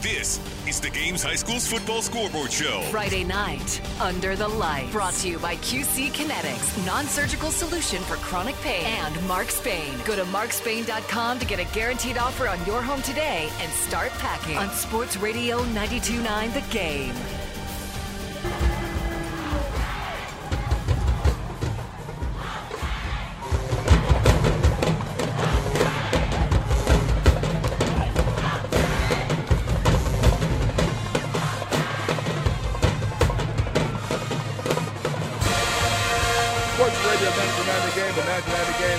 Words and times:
This 0.00 0.40
is 0.66 0.80
the 0.80 0.90
Games 0.90 1.22
High 1.22 1.36
School's 1.36 1.66
football 1.66 2.02
scoreboard 2.02 2.50
show. 2.50 2.80
Friday 2.90 3.22
night, 3.22 3.80
Under 4.00 4.34
the 4.34 4.48
Light. 4.48 4.90
Brought 4.90 5.14
to 5.14 5.28
you 5.28 5.38
by 5.38 5.56
QC 5.56 6.10
Kinetix, 6.10 6.84
non 6.84 7.04
surgical 7.06 7.50
solution 7.50 8.02
for 8.02 8.16
chronic 8.16 8.56
pain, 8.56 8.84
and 8.84 9.28
Mark 9.28 9.50
Spain. 9.50 9.94
Go 10.04 10.16
to 10.16 10.24
markspain.com 10.24 11.38
to 11.38 11.46
get 11.46 11.60
a 11.60 11.74
guaranteed 11.74 12.18
offer 12.18 12.48
on 12.48 12.64
your 12.66 12.82
home 12.82 13.02
today 13.02 13.48
and 13.60 13.70
start 13.72 14.10
packing 14.18 14.56
on 14.56 14.70
Sports 14.70 15.16
Radio 15.18 15.58
929 15.66 16.52
The 16.52 16.60
Game. 16.72 17.14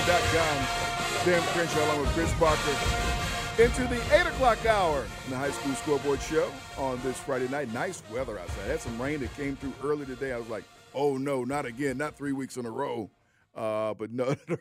The 0.05 0.11
929thegame.com. 0.11 1.23
Sam 1.23 1.41
Crenshaw 1.53 1.85
along 1.85 2.01
with 2.01 2.09
Chris 2.09 2.33
Parker. 2.33 3.61
Into 3.61 3.83
the 3.87 4.01
8 4.15 4.27
o'clock 4.27 4.65
hour 4.65 5.05
in 5.25 5.31
the 5.31 5.37
high 5.37 5.51
school 5.51 5.73
scoreboard 5.75 6.21
show 6.21 6.51
on 6.77 6.99
this 7.03 7.19
Friday 7.19 7.47
night. 7.47 7.71
Nice 7.71 8.01
weather 8.11 8.39
outside. 8.39 8.67
Had 8.67 8.81
some 8.81 8.99
rain 8.99 9.19
that 9.19 9.33
came 9.35 9.55
through 9.55 9.73
early 9.83 10.05
today. 10.05 10.33
I 10.33 10.37
was 10.37 10.49
like, 10.49 10.63
oh 10.95 11.17
no, 11.17 11.43
not 11.43 11.65
again, 11.65 11.97
not 11.97 12.17
three 12.17 12.33
weeks 12.33 12.57
in 12.57 12.65
a 12.65 12.71
row. 12.71 13.11
Uh, 13.55 13.93
but 13.93 14.11
no, 14.13 14.35
the 14.47 14.59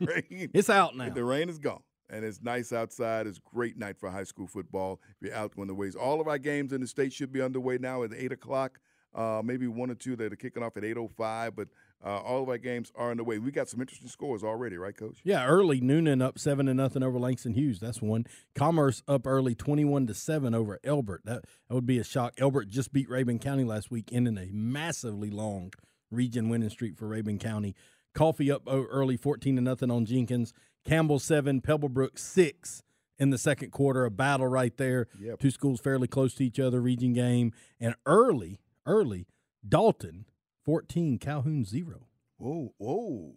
rain. 0.00 0.50
It's 0.54 0.70
out 0.70 0.96
now. 0.96 1.08
The 1.10 1.24
rain 1.24 1.48
is 1.48 1.58
gone. 1.58 1.82
And 2.10 2.24
it's 2.24 2.40
nice 2.40 2.72
outside. 2.72 3.26
It's 3.26 3.38
a 3.38 3.54
great 3.54 3.76
night 3.76 3.98
for 3.98 4.08
high 4.10 4.24
school 4.24 4.46
football. 4.46 5.00
If 5.20 5.28
you're 5.28 5.36
out 5.36 5.52
of 5.58 5.66
the 5.66 5.74
ways, 5.74 5.94
all 5.94 6.20
of 6.20 6.28
our 6.28 6.38
games 6.38 6.72
in 6.72 6.80
the 6.80 6.86
state 6.86 7.12
should 7.12 7.32
be 7.32 7.42
underway 7.42 7.76
now 7.76 8.02
at 8.02 8.14
8 8.14 8.32
o'clock. 8.32 8.78
Uh, 9.14 9.42
maybe 9.44 9.66
one 9.66 9.90
or 9.90 9.94
two 9.94 10.16
that 10.16 10.32
are 10.32 10.36
kicking 10.36 10.62
off 10.62 10.76
at 10.76 10.84
8.05, 10.84 11.54
but 11.56 11.68
uh, 12.04 12.18
all 12.18 12.42
of 12.42 12.48
our 12.48 12.58
games 12.58 12.92
are 12.94 13.10
underway. 13.10 13.38
We 13.38 13.50
got 13.50 13.68
some 13.68 13.80
interesting 13.80 14.08
scores 14.08 14.44
already, 14.44 14.76
right, 14.76 14.96
Coach? 14.96 15.18
Yeah, 15.24 15.46
early 15.46 15.80
Noonan 15.80 16.22
up 16.22 16.38
seven 16.38 16.66
to 16.66 16.74
nothing 16.74 17.02
over 17.02 17.18
Langston 17.18 17.54
Hughes. 17.54 17.80
That's 17.80 18.00
one. 18.00 18.26
Commerce 18.54 19.02
up 19.08 19.26
early 19.26 19.54
twenty 19.54 19.84
one 19.84 20.06
to 20.06 20.14
seven 20.14 20.54
over 20.54 20.78
Elbert. 20.84 21.22
That 21.24 21.44
that 21.68 21.74
would 21.74 21.86
be 21.86 21.98
a 21.98 22.04
shock. 22.04 22.34
Elbert 22.38 22.68
just 22.68 22.92
beat 22.92 23.08
Rabun 23.08 23.40
County 23.40 23.64
last 23.64 23.90
week, 23.90 24.10
ending 24.12 24.38
a 24.38 24.48
massively 24.52 25.30
long 25.30 25.72
region 26.10 26.48
winning 26.48 26.70
streak 26.70 26.96
for 26.96 27.08
Rabun 27.08 27.40
County. 27.40 27.74
Coffee 28.14 28.50
up 28.50 28.62
early 28.66 29.16
fourteen 29.16 29.56
to 29.56 29.62
nothing 29.62 29.90
on 29.90 30.04
Jenkins. 30.06 30.52
Campbell 30.84 31.18
seven, 31.18 31.60
Pebblebrook 31.60 32.18
six 32.18 32.82
in 33.18 33.30
the 33.30 33.38
second 33.38 33.70
quarter. 33.72 34.04
A 34.04 34.10
battle 34.10 34.46
right 34.46 34.76
there. 34.76 35.08
Yep. 35.20 35.40
Two 35.40 35.50
schools 35.50 35.80
fairly 35.80 36.06
close 36.06 36.34
to 36.34 36.44
each 36.44 36.60
other. 36.60 36.80
Region 36.80 37.12
game 37.12 37.52
and 37.80 37.94
early, 38.06 38.60
early 38.86 39.26
Dalton 39.68 40.24
fourteen, 40.68 41.16
Calhoun 41.16 41.64
zero. 41.64 42.08
Whoa, 42.36 42.74
whoa. 42.76 43.36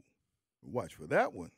Watch 0.62 0.96
for 0.96 1.08
that 1.08 1.32
one. 1.32 1.52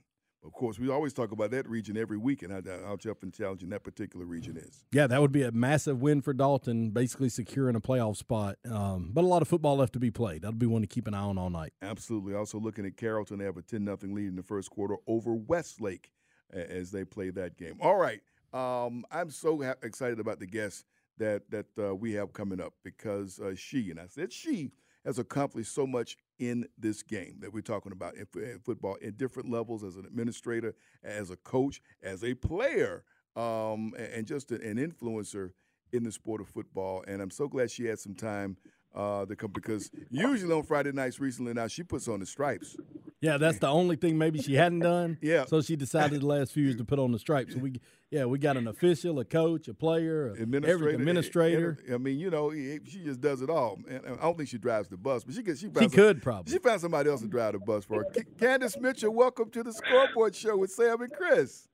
Of 0.45 0.53
course, 0.53 0.77
we 0.77 0.87
always 0.87 1.13
talk 1.13 1.31
about 1.31 1.49
that 1.49 1.67
region 1.67 1.97
every 1.97 2.17
week 2.17 2.43
and 2.43 2.53
how, 2.53 2.61
how 2.85 2.95
tough 2.95 3.23
and 3.23 3.33
challenging 3.33 3.69
that 3.69 3.83
particular 3.83 4.23
region 4.23 4.55
is. 4.55 4.85
Yeah, 4.91 5.07
that 5.07 5.19
would 5.19 5.31
be 5.31 5.41
a 5.41 5.51
massive 5.51 5.99
win 5.99 6.21
for 6.21 6.31
Dalton, 6.31 6.91
basically 6.91 7.29
securing 7.29 7.75
a 7.75 7.81
playoff 7.81 8.17
spot. 8.17 8.57
Um, 8.69 9.09
but 9.11 9.23
a 9.23 9.27
lot 9.27 9.41
of 9.41 9.47
football 9.47 9.75
left 9.77 9.93
to 9.93 9.99
be 9.99 10.11
played. 10.11 10.43
That'll 10.43 10.59
be 10.59 10.67
one 10.67 10.81
to 10.81 10.87
keep 10.87 11.07
an 11.07 11.15
eye 11.15 11.21
on 11.21 11.39
all 11.39 11.49
night. 11.49 11.73
Absolutely. 11.81 12.35
Also 12.35 12.59
looking 12.59 12.85
at 12.85 12.95
Carrollton, 12.95 13.39
they 13.39 13.45
have 13.45 13.57
a 13.57 13.63
10 13.63 13.83
0 13.83 13.97
lead 14.03 14.27
in 14.27 14.35
the 14.35 14.43
first 14.43 14.69
quarter 14.69 14.97
over 15.07 15.33
Westlake 15.33 16.11
as 16.51 16.91
they 16.91 17.03
play 17.03 17.31
that 17.31 17.57
game. 17.57 17.77
All 17.81 17.95
right. 17.97 18.21
Um, 18.53 19.05
I'm 19.09 19.31
so 19.31 19.59
ha- 19.63 19.73
excited 19.81 20.19
about 20.19 20.39
the 20.39 20.45
guest 20.45 20.85
that, 21.17 21.49
that 21.49 21.65
uh, 21.79 21.95
we 21.95 22.13
have 22.13 22.31
coming 22.31 22.61
up 22.61 22.73
because 22.83 23.39
uh, 23.39 23.55
she, 23.55 23.89
and 23.89 23.99
I 23.99 24.05
said 24.05 24.31
she, 24.31 24.71
has 25.05 25.19
accomplished 25.19 25.73
so 25.73 25.85
much 25.85 26.17
in 26.39 26.67
this 26.77 27.03
game 27.03 27.37
that 27.39 27.53
we're 27.53 27.61
talking 27.61 27.91
about 27.91 28.15
in, 28.15 28.25
in 28.41 28.59
football 28.59 28.95
in 28.95 29.13
different 29.15 29.49
levels 29.49 29.83
as 29.83 29.95
an 29.95 30.05
administrator, 30.05 30.75
as 31.03 31.29
a 31.29 31.35
coach, 31.37 31.81
as 32.01 32.23
a 32.23 32.33
player, 32.33 33.03
um, 33.35 33.93
a- 33.97 34.15
and 34.15 34.25
just 34.27 34.51
an 34.51 34.77
influencer 34.77 35.51
in 35.91 36.03
the 36.03 36.11
sport 36.11 36.41
of 36.41 36.47
football. 36.47 37.03
And 37.07 37.21
I'm 37.21 37.31
so 37.31 37.47
glad 37.47 37.69
she 37.69 37.85
had 37.85 37.99
some 37.99 38.15
time 38.15 38.57
uh, 38.95 39.25
to 39.25 39.35
come 39.35 39.51
because 39.51 39.89
usually 40.09 40.53
on 40.53 40.63
Friday 40.63 40.91
nights 40.91 41.19
recently 41.19 41.53
now 41.53 41.67
she 41.67 41.83
puts 41.83 42.07
on 42.07 42.19
the 42.19 42.25
stripes. 42.25 42.75
Yeah, 43.21 43.37
that's 43.37 43.59
the 43.59 43.67
only 43.69 43.95
thing 43.95 44.17
maybe 44.17 44.41
she 44.41 44.55
hadn't 44.55 44.79
done. 44.79 45.17
Yeah. 45.21 45.45
So 45.45 45.61
she 45.61 45.77
decided 45.77 46.19
the 46.21 46.25
last 46.25 46.51
few 46.51 46.63
years 46.63 46.75
to 46.75 46.83
put 46.83 46.99
on 46.99 47.13
the 47.13 47.19
stripes. 47.19 47.53
So 47.53 47.59
we, 47.59 47.79
yeah, 48.11 48.25
we 48.25 48.37
got 48.37 48.57
an 48.57 48.67
official, 48.67 49.17
a 49.19 49.23
coach, 49.23 49.69
a 49.69 49.73
player, 49.73 50.27
a 50.27 50.41
Administrator, 50.41 50.73
every 50.73 50.93
administrator. 50.95 51.77
I 51.93 51.97
mean, 51.97 52.19
you 52.19 52.29
know, 52.29 52.51
she 52.51 53.01
just 53.05 53.21
does 53.21 53.41
it 53.41 53.49
all. 53.49 53.79
And 53.89 54.01
I 54.05 54.23
don't 54.23 54.35
think 54.35 54.49
she 54.49 54.57
drives 54.57 54.89
the 54.89 54.97
bus, 54.97 55.23
but 55.23 55.33
she 55.35 55.41
could. 55.41 55.57
She, 55.57 55.67
She 55.67 55.71
found 55.71 55.91
some- 55.91 55.95
could 55.97 56.21
probably. 56.21 56.51
She 56.51 56.59
found 56.59 56.81
somebody 56.81 57.09
else 57.09 57.21
to 57.21 57.27
drive 57.27 57.53
the 57.53 57.59
bus 57.59 57.85
for 57.85 58.03
her. 58.03 58.07
C- 58.13 58.23
Kandice 58.37 58.77
Mitchell, 58.81 59.13
welcome 59.13 59.49
to 59.51 59.63
the 59.63 59.71
Scoreboard 59.71 60.35
Show 60.35 60.57
with 60.57 60.71
Sam 60.71 61.01
and 61.01 61.11
Chris. 61.13 61.69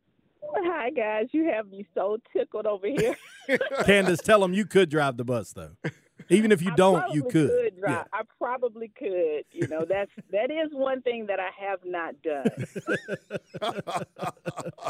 Hi 0.56 0.92
guys, 0.92 1.28
you 1.32 1.46
have 1.52 1.68
me 1.68 1.86
so 1.96 2.18
tickled 2.32 2.66
over 2.68 2.88
here. 2.88 3.16
Kandice, 3.82 4.22
tell 4.22 4.40
them 4.40 4.54
you 4.54 4.66
could 4.66 4.90
drive 4.90 5.18
the 5.18 5.26
bus 5.26 5.52
though. 5.54 5.72
Even 6.28 6.52
if 6.52 6.62
you 6.62 6.72
I 6.72 6.76
don't, 6.76 7.14
you 7.14 7.22
probably 7.22 7.48
could. 7.48 7.80
drive. 7.80 8.06
I 8.14 8.22
probably 8.38 8.92
could. 8.98 9.46
You 9.52 9.68
know, 9.68 9.86
that's 9.88 10.12
that 10.32 10.52
is 10.52 10.70
one 10.72 11.02
thing 11.02 11.28
that 11.28 11.40
I 11.40 11.50
have 11.60 11.80
not 11.86 12.16
done. 12.22 12.46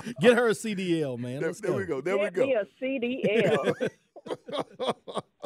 Get 0.21 0.35
her 0.35 0.47
a 0.47 0.51
CDL, 0.51 1.17
man. 1.17 1.41
There, 1.41 1.53
there 1.53 1.71
go. 1.71 1.77
we 1.77 1.85
go. 1.85 2.01
There 2.01 2.17
Get 2.17 2.35
we 2.35 2.45
me 2.45 2.55
go. 2.55 2.61
a 2.61 2.65
CDL. 2.83 3.89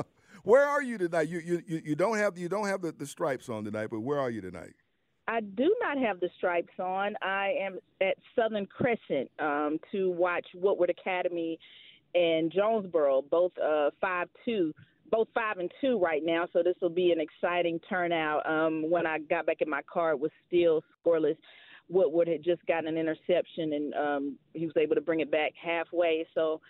where 0.43 0.65
are 0.65 0.81
you 0.81 0.97
tonight? 0.97 1.27
You 1.27 1.39
you 1.39 1.61
you 1.67 1.81
you 1.85 1.95
don't 1.95 2.17
have 2.17 2.37
you 2.37 2.49
don't 2.49 2.67
have 2.67 2.81
the, 2.81 2.91
the 2.91 3.05
stripes 3.05 3.49
on 3.49 3.63
tonight, 3.65 3.87
but 3.91 3.99
where 3.99 4.19
are 4.19 4.29
you 4.29 4.41
tonight? 4.41 4.73
I 5.27 5.39
do 5.39 5.73
not 5.81 5.97
have 5.97 6.19
the 6.19 6.29
stripes 6.37 6.77
on. 6.79 7.15
I 7.21 7.53
am 7.61 7.79
at 8.01 8.17
Southern 8.35 8.65
Crescent 8.65 9.31
um, 9.39 9.79
to 9.91 10.11
watch 10.11 10.45
Woodward 10.53 10.89
Academy 10.89 11.59
and 12.13 12.51
Jonesboro, 12.51 13.21
both 13.21 13.51
uh, 13.57 13.91
five 14.01 14.27
two, 14.45 14.73
both 15.13 15.27
five 15.35 15.59
and 15.59 15.71
two 15.79 15.99
right 15.99 16.23
now. 16.25 16.47
So 16.51 16.63
this 16.63 16.73
will 16.81 16.89
be 16.89 17.11
an 17.11 17.19
exciting 17.19 17.79
turnout. 17.87 18.49
Um, 18.49 18.89
when 18.89 19.05
I 19.05 19.19
got 19.19 19.45
back 19.45 19.57
in 19.61 19.69
my 19.69 19.81
car, 19.83 20.11
it 20.11 20.19
was 20.19 20.31
still 20.47 20.81
scoreless. 21.05 21.37
Woodward 21.87 22.27
had 22.27 22.43
just 22.43 22.65
gotten 22.65 22.87
an 22.87 22.97
interception, 22.97 23.73
and 23.73 23.93
um, 23.93 24.39
he 24.53 24.65
was 24.65 24.75
able 24.75 24.95
to 24.95 25.01
bring 25.01 25.19
it 25.19 25.29
back 25.29 25.51
halfway. 25.61 26.25
So 26.33 26.61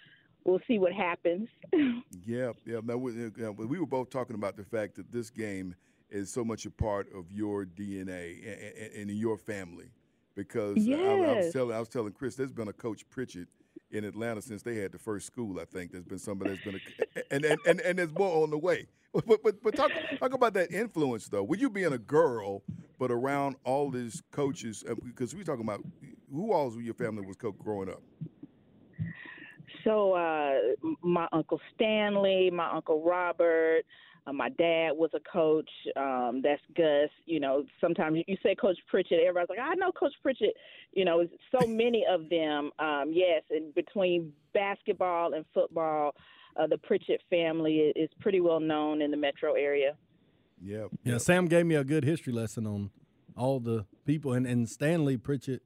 we'll 0.43 0.59
see 0.67 0.77
what 0.77 0.91
happens. 0.91 1.47
Yeah, 2.25 2.53
yeah. 2.65 2.79
No, 2.81 2.97
we, 2.97 3.29
we 3.65 3.79
were 3.79 3.85
both 3.85 4.09
talking 4.09 4.35
about 4.35 4.55
the 4.55 4.63
fact 4.63 4.95
that 4.95 5.11
this 5.11 5.29
game 5.29 5.75
is 6.09 6.31
so 6.31 6.45
much 6.45 6.65
a 6.65 6.71
part 6.71 7.07
of 7.13 7.29
your 7.31 7.65
DNA 7.65 8.37
and, 8.37 8.93
and 8.95 9.09
in 9.09 9.17
your 9.17 9.37
family, 9.37 9.87
because 10.33 10.77
I, 10.87 10.93
I 10.93 11.35
was 11.35 11.51
telling 11.51 11.75
I 11.75 11.79
was 11.79 11.89
telling 11.89 12.13
Chris, 12.13 12.35
there's 12.35 12.53
been 12.53 12.69
a 12.69 12.73
Coach 12.73 13.03
Pritchett 13.09 13.49
in 13.93 14.03
Atlanta 14.03 14.41
since 14.41 14.63
they 14.63 14.75
had 14.75 14.91
the 14.91 14.99
first 14.99 15.27
school. 15.27 15.59
I 15.59 15.65
think 15.65 15.91
there's 15.91 16.03
been 16.03 16.19
somebody 16.19 16.51
that's 16.51 16.63
been 16.63 16.75
a, 16.75 17.33
and, 17.33 17.45
and 17.45 17.59
and 17.65 17.79
and 17.81 17.99
there's 17.99 18.11
more 18.11 18.43
on 18.43 18.49
the 18.49 18.57
way. 18.57 18.87
But 19.13 19.43
but 19.43 19.61
but 19.63 19.75
talk 19.75 19.91
talk 20.19 20.33
about 20.33 20.55
that 20.55 20.71
influence 20.71 21.27
though. 21.27 21.43
With 21.43 21.61
you 21.61 21.69
being 21.69 21.93
a 21.93 21.99
girl, 21.99 22.63
but 22.97 23.11
around 23.11 23.55
all 23.63 23.91
these 23.91 24.23
coaches, 24.31 24.83
uh, 24.89 24.95
because 25.05 25.35
we're 25.35 25.43
talking 25.43 25.63
about 25.63 25.83
who 26.31 26.51
all 26.51 26.71
was 26.71 26.77
your 26.77 26.95
family 26.95 27.25
was 27.25 27.35
coach 27.35 27.53
growing 27.59 27.89
up. 27.89 28.01
So 29.83 30.13
uh, 30.13 30.55
my 31.01 31.27
uncle 31.31 31.59
Stanley, 31.75 32.49
my 32.51 32.71
uncle 32.71 33.03
Robert, 33.03 33.83
uh, 34.25 34.33
my 34.33 34.49
dad 34.49 34.91
was 34.93 35.09
a 35.13 35.19
coach. 35.19 35.69
Um, 35.95 36.41
that's 36.43 36.61
Gus. 36.75 37.09
You 37.25 37.39
know, 37.39 37.65
sometimes 37.81 38.19
you 38.27 38.37
say 38.43 38.55
Coach 38.55 38.77
Pritchett, 38.89 39.19
everybody's 39.21 39.49
like, 39.49 39.59
I 39.59 39.75
know 39.75 39.91
Coach 39.91 40.13
Pritchett. 40.21 40.53
You 40.93 41.05
know, 41.05 41.27
so 41.51 41.67
many 41.67 42.05
of 42.09 42.29
them. 42.29 42.71
Um, 42.79 43.11
yes, 43.13 43.43
and 43.49 43.73
between 43.75 44.31
basketball 44.53 45.33
and 45.33 45.45
football, 45.53 46.15
uh, 46.55 46.67
the 46.67 46.77
Pritchett 46.77 47.21
family 47.29 47.91
is 47.95 48.09
pretty 48.19 48.39
well 48.39 48.59
known 48.59 49.01
in 49.01 49.11
the 49.11 49.17
metro 49.17 49.53
area. 49.53 49.95
Yep. 50.61 50.89
Yeah, 51.03 51.17
Sam 51.17 51.47
gave 51.47 51.65
me 51.65 51.75
a 51.75 51.83
good 51.83 52.05
history 52.05 52.31
lesson 52.31 52.65
on 52.65 52.91
all 53.35 53.59
the 53.59 53.85
people, 54.05 54.31
and, 54.33 54.45
and 54.47 54.69
Stanley 54.69 55.17
Pritchett, 55.17 55.61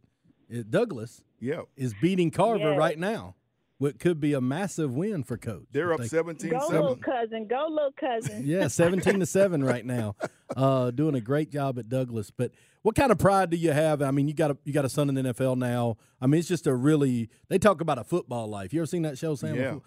uh, 0.52 0.64
Douglas, 0.68 1.24
Yep. 1.40 1.66
is 1.76 1.94
beating 2.02 2.32
Carver 2.32 2.72
Yes. 2.72 2.78
right 2.80 2.98
now. 2.98 3.36
What 3.80 4.00
could 4.00 4.20
be 4.20 4.34
a 4.34 4.42
massive 4.42 4.96
win 4.96 5.24
for 5.24 5.38
Coach. 5.38 5.66
They're 5.72 5.94
up 5.94 6.00
They- 6.00 6.08
17 6.08 6.50
Go, 6.50 6.58
little 6.68 6.98
7. 6.98 7.02
cousin. 7.04 7.48
Go, 7.48 7.68
little 7.70 7.92
cousin. 7.92 8.42
Yeah, 8.44 8.68
seventeen 8.70 9.20
to 9.20 9.26
seven 9.26 9.64
right 9.64 9.86
now. 9.86 10.16
Uh, 10.56 10.92
doing 10.92 11.14
a 11.14 11.20
great 11.20 11.52
job 11.52 11.78
at 11.78 11.90
Douglas. 11.90 12.32
But 12.32 12.52
what 12.82 12.96
kind 12.96 13.12
of 13.12 13.20
pride 13.20 13.50
do 13.50 13.58
you 13.58 13.74
have? 13.74 14.02
I 14.02 14.12
mean, 14.12 14.30
you 14.30 14.34
got 14.34 14.50
a 14.52 14.58
you 14.64 14.72
got 14.72 14.86
a 14.86 14.90
son 14.90 15.10
in 15.10 15.16
the 15.16 15.22
NFL 15.34 15.58
now. 15.58 15.98
I 16.22 16.26
mean, 16.28 16.40
it's 16.40 16.48
just 16.48 16.66
a 16.68 16.74
really 16.74 17.30
they 17.50 17.60
talk 17.60 17.82
about 17.82 18.00
a 18.00 18.06
football 18.06 18.48
life. 18.48 18.74
You 18.74 18.80
ever 18.80 18.86
seen 18.88 19.02
that 19.02 19.18
show, 19.18 19.36
Sam? 19.36 19.56
Yeah. 19.56 19.80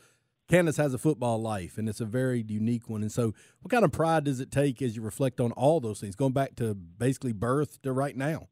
Kandice 0.50 0.76
has 0.76 0.92
a 0.92 0.98
football 0.98 1.40
life, 1.40 1.78
and 1.78 1.88
it's 1.88 2.00
a 2.02 2.04
very 2.04 2.44
unique 2.46 2.90
one. 2.90 3.00
And 3.00 3.10
so, 3.10 3.32
what 3.62 3.70
kind 3.70 3.86
of 3.86 3.90
pride 3.90 4.24
does 4.24 4.38
it 4.38 4.50
take 4.50 4.82
as 4.82 4.94
you 4.96 5.00
reflect 5.02 5.40
on 5.40 5.50
all 5.52 5.80
those 5.80 5.98
things, 5.98 6.14
going 6.14 6.34
back 6.34 6.56
to 6.56 6.74
basically 6.74 7.32
birth 7.32 7.80
to 7.82 7.92
right 7.92 8.14
now? 8.16 8.48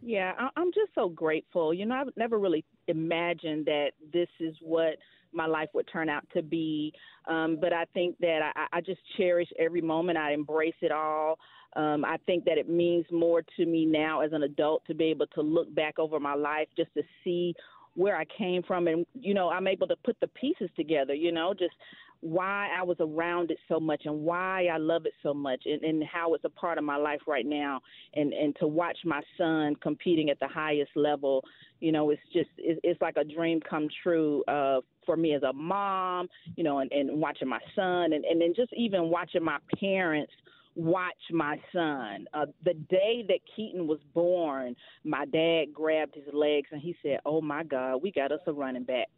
Yeah, 0.00 0.32
I'm 0.56 0.72
just 0.72 0.94
so 0.94 1.10
grateful. 1.10 1.74
You 1.74 1.84
know, 1.86 1.94
I've 1.94 2.08
never 2.16 2.38
really 2.38 2.64
imagined 2.88 3.66
that 3.66 3.92
this 4.12 4.28
is 4.40 4.54
what 4.60 4.96
my 5.32 5.46
life 5.46 5.68
would 5.74 5.88
turn 5.90 6.08
out 6.08 6.24
to 6.34 6.42
be. 6.42 6.92
Um, 7.26 7.58
but 7.60 7.72
I 7.72 7.84
think 7.94 8.18
that 8.18 8.52
I, 8.54 8.78
I 8.78 8.80
just 8.80 9.00
cherish 9.16 9.48
every 9.58 9.80
moment. 9.80 10.18
I 10.18 10.32
embrace 10.32 10.74
it 10.82 10.92
all. 10.92 11.38
Um, 11.74 12.04
I 12.04 12.18
think 12.26 12.44
that 12.44 12.58
it 12.58 12.68
means 12.68 13.06
more 13.10 13.42
to 13.56 13.66
me 13.66 13.86
now 13.86 14.20
as 14.20 14.32
an 14.32 14.42
adult 14.42 14.84
to 14.86 14.94
be 14.94 15.04
able 15.04 15.26
to 15.28 15.40
look 15.40 15.74
back 15.74 15.98
over 15.98 16.20
my 16.20 16.34
life 16.34 16.68
just 16.76 16.92
to 16.94 17.02
see 17.24 17.54
where 17.94 18.16
I 18.16 18.24
came 18.36 18.62
from. 18.62 18.88
And, 18.88 19.06
you 19.14 19.32
know, 19.32 19.48
I'm 19.48 19.66
able 19.66 19.86
to 19.88 19.96
put 20.04 20.18
the 20.20 20.28
pieces 20.28 20.68
together, 20.76 21.14
you 21.14 21.32
know, 21.32 21.54
just 21.54 21.74
why 22.22 22.68
I 22.78 22.84
was 22.84 22.96
around 23.00 23.50
it 23.50 23.58
so 23.68 23.80
much 23.80 24.02
and 24.04 24.20
why 24.20 24.68
I 24.72 24.78
love 24.78 25.06
it 25.06 25.12
so 25.24 25.34
much 25.34 25.62
and, 25.66 25.82
and 25.82 26.04
how 26.04 26.34
it's 26.34 26.44
a 26.44 26.48
part 26.48 26.78
of 26.78 26.84
my 26.84 26.96
life 26.96 27.20
right 27.26 27.44
now. 27.44 27.80
And, 28.14 28.32
and 28.32 28.54
to 28.60 28.68
watch 28.68 28.96
my 29.04 29.20
son 29.36 29.74
competing 29.82 30.30
at 30.30 30.38
the 30.38 30.46
highest 30.46 30.92
level, 30.94 31.44
you 31.80 31.90
know, 31.90 32.10
it's 32.10 32.22
just, 32.32 32.50
it, 32.58 32.78
it's 32.84 33.00
like 33.02 33.16
a 33.16 33.24
dream 33.24 33.60
come 33.68 33.88
true 34.04 34.44
uh, 34.46 34.80
for 35.04 35.16
me 35.16 35.34
as 35.34 35.42
a 35.42 35.52
mom, 35.52 36.28
you 36.54 36.62
know, 36.62 36.78
and, 36.78 36.92
and 36.92 37.20
watching 37.20 37.48
my 37.48 37.60
son 37.74 38.12
and, 38.12 38.24
and 38.24 38.40
then 38.40 38.54
just 38.54 38.72
even 38.72 39.10
watching 39.10 39.42
my 39.42 39.58
parents 39.80 40.32
watch 40.76 41.12
my 41.32 41.60
son. 41.72 42.26
Uh, 42.32 42.46
the 42.64 42.74
day 42.74 43.24
that 43.26 43.40
Keaton 43.56 43.88
was 43.88 43.98
born, 44.14 44.76
my 45.02 45.24
dad 45.26 45.74
grabbed 45.74 46.14
his 46.14 46.32
legs 46.32 46.68
and 46.70 46.80
he 46.80 46.96
said, 47.02 47.18
"Oh 47.26 47.42
my 47.42 47.62
God, 47.62 47.96
we 47.96 48.10
got 48.10 48.32
us 48.32 48.40
a 48.46 48.52
running 48.52 48.84
back." 48.84 49.08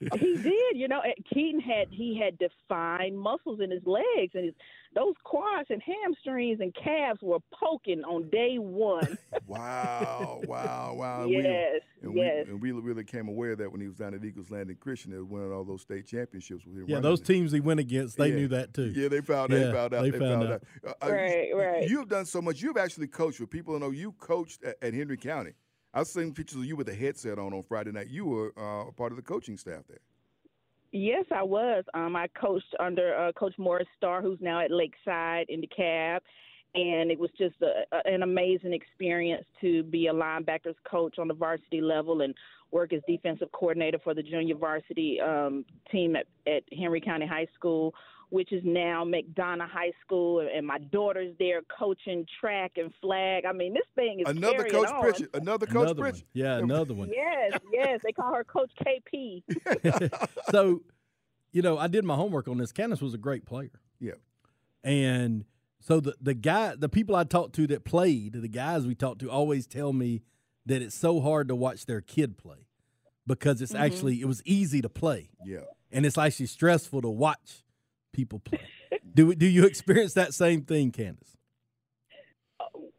He 0.00 0.36
did, 0.36 0.76
you 0.76 0.88
know. 0.88 1.00
Keaton 1.32 1.60
had 1.60 1.88
he 1.90 2.18
had 2.18 2.38
defined 2.38 3.18
muscles 3.18 3.60
in 3.60 3.70
his 3.70 3.82
legs, 3.86 4.32
and 4.34 4.44
his, 4.46 4.54
those 4.94 5.14
quads 5.24 5.68
and 5.70 5.80
hamstrings 5.82 6.60
and 6.60 6.74
calves 6.74 7.20
were 7.22 7.38
poking 7.52 8.02
on 8.04 8.28
day 8.30 8.56
one. 8.58 9.18
Wow, 9.48 10.40
wow, 10.46 10.94
wow. 10.96 11.22
And 11.22 11.30
we- 11.30 11.42
yes, 11.42 11.80
and 12.02 12.14
yes. 12.16 12.46
We, 12.46 12.52
and 12.52 12.62
we 12.62 12.70
really 12.72 13.04
came 13.04 13.28
aware 13.28 13.52
of 13.52 13.58
that 13.58 13.70
when 13.70 13.80
he 13.82 13.86
was 13.86 13.96
down 13.96 14.14
at 14.14 14.24
Eagles 14.24 14.50
Landing 14.50 14.76
Christian. 14.76 15.10
They 15.10 15.18
were 15.18 15.24
winning 15.24 15.52
all 15.52 15.64
those 15.64 15.82
state 15.82 16.06
championships 16.06 16.64
with 16.64 16.74
him. 16.76 16.84
Yeah, 16.86 16.96
running 16.96 17.10
those 17.10 17.20
it. 17.20 17.26
teams 17.26 17.52
he 17.52 17.60
went 17.60 17.78
against, 17.80 18.16
they 18.16 18.28
Yeah. 18.28 18.34
knew 18.36 18.48
that 18.48 18.72
too. 18.72 18.92
Yeah, 18.96 19.08
they 19.08 19.20
found, 19.20 19.52
Yeah, 19.52 19.58
they 19.58 19.72
found 19.72 19.94
out. 19.94 20.02
they 20.04 20.10
They, 20.10 20.18
found 20.18 20.42
found, 20.42 20.52
out. 20.54 20.62
out. 20.86 20.96
Uh, 21.02 21.06
uh, 21.06 21.12
Right, 21.12 21.48
right. 21.54 21.88
You've 21.88 22.08
done 22.08 22.24
so 22.24 22.40
much. 22.40 22.62
You've 22.62 22.78
actually 22.78 23.08
coached 23.08 23.40
with 23.40 23.50
people. 23.50 23.74
I 23.74 23.78
know 23.78 23.90
you 23.90 24.12
coached 24.12 24.62
at, 24.64 24.76
at 24.80 24.94
Henry 24.94 25.18
County. 25.18 25.52
I've 25.94 26.06
seen 26.06 26.32
pictures 26.32 26.58
of 26.58 26.64
you 26.64 26.76
with 26.76 26.88
a 26.88 26.94
headset 26.94 27.38
on 27.38 27.52
on 27.52 27.62
Friday 27.62 27.92
night. 27.92 28.08
You 28.08 28.24
were 28.24 28.52
uh, 28.56 28.88
a 28.88 28.92
part 28.92 29.12
of 29.12 29.16
the 29.16 29.22
coaching 29.22 29.58
staff 29.58 29.82
there. 29.88 30.00
Yes, 30.90 31.24
I 31.34 31.42
was. 31.42 31.84
Um, 31.94 32.16
I 32.16 32.28
coached 32.28 32.74
under 32.78 33.16
uh, 33.16 33.32
Coach 33.32 33.54
Morris 33.58 33.88
Starr, 33.96 34.22
who's 34.22 34.38
now 34.40 34.60
at 34.60 34.70
Lakeside 34.70 35.46
in 35.48 35.62
DeKalb, 35.62 36.20
and 36.74 37.10
it 37.10 37.18
was 37.18 37.30
just 37.38 37.56
a, 37.62 37.84
an 38.06 38.22
amazing 38.22 38.74
experience 38.74 39.44
to 39.60 39.82
be 39.84 40.08
a 40.08 40.12
linebackers 40.12 40.74
coach 40.90 41.18
on 41.18 41.28
the 41.28 41.34
varsity 41.34 41.80
level 41.80 42.20
and 42.20 42.34
work 42.70 42.92
as 42.92 43.00
defensive 43.06 43.50
coordinator 43.52 43.98
for 44.02 44.14
the 44.14 44.22
junior 44.22 44.54
varsity 44.54 45.18
um, 45.20 45.64
team 45.90 46.16
at, 46.16 46.26
at 46.46 46.62
Henry 46.78 47.00
County 47.00 47.26
High 47.26 47.48
School, 47.54 47.94
which 48.32 48.50
is 48.50 48.62
now 48.64 49.04
McDonough 49.04 49.68
High 49.68 49.92
School, 50.04 50.40
and 50.40 50.66
my 50.66 50.78
daughter's 50.78 51.34
there 51.38 51.60
coaching 51.78 52.26
track 52.40 52.72
and 52.76 52.90
flag. 53.02 53.44
I 53.44 53.52
mean, 53.52 53.74
this 53.74 53.84
thing 53.94 54.20
is 54.20 54.26
Another 54.28 54.64
Coach 54.64 54.88
on. 54.88 55.02
Pritchett. 55.02 55.30
Another 55.34 55.66
Coach 55.66 55.82
another 55.82 56.02
one. 56.02 56.10
Pritchett. 56.12 56.26
Yeah, 56.32 56.56
another 56.56 56.94
one. 56.94 57.10
Yes, 57.12 57.58
yes, 57.70 58.00
they 58.02 58.12
call 58.12 58.34
her 58.34 58.42
Coach 58.42 58.70
KP. 58.82 59.42
so, 60.50 60.80
you 61.52 61.60
know, 61.60 61.76
I 61.76 61.88
did 61.88 62.04
my 62.06 62.14
homework 62.16 62.48
on 62.48 62.56
this. 62.56 62.72
Kandice 62.72 63.02
was 63.02 63.12
a 63.12 63.18
great 63.18 63.44
player. 63.44 63.70
Yeah. 64.00 64.12
And 64.82 65.44
so 65.80 66.00
the 66.00 66.14
the 66.20 66.34
guy, 66.34 66.74
the 66.76 66.88
people 66.88 67.14
I 67.14 67.24
talked 67.24 67.54
to 67.56 67.66
that 67.68 67.84
played, 67.84 68.32
the 68.32 68.48
guys 68.48 68.86
we 68.86 68.94
talked 68.94 69.20
to, 69.20 69.30
always 69.30 69.66
tell 69.66 69.92
me 69.92 70.22
that 70.64 70.80
it's 70.80 70.96
so 70.96 71.20
hard 71.20 71.48
to 71.48 71.54
watch 71.54 71.86
their 71.86 72.00
kid 72.00 72.38
play 72.38 72.66
because 73.26 73.60
it's 73.60 73.72
Mm-hmm. 73.72 73.82
actually 73.82 74.20
it 74.22 74.26
was 74.26 74.42
easy 74.46 74.80
to 74.80 74.88
play, 74.88 75.30
Yeah. 75.44 75.58
and 75.90 76.06
it's 76.06 76.16
actually 76.16 76.46
stressful 76.46 77.02
to 77.02 77.08
watch 77.10 77.62
people 78.12 78.40
play. 78.40 78.60
do 79.14 79.34
do 79.34 79.46
you 79.46 79.64
experience 79.64 80.14
that 80.14 80.34
same 80.34 80.62
thing, 80.62 80.92
Kandice? 80.92 81.36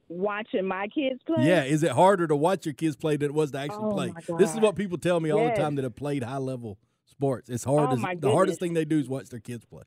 Watching 0.10 0.66
my 0.66 0.88
kids 0.88 1.20
play. 1.26 1.46
Yeah, 1.48 1.64
is 1.64 1.82
it 1.82 1.92
harder 1.92 2.28
to 2.28 2.36
watch 2.36 2.66
your 2.66 2.74
kids 2.74 2.96
play 2.96 3.18
than 3.18 3.30
it 3.32 3.34
was 3.34 3.52
to 3.52 3.60
actually 3.60 3.86
Oh, 3.86 3.92
play? 3.92 4.14
This 4.38 4.54
is 4.54 4.60
what 4.60 4.76
people 4.76 4.98
tell 4.98 5.20
me 5.20 5.32
all 5.32 5.40
Yes. 5.40 5.58
the 5.58 5.64
time 5.64 5.76
that 5.76 5.84
have 5.84 5.96
played 5.96 6.24
high 6.24 6.38
level 6.38 6.78
sports. 7.06 7.50
It's 7.50 7.64
hard. 7.64 7.90
Oh, 7.90 7.94
as, 7.94 8.20
the 8.20 8.32
hardest 8.32 8.60
thing 8.60 8.74
they 8.74 8.86
do 8.86 9.00
is 9.00 9.10
watch 9.10 9.30
their 9.30 9.40
kids 9.40 9.66
play. 9.66 9.84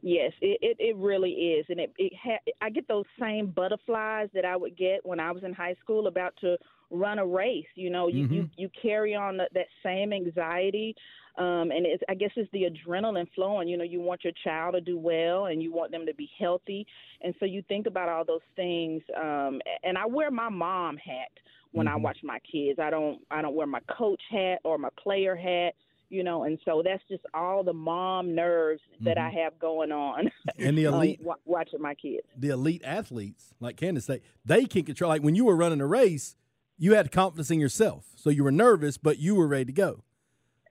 Yes, 0.00 0.32
it, 0.40 0.58
it, 0.62 0.76
it 0.78 0.96
really 0.96 1.30
is, 1.30 1.66
and 1.68 1.80
it, 1.80 1.92
it 1.98 2.12
ha- 2.20 2.52
I 2.60 2.70
get 2.70 2.86
those 2.86 3.04
same 3.20 3.48
butterflies 3.48 4.28
that 4.32 4.44
I 4.44 4.56
would 4.56 4.76
get 4.76 5.04
when 5.04 5.18
I 5.18 5.32
was 5.32 5.42
in 5.42 5.52
high 5.52 5.74
school 5.80 6.06
about 6.06 6.34
to 6.40 6.56
run 6.90 7.18
a 7.18 7.26
race. 7.26 7.66
You 7.74 7.90
know, 7.90 8.06
you 8.06 8.20
you, 8.20 8.42
mm-hmm. 8.42 8.52
you 8.56 8.70
carry 8.80 9.16
on 9.16 9.36
that, 9.38 9.52
that 9.54 9.66
same 9.84 10.12
anxiety, 10.12 10.94
um, 11.38 11.70
and 11.70 11.86
it's 11.86 12.02
I 12.08 12.14
guess 12.14 12.30
it's 12.36 12.50
the 12.52 12.64
adrenaline 12.64 13.28
flowing. 13.34 13.68
You 13.68 13.76
know, 13.76 13.84
you 13.84 14.00
want 14.00 14.24
your 14.24 14.32
child 14.44 14.74
to 14.74 14.80
do 14.80 14.98
well, 14.98 15.46
and 15.46 15.62
you 15.62 15.72
want 15.72 15.92
them 15.92 16.04
to 16.06 16.14
be 16.14 16.30
healthy, 16.38 16.86
and 17.22 17.34
so 17.38 17.46
you 17.46 17.62
think 17.68 17.86
about 17.86 18.08
all 18.08 18.24
those 18.24 18.40
things. 18.56 19.02
Um, 19.16 19.60
and 19.82 19.96
I 19.96 20.06
wear 20.06 20.30
my 20.30 20.48
mom 20.48 20.96
hat 20.96 21.30
when 21.72 21.86
I 21.86 21.96
watch 21.96 22.18
my 22.22 22.38
kids. 22.50 22.78
I 22.78 22.90
don't 22.90 23.20
I 23.30 23.42
don't 23.42 23.54
wear 23.54 23.66
my 23.66 23.80
coach 23.96 24.22
hat 24.30 24.58
or 24.64 24.78
my 24.78 24.90
player 25.02 25.36
hat 25.36 25.74
you 26.10 26.24
know, 26.24 26.44
and 26.44 26.58
so 26.64 26.82
that's 26.84 27.02
just 27.08 27.22
all 27.34 27.62
the 27.62 27.72
mom 27.72 28.34
nerves 28.34 28.80
that 29.02 29.18
I 29.18 29.30
have 29.30 29.58
going 29.58 29.92
on. 29.92 30.30
And 30.58 30.76
the 30.76 30.86
um, 30.88 30.94
elite 30.94 31.20
watching 31.44 31.82
my 31.82 31.94
kids. 31.94 32.26
the 32.36 32.48
elite 32.48 32.82
athletes, 32.84 33.52
like 33.60 33.76
Kandice 33.76 34.04
say, 34.04 34.22
they 34.44 34.64
can 34.64 34.84
control. 34.84 35.10
Like 35.10 35.22
when 35.22 35.34
you 35.34 35.44
were 35.44 35.56
running 35.56 35.80
a 35.80 35.86
race, 35.86 36.36
you 36.78 36.94
had 36.94 37.12
confidence 37.12 37.50
in 37.50 37.60
yourself, 37.60 38.06
so 38.16 38.30
you 38.30 38.44
were 38.44 38.52
nervous, 38.52 38.96
but 38.96 39.18
you 39.18 39.34
were 39.34 39.46
ready 39.46 39.66
to 39.66 39.72
go. 39.72 40.02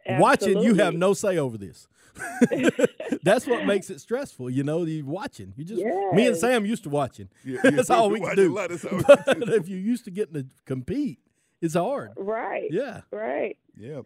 Watching, 0.10 0.62
you 0.62 0.76
have 0.76 0.94
no 0.94 1.14
say 1.14 1.38
over 1.38 1.58
this. 1.58 1.88
That's 3.24 3.46
what 3.46 3.66
makes 3.66 3.90
it 3.90 4.02
stressful, 4.02 4.50
you 4.50 4.64
know. 4.64 4.84
You 4.84 5.06
watching, 5.06 5.54
you 5.56 5.64
just 5.64 5.84
me 5.84 6.28
and 6.28 6.36
Sam 6.36 6.66
used 6.66 6.84
to 6.84 6.90
watching. 6.90 7.30
Yeah, 7.44 7.60
yeah, 7.64 7.70
that's 7.72 7.90
all 7.90 8.10
we 8.10 8.20
watch 8.20 8.32
can 8.36 8.40
a 8.40 8.48
do. 8.48 8.56
lot, 8.56 8.70
that's 8.72 8.86
all 8.86 9.02
But 9.06 9.50
if 9.50 9.68
you're 9.68 9.80
used 9.80 10.06
to 10.06 10.12
getting 10.12 10.34
to 10.34 10.46
compete, 10.66 11.20
it's 11.62 11.76
hard. 11.76 12.12
Right. 12.18 12.70
Yeah. 12.72 13.02
Right. 13.12 13.58
Yeah. 13.78 14.02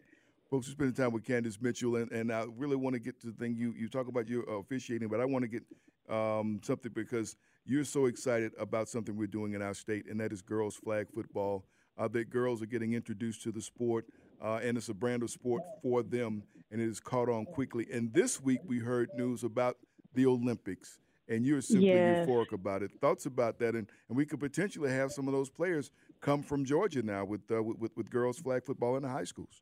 Folks, 0.50 0.68
we're 0.68 0.74
spending 0.74 0.96
time 0.96 1.14
with 1.14 1.24
Kandice 1.24 1.62
Mitchell, 1.62 1.96
and, 1.96 2.12
and 2.12 2.32
I 2.32 2.46
really 2.58 2.76
want 2.76 2.94
to 2.96 3.00
get 3.00 3.22
to 3.22 3.28
the 3.28 3.34
thing 3.34 3.56
you, 3.56 3.74
you 3.78 3.88
talk 3.88 4.10
about 4.10 4.28
your 4.28 4.44
officiating, 4.60 5.08
but 5.08 5.22
I 5.22 5.26
want 5.26 5.44
to 5.44 5.48
get 5.48 5.64
um, 6.10 6.60
something 6.64 6.92
because 6.94 7.38
you're 7.66 7.86
so 7.86 8.08
excited 8.08 8.52
about 8.60 8.90
something 8.90 9.16
we're 9.16 9.28
doing 9.28 9.54
in 9.54 9.62
our 9.62 9.74
state, 9.74 10.08
and 10.10 10.20
that 10.20 10.34
is 10.34 10.42
girls 10.42 10.76
flag 10.76 11.08
football. 11.14 11.64
Uh, 11.98 12.08
that 12.10 12.30
girls 12.30 12.62
are 12.62 12.66
getting 12.66 12.94
introduced 12.94 13.44
to 13.44 13.52
the 13.52 13.62
sport, 13.62 14.06
uh, 14.44 14.60
and 14.64 14.78
it's 14.78 14.90
a 14.90 14.94
brand 14.94 15.24
of 15.24 15.30
sport 15.30 15.62
for 15.82 16.04
them, 16.04 16.44
and 16.72 16.82
it 16.82 16.86
has 16.86 17.00
caught 17.00 17.30
on 17.30 17.46
quickly. 17.46 17.88
And 17.92 18.14
this 18.14 18.42
week 18.42 18.62
we 18.66 18.80
heard 18.80 19.10
news 19.16 19.44
about 19.44 19.78
the 20.14 20.26
Olympics, 20.26 21.00
and 21.28 21.46
you're 21.46 21.62
simply 21.62 21.88
Yes. 21.90 22.28
euphoric 22.28 22.52
about 22.52 22.82
it. 22.82 22.92
Thoughts 23.00 23.26
about 23.26 23.60
that, 23.60 23.76
and, 23.76 23.88
and 24.10 24.18
we 24.18 24.26
could 24.26 24.40
potentially 24.40 24.90
have 24.90 25.12
some 25.12 25.28
of 25.28 25.34
those 25.34 25.50
players 25.50 25.92
come 26.22 26.42
from 26.42 26.66
Georgia 26.66 27.04
now 27.04 27.24
with, 27.24 27.42
uh, 27.52 27.62
with, 27.62 27.96
with, 27.96 28.10
girls 28.10 28.40
flag 28.40 28.66
football 28.66 28.98
in 28.98 29.04
the 29.04 29.10
high 29.10 29.24
schools. 29.24 29.62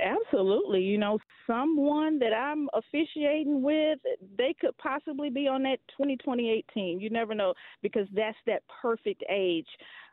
Absolutely. 0.00 0.80
You 0.80 0.96
know, 0.96 1.18
someone 1.46 2.18
that 2.20 2.32
I'm 2.32 2.68
officiating 2.72 3.60
with, 3.60 3.98
they 4.38 4.54
could 4.58 4.76
possibly 4.78 5.28
be 5.28 5.46
on 5.46 5.62
that 5.64 5.78
2028 5.90 6.64
team. 6.72 7.00
You 7.00 7.10
never 7.10 7.34
know 7.34 7.52
because 7.82 8.08
that's 8.14 8.38
that 8.46 8.62
perfect 8.80 9.22
age 9.28 9.66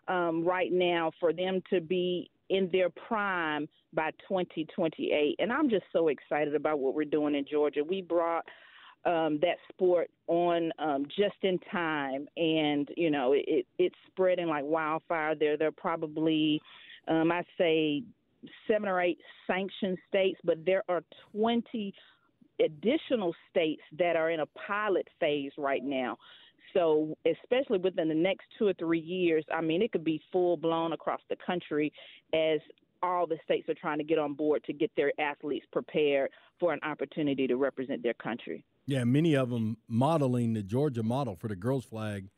um, 0.09 0.43
right 0.43 0.71
now 0.71 1.11
for 1.19 1.31
them 1.31 1.61
to 1.69 1.79
be 1.79 2.29
in 2.49 2.69
their 2.71 2.89
prime 2.89 3.67
by 3.93 4.11
2028. 4.27 5.35
And 5.39 5.51
I'm 5.51 5.69
just 5.69 5.85
so 5.91 6.07
excited 6.07 6.55
about 6.55 6.79
what 6.79 6.93
we're 6.93 7.05
doing 7.05 7.35
in 7.35 7.45
Georgia. 7.49 7.83
We 7.83 8.01
brought 8.01 8.45
um, 9.05 9.39
that 9.41 9.57
sport 9.69 10.09
on 10.27 10.71
um, 10.79 11.05
just 11.05 11.37
in 11.43 11.59
time, 11.71 12.27
and 12.35 12.89
you 12.97 13.09
know 13.09 13.33
it, 13.33 13.65
it's 13.77 13.95
spreading 14.07 14.47
like 14.47 14.65
wildfire. 14.65 15.35
There, 15.35 15.55
there 15.57 15.69
are 15.69 15.71
probably, 15.71 16.61
um, 17.07 17.31
I 17.31 17.43
say, 17.57 18.03
seven 18.67 18.89
or 18.89 19.01
eight 19.01 19.19
sanctioned 19.45 19.97
states, 20.09 20.39
but 20.43 20.65
there 20.65 20.83
are 20.89 21.03
20 21.31 21.93
additional 22.63 23.33
states 23.49 23.81
that 23.97 24.15
are 24.15 24.31
in 24.31 24.41
a 24.41 24.45
pilot 24.67 25.07
phase 25.19 25.51
right 25.57 25.83
now. 25.83 26.17
So, 26.77 27.17
especially 27.25 27.79
within 27.79 28.07
the 28.07 28.13
next 28.13 28.45
two 28.59 28.67
or 28.67 28.73
three 28.73 28.99
years, 28.99 29.43
I 29.51 29.61
mean, 29.61 29.81
it 29.81 29.91
could 29.91 30.03
be 30.03 30.21
full 30.31 30.57
blown 30.57 30.93
across 30.93 31.21
the 31.27 31.35
country 31.43 31.91
as 32.33 32.59
all 33.01 33.25
the 33.25 33.37
states 33.43 33.67
are 33.67 33.73
trying 33.73 33.97
to 33.97 34.03
get 34.03 34.19
on 34.19 34.33
board 34.33 34.63
to 34.65 34.73
get 34.73 34.91
their 34.95 35.11
athletes 35.19 35.65
prepared 35.71 36.29
for 36.59 36.73
an 36.73 36.79
opportunity 36.83 37.47
to 37.47 37.55
represent 37.55 38.03
their 38.03 38.13
country. 38.13 38.63
Yeah, 38.85 39.03
many 39.05 39.35
of 39.35 39.49
them 39.49 39.77
modeling 39.87 40.53
the 40.53 40.63
Georgia 40.63 41.03
model 41.03 41.35
for 41.35 41.47
the 41.47 41.55
girls' 41.55 41.85
flag. 41.85 42.29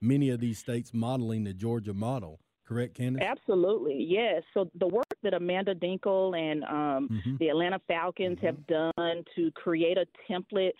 Many 0.00 0.30
of 0.30 0.40
these 0.40 0.58
states 0.58 0.92
modeling 0.92 1.44
the 1.44 1.54
Georgia 1.54 1.94
model. 1.94 2.40
Correct, 2.66 2.98
Kandice? 2.98 3.22
Absolutely, 3.22 4.04
yes. 4.08 4.42
So 4.54 4.70
the 4.74 4.88
work 4.88 5.04
that 5.22 5.34
Amanda 5.34 5.74
Dinkel 5.74 6.36
and 6.36 6.64
um, 6.64 7.08
mm-hmm. 7.10 7.36
the 7.38 7.48
Atlanta 7.48 7.80
Falcons 7.86 8.38
mm-hmm. 8.38 8.46
have 8.46 8.66
done 8.66 9.24
to 9.36 9.50
create 9.52 9.98
a 9.98 10.06
template 10.30 10.72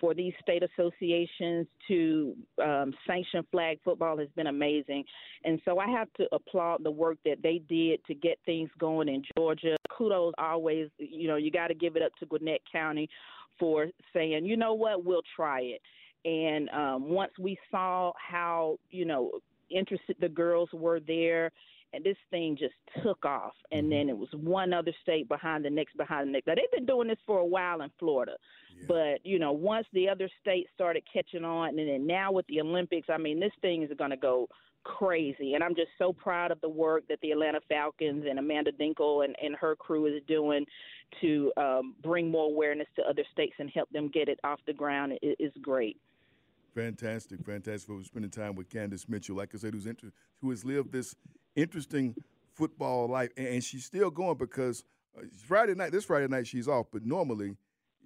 for 0.00 0.14
these 0.14 0.32
state 0.40 0.62
associations 0.62 1.66
to 1.88 2.34
um, 2.62 2.92
sanction 3.06 3.44
flag 3.50 3.78
football 3.84 4.18
has 4.18 4.28
been 4.34 4.46
amazing. 4.46 5.04
And 5.44 5.60
so 5.64 5.78
I 5.78 5.88
have 5.88 6.12
to 6.14 6.26
applaud 6.32 6.82
the 6.82 6.90
work 6.90 7.18
that 7.24 7.42
they 7.42 7.60
did 7.68 8.04
to 8.06 8.14
get 8.14 8.38
things 8.46 8.70
going 8.78 9.08
in 9.08 9.22
Georgia. 9.36 9.76
Kudos 9.90 10.32
always, 10.38 10.88
you 10.98 11.28
know, 11.28 11.36
you 11.36 11.50
got 11.50 11.68
to 11.68 11.74
give 11.74 11.96
it 11.96 12.02
up 12.02 12.12
to 12.20 12.26
Gwinnett 12.26 12.62
County 12.70 13.08
for 13.58 13.88
saying, 14.14 14.46
you 14.46 14.56
know 14.56 14.74
what, 14.74 15.04
we'll 15.04 15.22
try 15.36 15.60
it. 15.60 15.82
And 16.24 16.68
um, 16.70 17.10
once 17.10 17.32
we 17.38 17.58
saw 17.70 18.12
how, 18.16 18.78
you 18.90 19.04
know, 19.04 19.32
interested 19.70 20.16
the 20.20 20.28
girls 20.28 20.68
were 20.72 21.00
there 21.00 21.50
and 21.92 22.04
this 22.04 22.16
thing 22.30 22.56
just 22.58 22.74
took 23.02 23.24
off. 23.24 23.54
And 23.72 23.84
mm-hmm. 23.84 23.90
then 23.90 24.08
it 24.08 24.16
was 24.16 24.28
one 24.32 24.72
other 24.72 24.92
state 25.02 25.28
behind 25.28 25.64
the 25.64 25.70
next, 25.70 25.96
behind 25.96 26.28
the 26.28 26.32
next. 26.32 26.46
Now 26.46 26.54
they've 26.54 26.70
been 26.70 26.86
doing 26.86 27.08
this 27.08 27.18
for 27.26 27.38
a 27.38 27.46
while 27.46 27.82
in 27.82 27.90
Florida, 27.98 28.36
yeah. 28.76 28.84
but 28.88 29.26
you 29.26 29.38
know, 29.38 29.52
once 29.52 29.86
the 29.92 30.08
other 30.08 30.28
states 30.40 30.70
started 30.74 31.02
catching 31.12 31.44
on, 31.44 31.78
and 31.78 31.88
then 31.88 32.06
now 32.06 32.32
with 32.32 32.46
the 32.46 32.60
Olympics, 32.60 33.08
I 33.10 33.18
mean, 33.18 33.40
this 33.40 33.52
thing 33.62 33.82
is 33.82 33.90
going 33.96 34.10
to 34.10 34.16
go 34.16 34.48
crazy. 34.84 35.54
And 35.54 35.62
I'm 35.62 35.74
just 35.74 35.90
so 35.98 36.12
proud 36.12 36.50
of 36.50 36.60
the 36.60 36.68
work 36.68 37.04
that 37.08 37.18
the 37.22 37.32
Atlanta 37.32 37.60
Falcons 37.68 38.24
and 38.28 38.38
Amanda 38.38 38.72
Dinkel 38.72 39.24
and, 39.24 39.36
and 39.42 39.54
her 39.56 39.76
crew 39.76 40.06
is 40.06 40.22
doing 40.26 40.64
to 41.20 41.52
um, 41.56 41.94
bring 42.02 42.30
more 42.30 42.46
awareness 42.46 42.86
to 42.96 43.02
other 43.02 43.24
states 43.32 43.54
and 43.58 43.70
help 43.70 43.90
them 43.90 44.08
get 44.08 44.28
it 44.28 44.38
off 44.44 44.60
the 44.66 44.72
ground. 44.72 45.18
It 45.22 45.36
is 45.38 45.52
great. 45.60 45.98
Fantastic, 46.74 47.44
fantastic 47.44 47.88
for 47.88 48.02
spending 48.04 48.30
time 48.30 48.54
with 48.54 48.68
Kandice 48.68 49.08
Mitchell. 49.08 49.36
Like 49.36 49.54
I 49.54 49.58
said, 49.58 49.74
who's 49.74 49.86
inter- 49.86 50.12
who 50.40 50.50
has 50.50 50.64
lived 50.64 50.92
this 50.92 51.14
interesting 51.56 52.14
football 52.54 53.08
life, 53.08 53.30
and 53.36 53.62
she's 53.62 53.84
still 53.84 54.10
going 54.10 54.36
because 54.36 54.84
uh, 55.16 55.22
Friday 55.46 55.74
night, 55.74 55.92
this 55.92 56.04
Friday 56.04 56.28
night, 56.28 56.46
she's 56.46 56.68
off, 56.68 56.86
but 56.92 57.04
normally 57.04 57.56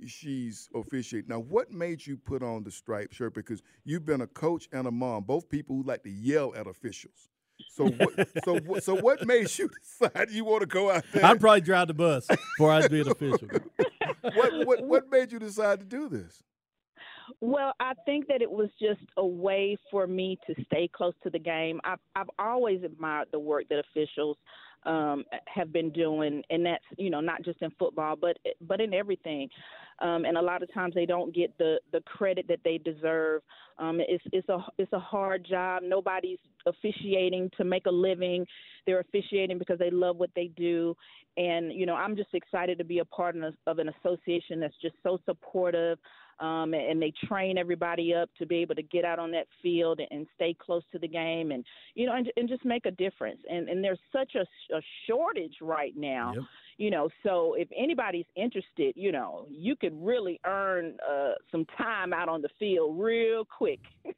she's 0.06 0.68
officiating. 0.74 1.28
Now, 1.28 1.40
what 1.40 1.70
made 1.70 2.06
you 2.06 2.16
put 2.16 2.42
on 2.42 2.64
the 2.64 2.70
striped 2.70 3.14
shirt? 3.14 3.34
Because 3.34 3.62
you've 3.84 4.04
been 4.04 4.20
a 4.20 4.26
coach 4.26 4.68
and 4.72 4.86
a 4.86 4.90
mom, 4.90 5.24
both 5.24 5.48
people 5.48 5.76
who 5.76 5.82
like 5.82 6.02
to 6.04 6.10
yell 6.10 6.54
at 6.54 6.66
officials. 6.66 7.28
So, 7.70 7.86
what, 7.88 8.28
so, 8.44 8.58
so, 8.80 8.96
what 8.96 9.26
made 9.26 9.48
you 9.58 9.70
decide 10.00 10.30
you 10.30 10.44
want 10.44 10.62
to 10.62 10.66
go 10.66 10.90
out 10.90 11.04
there? 11.12 11.24
I'd 11.24 11.40
probably 11.40 11.60
drive 11.60 11.88
the 11.88 11.94
bus 11.94 12.26
before 12.26 12.72
I'd 12.72 12.90
be 12.90 13.00
an 13.00 13.08
official. 13.08 13.48
what, 14.34 14.66
what, 14.66 14.84
what 14.84 15.10
made 15.10 15.30
you 15.30 15.38
decide 15.38 15.78
to 15.80 15.86
do 15.86 16.08
this? 16.08 16.42
Well, 17.40 17.72
I 17.80 17.94
think 18.04 18.26
that 18.28 18.42
it 18.42 18.50
was 18.50 18.68
just 18.80 19.00
a 19.16 19.26
way 19.26 19.76
for 19.90 20.06
me 20.06 20.38
to 20.46 20.54
stay 20.66 20.88
close 20.92 21.14
to 21.22 21.30
the 21.30 21.38
game. 21.38 21.80
I've 21.84 21.98
I've 22.16 22.30
always 22.38 22.82
admired 22.82 23.28
the 23.32 23.38
work 23.38 23.64
that 23.70 23.78
officials 23.78 24.36
um, 24.84 25.24
have 25.46 25.72
been 25.72 25.90
doing, 25.90 26.42
and 26.50 26.66
that's 26.66 26.84
you 26.98 27.10
know 27.10 27.20
not 27.20 27.42
just 27.44 27.62
in 27.62 27.70
football, 27.78 28.16
but 28.16 28.36
but 28.62 28.80
in 28.80 28.94
everything. 28.94 29.48
Um, 30.00 30.24
and 30.24 30.36
a 30.36 30.42
lot 30.42 30.62
of 30.62 30.72
times 30.74 30.94
they 30.94 31.06
don't 31.06 31.34
get 31.34 31.56
the 31.58 31.80
the 31.92 32.00
credit 32.02 32.46
that 32.48 32.60
they 32.64 32.78
deserve. 32.78 33.42
Um, 33.78 34.00
it's 34.00 34.24
it's 34.32 34.48
a 34.48 34.58
it's 34.78 34.92
a 34.92 34.98
hard 34.98 35.46
job. 35.48 35.82
Nobody's 35.84 36.38
officiating 36.66 37.50
to 37.56 37.64
make 37.64 37.86
a 37.86 37.90
living. 37.90 38.46
They're 38.86 39.00
officiating 39.00 39.58
because 39.58 39.78
they 39.78 39.90
love 39.90 40.16
what 40.16 40.30
they 40.34 40.50
do. 40.56 40.96
And 41.36 41.72
you 41.72 41.86
know, 41.86 41.94
I'm 41.94 42.16
just 42.16 42.34
excited 42.34 42.78
to 42.78 42.84
be 42.84 42.98
a 42.98 43.04
part 43.04 43.36
of, 43.36 43.54
of 43.66 43.78
an 43.78 43.90
association 44.00 44.60
that's 44.60 44.74
just 44.82 44.96
so 45.02 45.18
supportive 45.24 45.98
um, 46.40 46.74
and 46.74 47.00
they 47.00 47.12
train 47.26 47.58
everybody 47.58 48.14
up 48.14 48.30
to 48.38 48.46
be 48.46 48.56
able 48.56 48.74
to 48.74 48.82
get 48.82 49.04
out 49.04 49.18
on 49.18 49.30
that 49.32 49.46
field 49.62 50.00
and 50.10 50.26
stay 50.34 50.56
close 50.58 50.82
to 50.92 50.98
the 50.98 51.08
game 51.08 51.50
and 51.50 51.64
you 51.94 52.06
know 52.06 52.14
and, 52.14 52.30
and 52.36 52.48
just 52.48 52.64
make 52.64 52.86
a 52.86 52.90
difference 52.90 53.40
and 53.48 53.68
and 53.68 53.82
there's 53.82 54.00
such 54.12 54.34
a, 54.34 54.74
a 54.74 54.80
shortage 55.06 55.56
right 55.60 55.94
now 55.96 56.32
yep. 56.34 56.44
you 56.78 56.90
know 56.90 57.08
so 57.22 57.54
if 57.58 57.68
anybody's 57.76 58.26
interested 58.36 58.94
you 58.96 59.12
know 59.12 59.46
you 59.50 59.76
could 59.76 59.94
really 59.94 60.40
earn 60.46 60.96
uh, 61.08 61.32
some 61.50 61.64
time 61.78 62.12
out 62.12 62.28
on 62.28 62.42
the 62.42 62.50
field 62.58 62.98
real 62.98 63.44
quick 63.44 63.80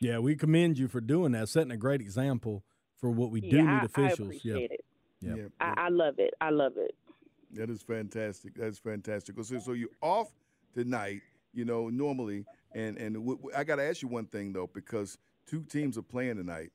yeah 0.00 0.18
we 0.18 0.34
commend 0.34 0.78
you 0.78 0.88
for 0.88 1.00
doing 1.00 1.32
that 1.32 1.48
setting 1.48 1.70
a 1.70 1.76
great 1.76 2.00
example 2.00 2.62
for 3.04 3.10
what 3.10 3.30
we 3.30 3.40
do 3.40 3.56
yeah, 3.56 3.80
need 3.80 3.84
officials 3.84 4.20
I 4.20 4.22
appreciate 4.22 4.70
it. 4.70 4.84
Yeah. 5.20 5.34
I, 5.60 5.74
I 5.76 5.88
love 5.88 6.14
it. 6.18 6.32
I 6.40 6.48
love 6.48 6.72
it. 6.76 6.94
That 7.52 7.68
is 7.68 7.82
fantastic. 7.82 8.54
That's 8.54 8.78
fantastic. 8.78 9.36
So, 9.42 9.58
so 9.58 9.72
you're 9.72 9.90
off 10.00 10.28
tonight 10.74 11.20
you 11.54 11.64
know, 11.64 11.88
normally. 11.88 12.44
And 12.74 12.96
and 12.98 13.14
w- 13.14 13.36
w- 13.36 13.56
I 13.56 13.64
got 13.64 13.76
to 13.76 13.84
ask 13.84 14.02
you 14.02 14.08
one 14.08 14.26
thing 14.26 14.52
though, 14.52 14.66
because 14.72 15.18
two 15.46 15.62
teams 15.62 15.96
are 15.96 16.02
playing 16.02 16.36
tonight. 16.36 16.70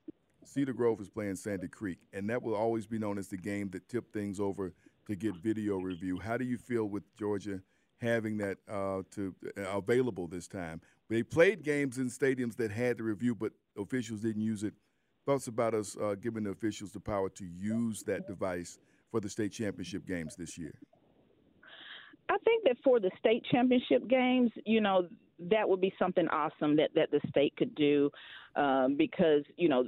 Cedar 0.46 0.74
Grove 0.74 1.00
is 1.02 1.10
playing 1.10 1.36
Sandy 1.36 1.68
Creek, 1.68 2.00
and 2.14 2.30
that 2.30 2.42
will 2.42 2.56
always 2.56 2.88
be 2.88 2.98
known 2.98 3.18
as 3.18 3.28
the 3.28 3.38
game 3.38 3.70
that 3.72 3.88
tipped 3.88 4.14
things 4.14 4.40
over 4.40 4.74
to 5.08 5.16
get 5.16 5.36
video 5.36 5.78
review. 5.78 6.18
How 6.20 6.38
do 6.38 6.46
you 6.46 6.58
feel 6.58 6.86
with 6.86 7.04
Georgia 7.16 7.62
having 8.02 8.38
that 8.38 8.58
uh, 8.68 9.04
to 9.12 9.36
uh, 9.58 9.78
available 9.78 10.28
this 10.28 10.48
time? 10.48 10.82
They 11.10 11.24
played 11.24 11.64
games 11.64 11.98
in 11.98 12.10
stadiums 12.10 12.56
that 12.56 12.72
had 12.72 12.98
the 12.98 13.04
review, 13.04 13.36
but 13.36 13.52
officials 13.78 14.22
didn't 14.22 14.42
use 14.42 14.64
it. 14.64 14.74
Thoughts 15.26 15.48
about 15.48 15.74
us 15.74 15.96
uh, 16.02 16.16
giving 16.16 16.44
the 16.44 16.52
officials 16.52 16.92
the 16.92 17.00
power 17.00 17.30
to 17.30 17.46
use 17.46 18.02
that 18.04 18.28
device 18.28 18.80
for 19.12 19.20
the 19.20 19.30
state 19.30 19.52
championship 19.52 20.08
games 20.08 20.36
this 20.36 20.58
year? 20.58 20.74
I 22.30 22.38
think 22.46 22.64
that 22.66 22.78
for 22.84 23.00
the 23.00 23.12
state 23.20 23.44
championship 23.52 24.08
games, 24.08 24.52
you 24.66 24.82
know, 24.82 25.08
that 25.50 25.68
would 25.68 25.82
be 25.82 25.94
something 25.98 26.28
awesome 26.30 26.76
that 26.78 26.90
that 26.96 27.12
the 27.12 27.20
state 27.30 27.56
could 27.58 27.74
do, 27.76 28.10
um, 28.56 28.96
because 28.98 29.44
you 29.58 29.70
know. 29.70 29.86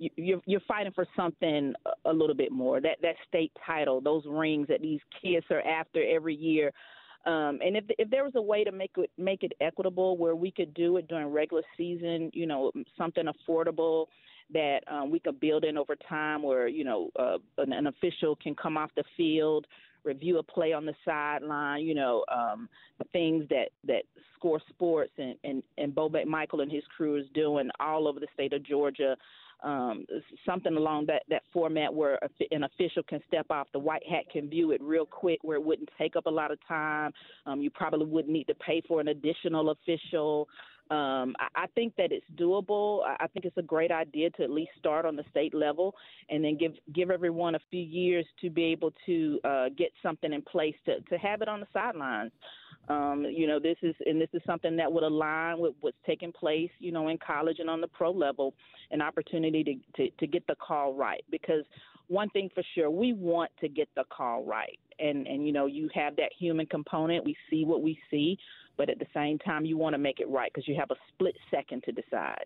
You're 0.00 0.40
you're 0.46 0.60
fighting 0.60 0.92
for 0.92 1.08
something 1.16 1.74
a 2.04 2.12
little 2.12 2.36
bit 2.36 2.52
more. 2.52 2.80
That 2.80 2.98
that 3.02 3.16
state 3.26 3.50
title, 3.66 4.00
those 4.00 4.22
rings 4.28 4.68
that 4.68 4.80
these 4.80 5.00
kids 5.20 5.44
are 5.50 5.60
after 5.62 6.00
every 6.08 6.36
year. 6.36 6.72
Um, 7.26 7.58
and 7.62 7.76
if 7.76 7.84
if 7.98 8.08
there 8.08 8.22
was 8.22 8.34
a 8.36 8.40
way 8.40 8.62
to 8.62 8.70
make 8.70 8.92
it 8.96 9.10
make 9.18 9.42
it 9.42 9.52
equitable, 9.60 10.16
where 10.16 10.36
we 10.36 10.52
could 10.52 10.72
do 10.72 10.98
it 10.98 11.08
during 11.08 11.26
regular 11.26 11.64
season, 11.76 12.30
you 12.32 12.46
know, 12.46 12.70
something 12.96 13.24
affordable 13.26 14.06
that 14.52 14.80
um, 14.86 15.10
we 15.10 15.18
could 15.18 15.40
build 15.40 15.64
in 15.64 15.76
over 15.76 15.96
time, 15.96 16.42
where 16.42 16.68
you 16.68 16.84
know 16.84 17.10
uh, 17.18 17.38
an, 17.58 17.72
an 17.72 17.88
official 17.88 18.36
can 18.36 18.54
come 18.54 18.76
off 18.76 18.90
the 18.96 19.04
field, 19.16 19.66
review 20.08 20.38
a 20.38 20.42
play 20.42 20.72
on 20.72 20.86
the 20.86 20.94
sideline, 21.04 21.82
you 21.82 21.94
know, 21.94 22.24
um, 22.32 22.68
things 23.12 23.44
that 23.50 23.68
that 23.86 24.02
Score 24.36 24.60
Sports 24.70 25.12
and 25.18 25.36
and 25.44 25.62
and 25.76 25.94
Bo 25.94 26.10
Michael 26.26 26.62
and 26.62 26.72
his 26.72 26.84
crew 26.96 27.16
is 27.16 27.26
doing 27.34 27.70
all 27.78 28.08
over 28.08 28.18
the 28.18 28.26
state 28.34 28.52
of 28.52 28.62
Georgia. 28.64 29.16
Um, 29.62 30.06
something 30.46 30.76
along 30.76 31.06
that 31.06 31.22
that 31.28 31.42
format 31.52 31.92
where 31.92 32.18
an 32.52 32.64
official 32.64 33.02
can 33.02 33.20
step 33.26 33.46
off, 33.50 33.66
the 33.72 33.78
white 33.78 34.06
hat 34.08 34.24
can 34.32 34.48
view 34.48 34.70
it 34.70 34.80
real 34.80 35.04
quick, 35.04 35.40
where 35.42 35.56
it 35.56 35.64
wouldn't 35.64 35.90
take 35.98 36.14
up 36.14 36.26
a 36.26 36.30
lot 36.30 36.52
of 36.52 36.58
time. 36.66 37.12
Um, 37.44 37.60
you 37.60 37.70
probably 37.70 38.06
wouldn't 38.06 38.32
need 38.32 38.46
to 38.46 38.54
pay 38.54 38.80
for 38.86 39.00
an 39.00 39.08
additional 39.08 39.70
official. 39.70 40.48
Um, 40.90 41.34
I, 41.38 41.64
I 41.64 41.66
think 41.74 41.94
that 41.96 42.12
it's 42.12 42.24
doable. 42.36 43.02
I 43.04 43.26
think 43.28 43.44
it's 43.44 43.56
a 43.58 43.62
great 43.62 43.90
idea 43.90 44.30
to 44.30 44.42
at 44.42 44.50
least 44.50 44.70
start 44.78 45.04
on 45.04 45.16
the 45.16 45.24
state 45.30 45.54
level 45.54 45.94
and 46.30 46.42
then 46.42 46.56
give 46.56 46.72
give 46.94 47.10
everyone 47.10 47.54
a 47.54 47.60
few 47.70 47.82
years 47.82 48.24
to 48.40 48.48
be 48.48 48.64
able 48.64 48.92
to 49.06 49.40
uh, 49.44 49.68
get 49.76 49.90
something 50.02 50.32
in 50.32 50.42
place 50.42 50.74
to 50.86 51.00
to 51.00 51.18
have 51.18 51.42
it 51.42 51.48
on 51.48 51.60
the 51.60 51.66
sidelines. 51.72 52.32
Um, 52.88 53.26
you 53.30 53.46
know, 53.46 53.60
this 53.60 53.76
is 53.82 53.94
and 54.06 54.20
this 54.20 54.30
is 54.32 54.40
something 54.46 54.76
that 54.76 54.90
would 54.90 55.02
align 55.04 55.58
with 55.58 55.74
what's 55.80 55.96
taking 56.06 56.32
place, 56.32 56.70
you 56.78 56.90
know, 56.90 57.08
in 57.08 57.18
college 57.18 57.58
and 57.58 57.68
on 57.68 57.80
the 57.82 57.88
pro 57.88 58.10
level, 58.10 58.54
an 58.90 59.02
opportunity 59.02 59.62
to, 59.62 59.74
to, 59.96 60.10
to 60.16 60.26
get 60.26 60.46
the 60.46 60.54
call 60.54 60.94
right. 60.94 61.22
Because 61.30 61.64
one 62.06 62.30
thing 62.30 62.48
for 62.54 62.62
sure, 62.74 62.90
we 62.90 63.12
want 63.12 63.50
to 63.60 63.68
get 63.68 63.88
the 63.94 64.04
call 64.10 64.42
right. 64.44 64.78
And 64.98 65.26
and 65.26 65.46
you 65.46 65.52
know, 65.52 65.66
you 65.66 65.90
have 65.94 66.16
that 66.16 66.30
human 66.38 66.64
component. 66.64 67.24
We 67.24 67.36
see 67.50 67.64
what 67.66 67.82
we 67.82 67.98
see, 68.10 68.38
but 68.78 68.88
at 68.88 68.98
the 68.98 69.06
same 69.12 69.38
time, 69.38 69.66
you 69.66 69.76
want 69.76 69.92
to 69.94 69.98
make 69.98 70.20
it 70.20 70.28
right 70.30 70.50
because 70.52 70.66
you 70.66 70.76
have 70.76 70.90
a 70.90 70.96
split 71.12 71.36
second 71.50 71.82
to 71.84 71.92
decide. 71.92 72.44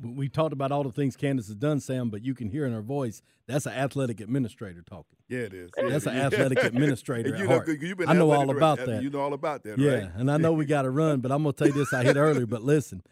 We 0.00 0.28
talked 0.28 0.52
about 0.52 0.72
all 0.72 0.82
the 0.82 0.90
things 0.90 1.16
Kandice 1.16 1.46
has 1.46 1.54
done, 1.54 1.78
Sam, 1.78 2.10
but 2.10 2.24
you 2.24 2.34
can 2.34 2.48
hear 2.48 2.64
in 2.66 2.72
her 2.72 2.80
voice 2.82 3.22
that's 3.46 3.66
an 3.66 3.72
athletic 3.72 4.20
administrator 4.20 4.82
talking. 4.82 5.16
Yeah, 5.28 5.40
it 5.40 5.54
is. 5.54 5.70
That's 5.76 6.06
Yeah. 6.06 6.12
an 6.12 6.18
athletic 6.18 6.58
administrator 6.64 7.28
And 7.28 7.34
at 7.36 7.40
you 7.40 7.46
know, 7.48 7.54
heart. 7.56 7.68
you've 7.68 7.98
been 7.98 8.08
I 8.08 8.14
know 8.14 8.30
all 8.32 8.50
about 8.50 8.78
director. 8.78 8.94
that. 8.96 9.02
You 9.02 9.10
know 9.10 9.20
all 9.20 9.32
about 9.34 9.62
that, 9.64 9.78
Yeah, 9.78 9.92
right? 9.92 10.10
and 10.16 10.30
I 10.30 10.38
know 10.38 10.52
we 10.54 10.64
got 10.64 10.82
to 10.82 10.90
run, 10.90 11.20
but 11.20 11.30
I'm 11.30 11.42
gonna 11.42 11.52
tell 11.52 11.68
you 11.68 11.72
this: 11.74 11.92
I 11.92 12.02
hit 12.02 12.16
earlier, 12.16 12.46
but 12.46 12.62
listen, 12.62 13.02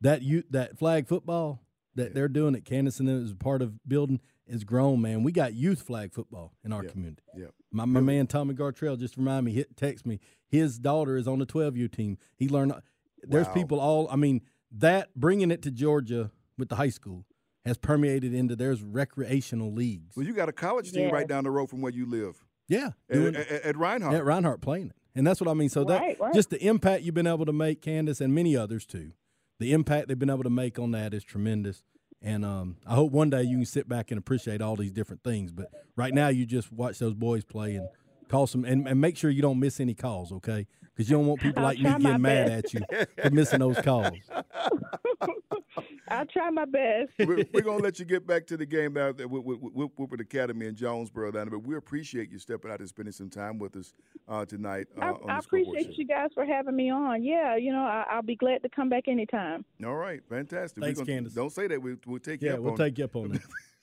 that 0.00 0.22
you 0.22 0.44
that 0.50 0.78
flag 0.78 1.08
football 1.08 1.60
that 1.96 2.14
they're 2.14 2.28
doing 2.28 2.54
at 2.54 2.62
Kandice 2.64 3.00
and 3.00 3.08
is 3.08 3.32
part 3.34 3.60
of 3.62 3.72
building 3.88 4.20
is 4.48 4.64
grown, 4.64 5.00
man. 5.00 5.22
We 5.22 5.32
got 5.32 5.54
youth 5.54 5.82
flag 5.82 6.12
football 6.12 6.52
in 6.64 6.72
our 6.72 6.84
Yeah. 6.84 6.90
community. 6.90 7.22
Yeah. 7.36 7.46
My, 7.70 7.84
my 7.84 8.00
man 8.00 8.26
Tommy 8.26 8.54
Gartrell 8.54 8.98
just 8.98 9.16
reminded 9.16 9.44
me, 9.44 9.52
hit 9.52 9.76
text 9.76 10.06
me. 10.06 10.20
His 10.48 10.78
daughter 10.78 11.16
is 11.16 11.28
on 11.28 11.38
the 11.38 11.46
12U 11.46 11.88
team. 11.92 12.18
He 12.36 12.48
learned. 12.48 12.72
Uh, 12.72 12.80
there's 13.22 13.46
Wow. 13.48 13.54
people 13.54 13.80
all. 13.80 14.08
I 14.10 14.16
mean, 14.16 14.40
that 14.72 15.08
bringing 15.14 15.50
it 15.50 15.62
to 15.62 15.70
Georgia 15.70 16.30
with 16.56 16.68
the 16.68 16.76
high 16.76 16.88
school 16.88 17.26
has 17.64 17.76
permeated 17.76 18.32
into 18.32 18.56
there's 18.56 18.82
recreational 18.82 19.72
leagues. 19.72 20.16
Well, 20.16 20.26
you 20.26 20.32
got 20.32 20.48
a 20.48 20.52
college 20.52 20.92
team 20.92 21.10
right 21.10 21.26
down 21.28 21.44
the 21.44 21.50
road 21.50 21.68
from 21.68 21.80
where 21.82 21.92
you 21.92 22.06
live 22.06 22.44
yeah, 22.68 22.90
at, 23.10 23.14
doing- 23.14 23.36
at, 23.36 23.48
at 23.50 23.76
Reinhardt. 23.76 24.14
at 24.14 24.24
Reinhardt 24.24 24.60
playing 24.62 24.88
it. 24.90 24.96
And 25.14 25.26
that's 25.26 25.40
what 25.40 25.48
I 25.50 25.54
mean. 25.54 25.68
So 25.68 25.84
Right, 25.84 26.16
that 26.18 26.24
right. 26.24 26.34
just 26.34 26.50
the 26.50 26.64
impact 26.64 27.02
you've 27.02 27.14
been 27.14 27.26
able 27.26 27.44
to 27.46 27.52
make, 27.52 27.82
Kandice, 27.82 28.20
and 28.20 28.34
many 28.34 28.56
others 28.56 28.86
too. 28.86 29.12
The 29.58 29.72
impact 29.72 30.06
they've 30.08 30.18
been 30.18 30.30
able 30.30 30.44
to 30.44 30.50
make 30.50 30.78
on 30.78 30.92
that 30.92 31.12
is 31.12 31.24
tremendous. 31.24 31.82
And 32.20 32.44
um, 32.44 32.76
I 32.86 32.94
hope 32.94 33.12
one 33.12 33.30
day 33.30 33.42
you 33.42 33.56
can 33.58 33.66
sit 33.66 33.88
back 33.88 34.10
and 34.10 34.18
appreciate 34.18 34.60
all 34.60 34.76
these 34.76 34.92
different 34.92 35.22
things. 35.22 35.52
But 35.52 35.70
right 35.96 36.12
now, 36.12 36.28
you 36.28 36.46
just 36.46 36.72
watch 36.72 36.98
those 36.98 37.14
boys 37.14 37.44
play 37.44 37.76
and 37.76 37.88
call 38.28 38.46
some 38.46 38.64
and, 38.64 38.88
and 38.88 39.00
make 39.00 39.16
sure 39.16 39.30
you 39.30 39.42
don't 39.42 39.60
miss 39.60 39.80
any 39.80 39.94
calls, 39.94 40.32
okay? 40.32 40.66
Because 40.98 41.10
you 41.10 41.16
don't 41.16 41.26
want 41.28 41.40
people 41.40 41.60
I'll 41.60 41.66
like 41.66 41.78
me 41.78 41.84
getting 41.84 42.20
mad 42.22 42.62
best. 42.62 42.74
at 42.74 42.74
you 42.74 43.06
for 43.22 43.30
missing 43.30 43.60
those 43.60 43.80
calls. 43.82 44.10
I'll 46.08 46.26
try 46.26 46.50
my 46.50 46.64
best. 46.64 47.12
we're, 47.20 47.44
we're 47.52 47.60
gonna 47.62 47.82
let 47.84 48.00
you 48.00 48.04
get 48.04 48.26
back 48.26 48.48
to 48.48 48.56
the 48.56 48.66
game 48.66 48.96
out 48.96 49.16
there 49.16 49.28
with, 49.28 49.44
with, 49.44 49.60
with 49.60 49.90
Woodward 49.96 50.20
Academy 50.20 50.66
in 50.66 50.74
Jonesboro, 50.74 51.30
down 51.30 51.48
there. 51.48 51.58
But 51.60 51.68
we 51.68 51.76
appreciate 51.76 52.32
you 52.32 52.40
stepping 52.40 52.72
out 52.72 52.80
and 52.80 52.88
spending 52.88 53.12
some 53.12 53.30
time 53.30 53.58
with 53.58 53.76
us 53.76 53.94
uh, 54.26 54.44
tonight. 54.44 54.88
Uh, 55.00 55.04
I, 55.04 55.08
on 55.10 55.20
the 55.26 55.32
I 55.34 55.38
appreciate 55.38 55.96
you 55.96 56.04
guys 56.04 56.30
for 56.34 56.44
having 56.44 56.74
me 56.74 56.90
on. 56.90 57.22
Yeah, 57.22 57.54
you 57.54 57.70
know, 57.72 57.82
I, 57.84 58.04
I'll 58.10 58.22
be 58.22 58.34
glad 58.34 58.62
to 58.64 58.68
come 58.68 58.88
back 58.88 59.06
anytime. 59.06 59.64
All 59.86 59.94
right, 59.94 60.20
fantastic. 60.28 60.82
Thanks, 60.82 60.98
gonna- 61.00 61.12
Kandice. 61.22 61.34
Don't 61.34 61.52
say 61.52 61.68
that. 61.68 61.80
We, 61.80 61.96
we'll 62.06 62.18
take 62.18 62.42
you 62.42 62.48
Yeah, 62.48 62.54
up 62.54 62.60
we'll 62.60 62.72
on 62.72 62.78
take 62.78 62.98
you 62.98 63.04
up 63.04 63.14
on 63.14 63.40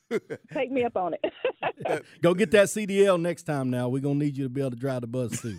that. 0.09 0.39
Take 0.53 0.71
me 0.71 0.83
up 0.83 0.97
on 0.97 1.15
it. 1.15 2.03
Go 2.21 2.35
get 2.35 2.51
that 2.51 2.67
CDL 2.67 3.19
next 3.19 3.43
time. 3.43 3.71
Now 3.71 3.89
we're 3.89 4.01
gonna 4.03 4.19
need 4.19 4.37
you 4.37 4.43
to 4.43 4.49
be 4.49 4.61
able 4.61 4.71
to 4.71 4.75
drive 4.75 5.01
the 5.01 5.07
bus 5.07 5.41
too. 5.41 5.57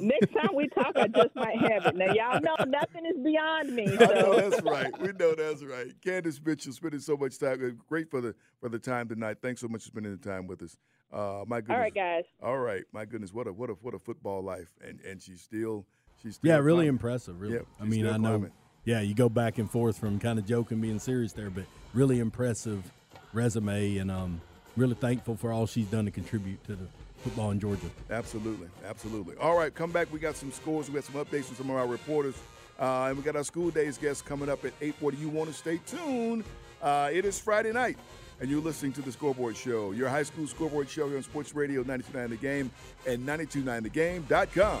Next 0.00 0.32
time 0.32 0.50
we 0.54 0.68
talk, 0.68 0.92
I 0.96 1.08
just 1.08 1.34
might 1.34 1.56
have 1.58 1.86
it. 1.86 1.96
Now, 1.96 2.12
y'all 2.12 2.40
know 2.40 2.56
nothing 2.66 3.06
is 3.06 3.22
beyond 3.24 3.74
me. 3.74 3.86
I 3.86 4.06
know 4.06 4.36
that's 4.50 4.62
right. 4.62 4.98
We 5.00 5.12
know 5.12 5.34
that's 5.34 5.62
right. 5.64 5.92
Kandice 6.04 6.44
Mitchell 6.44 6.72
spending 6.72 7.00
so 7.00 7.16
much 7.16 7.38
time. 7.38 7.80
Great 7.88 8.10
for 8.10 8.20
the 8.20 8.34
for 8.60 8.68
the 8.68 8.78
time 8.78 9.08
tonight. 9.08 9.38
Thanks 9.42 9.60
so 9.60 9.68
much 9.68 9.82
for 9.82 9.88
spending 9.88 10.16
the 10.16 10.28
time 10.28 10.46
with 10.46 10.62
us. 10.62 10.76
Uh, 11.12 11.44
my 11.46 11.60
goodness. 11.60 11.74
All 11.74 11.80
right, 11.80 11.94
guys. 11.94 12.24
All 12.42 12.58
right, 12.58 12.82
my 12.92 13.04
goodness. 13.04 13.32
What 13.32 13.46
a 13.46 13.52
what 13.52 13.70
a 13.70 13.74
what 13.74 13.94
a 13.94 13.98
football 13.98 14.42
life, 14.42 14.70
and 14.86 14.98
and 15.00 15.20
she's 15.20 15.40
still 15.42 15.84
she's 16.22 16.36
still 16.36 16.50
Yeah, 16.50 16.58
really 16.58 16.86
impressive. 16.86 17.40
Really, 17.40 17.54
Yep, 17.54 17.66
I 17.80 17.84
mean, 17.84 18.06
I 18.06 18.16
know. 18.16 18.30
climbing. 18.30 18.52
Yeah, 18.84 19.00
you 19.00 19.14
go 19.14 19.28
back 19.28 19.58
and 19.58 19.70
forth 19.70 19.98
from 19.98 20.18
kind 20.18 20.38
of 20.38 20.46
joking, 20.46 20.80
being 20.80 20.98
serious 20.98 21.32
there, 21.32 21.50
but 21.50 21.64
really 21.94 22.18
impressive 22.18 22.82
resume, 23.32 23.98
and 23.98 24.10
um, 24.10 24.40
really 24.76 24.94
thankful 24.94 25.36
for 25.36 25.52
all 25.52 25.66
she's 25.66 25.86
done 25.86 26.04
to 26.06 26.10
contribute 26.10 26.64
to 26.64 26.74
the 26.74 26.86
football 27.22 27.50
in 27.50 27.60
Georgia. 27.60 27.86
Absolutely, 28.10 28.68
absolutely. 28.86 29.36
All 29.36 29.56
right, 29.56 29.74
come 29.74 29.90
back. 29.90 30.12
We 30.12 30.18
got 30.18 30.36
some 30.36 30.52
scores. 30.52 30.88
We 30.88 30.94
got 30.94 31.04
some 31.04 31.14
updates 31.14 31.44
from 31.44 31.56
some 31.56 31.70
of 31.70 31.76
our 31.76 31.86
reporters, 31.86 32.34
uh, 32.78 33.06
and 33.08 33.16
we 33.16 33.22
got 33.22 33.36
our 33.36 33.44
school 33.44 33.70
days 33.70 33.96
guests 33.98 34.22
coming 34.22 34.48
up 34.48 34.64
at 34.64 34.72
eight 34.80 34.94
forty. 34.96 35.16
You 35.16 35.28
want 35.28 35.48
to 35.50 35.54
stay 35.54 35.80
tuned? 35.86 36.44
Uh, 36.82 37.10
it 37.12 37.24
is 37.24 37.38
Friday 37.38 37.72
night, 37.72 37.96
and 38.40 38.50
you're 38.50 38.60
listening 38.60 38.92
to 38.94 39.02
the 39.02 39.12
Scoreboard 39.12 39.56
Show, 39.56 39.92
your 39.92 40.08
high 40.08 40.24
school 40.24 40.46
scoreboard 40.46 40.88
show 40.88 41.06
here 41.08 41.16
on 41.16 41.22
Sports 41.22 41.54
Radio 41.54 41.84
92.9 41.84 42.28
The 42.30 42.36
Game 42.36 42.70
and 43.06 43.26
92.9thegame.com. 43.26 44.80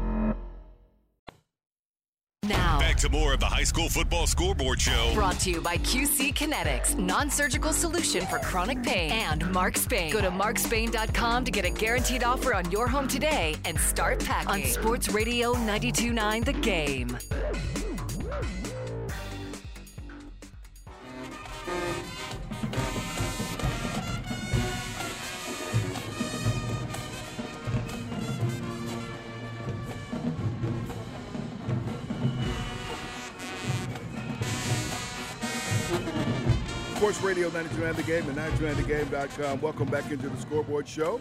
Now, 2.47 2.79
Back 2.79 2.97
to 2.97 3.09
more 3.09 3.33
of 3.33 3.39
the 3.39 3.45
high 3.45 3.63
school 3.63 3.87
football 3.87 4.25
scoreboard 4.25 4.81
show. 4.81 5.11
brought 5.13 5.39
to 5.41 5.51
you 5.51 5.61
by 5.61 5.77
QC 5.77 6.33
Kinetix, 6.33 6.97
non-surgical 6.97 7.71
solution 7.71 8.25
for 8.25 8.39
chronic 8.39 8.81
pain, 8.81 9.11
and 9.11 9.47
Mark 9.51 9.77
Spain. 9.77 10.11
Go 10.11 10.21
to 10.21 10.31
markspain.com 10.31 11.45
to 11.45 11.51
get 11.51 11.65
a 11.65 11.69
guaranteed 11.69 12.23
offer 12.23 12.55
on 12.55 12.71
your 12.71 12.87
home 12.87 13.07
today 13.07 13.55
and 13.65 13.79
start 13.79 14.25
packing. 14.25 14.49
On 14.49 14.63
Sports 14.63 15.09
Radio 15.09 15.53
92.9 15.53 16.45
The 16.45 16.53
Game. 16.53 17.15
Sports 37.11 37.25
Radio 37.25 37.49
92 37.49 37.93
The 37.93 38.03
Game 38.03 38.29
and 38.29 38.37
92thegame.com. 38.37 39.59
Welcome 39.59 39.89
back 39.89 40.09
into 40.11 40.29
the 40.29 40.37
scoreboard 40.37 40.87
show. 40.87 41.19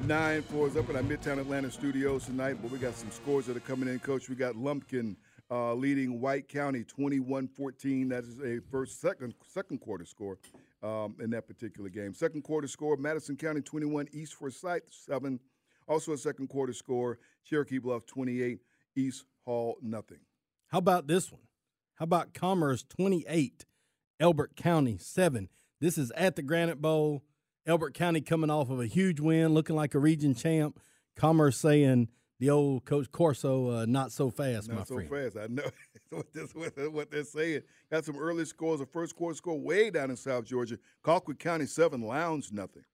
Nine 0.00 0.42
fours 0.42 0.76
up 0.76 0.90
in 0.90 0.96
our 0.96 1.02
Midtown 1.02 1.38
Atlanta 1.38 1.70
studios 1.70 2.24
tonight, 2.24 2.56
but 2.60 2.72
we 2.72 2.78
got 2.78 2.96
some 2.96 3.12
scores 3.12 3.46
that 3.46 3.56
are 3.56 3.60
coming 3.60 3.88
in, 3.88 4.00
Coach. 4.00 4.28
We 4.28 4.34
got 4.34 4.56
Lumpkin 4.56 5.16
uh, 5.48 5.74
leading 5.74 6.20
White 6.20 6.48
County 6.48 6.82
21-14. 6.82 8.08
That 8.08 8.24
is 8.24 8.40
a 8.40 8.60
first 8.72 9.00
second 9.00 9.34
second 9.46 9.78
quarter 9.78 10.04
score 10.04 10.36
um, 10.82 11.14
in 11.20 11.30
that 11.30 11.46
particular 11.46 11.90
game. 11.90 12.12
Second 12.12 12.42
quarter 12.42 12.66
score, 12.66 12.96
Madison 12.96 13.36
County 13.36 13.60
21, 13.60 14.08
East 14.12 14.34
Forsyth 14.34 14.82
7. 14.90 15.38
Also 15.86 16.12
a 16.12 16.18
second 16.18 16.48
quarter 16.48 16.72
score, 16.72 17.20
Cherokee 17.44 17.78
Bluff 17.78 18.04
28, 18.04 18.58
East 18.96 19.26
Hall 19.44 19.78
nothing. 19.80 20.18
How 20.72 20.78
about 20.78 21.06
this 21.06 21.30
one? 21.30 21.42
How 21.94 22.04
about 22.04 22.34
Commerce 22.34 22.82
28, 22.88 23.64
Elbert 24.20 24.54
County 24.54 24.98
7? 24.98 25.48
This 25.80 25.96
is 25.98 26.10
at 26.12 26.36
the 26.36 26.42
Granite 26.42 26.80
Bowl. 26.80 27.24
Elbert 27.66 27.94
County 27.94 28.20
coming 28.20 28.50
off 28.50 28.70
of 28.70 28.78
a 28.80 28.86
huge 28.86 29.18
win, 29.18 29.54
looking 29.54 29.76
like 29.76 29.94
a 29.94 29.98
region 29.98 30.34
champ. 30.34 30.78
Commerce 31.16 31.56
saying, 31.56 32.08
the 32.38 32.50
old 32.50 32.84
Coach 32.86 33.10
Corso, 33.12 33.70
uh, 33.70 33.86
not 33.86 34.12
so 34.12 34.30
fast, 34.30 34.68
Not 34.68 34.78
my 34.78 34.84
so 34.84 34.94
friend. 34.94 35.10
fast. 35.10 35.36
I 35.36 35.46
know 35.46 35.70
what, 36.54 36.92
what, 36.92 37.10
they're 37.10 37.24
saying. 37.24 37.62
Got 37.90 38.04
some 38.04 38.16
early 38.16 38.46
scores. 38.46 38.80
The 38.80 38.86
first 38.86 39.14
quarter 39.14 39.34
score 39.34 39.60
way 39.60 39.90
down 39.90 40.10
in 40.10 40.16
South 40.16 40.44
Georgia. 40.44 40.78
Colquitt 41.04 41.38
County 41.38 41.66
seven, 41.66 42.00
Lowndes 42.00 42.50
nothing. 42.50 42.84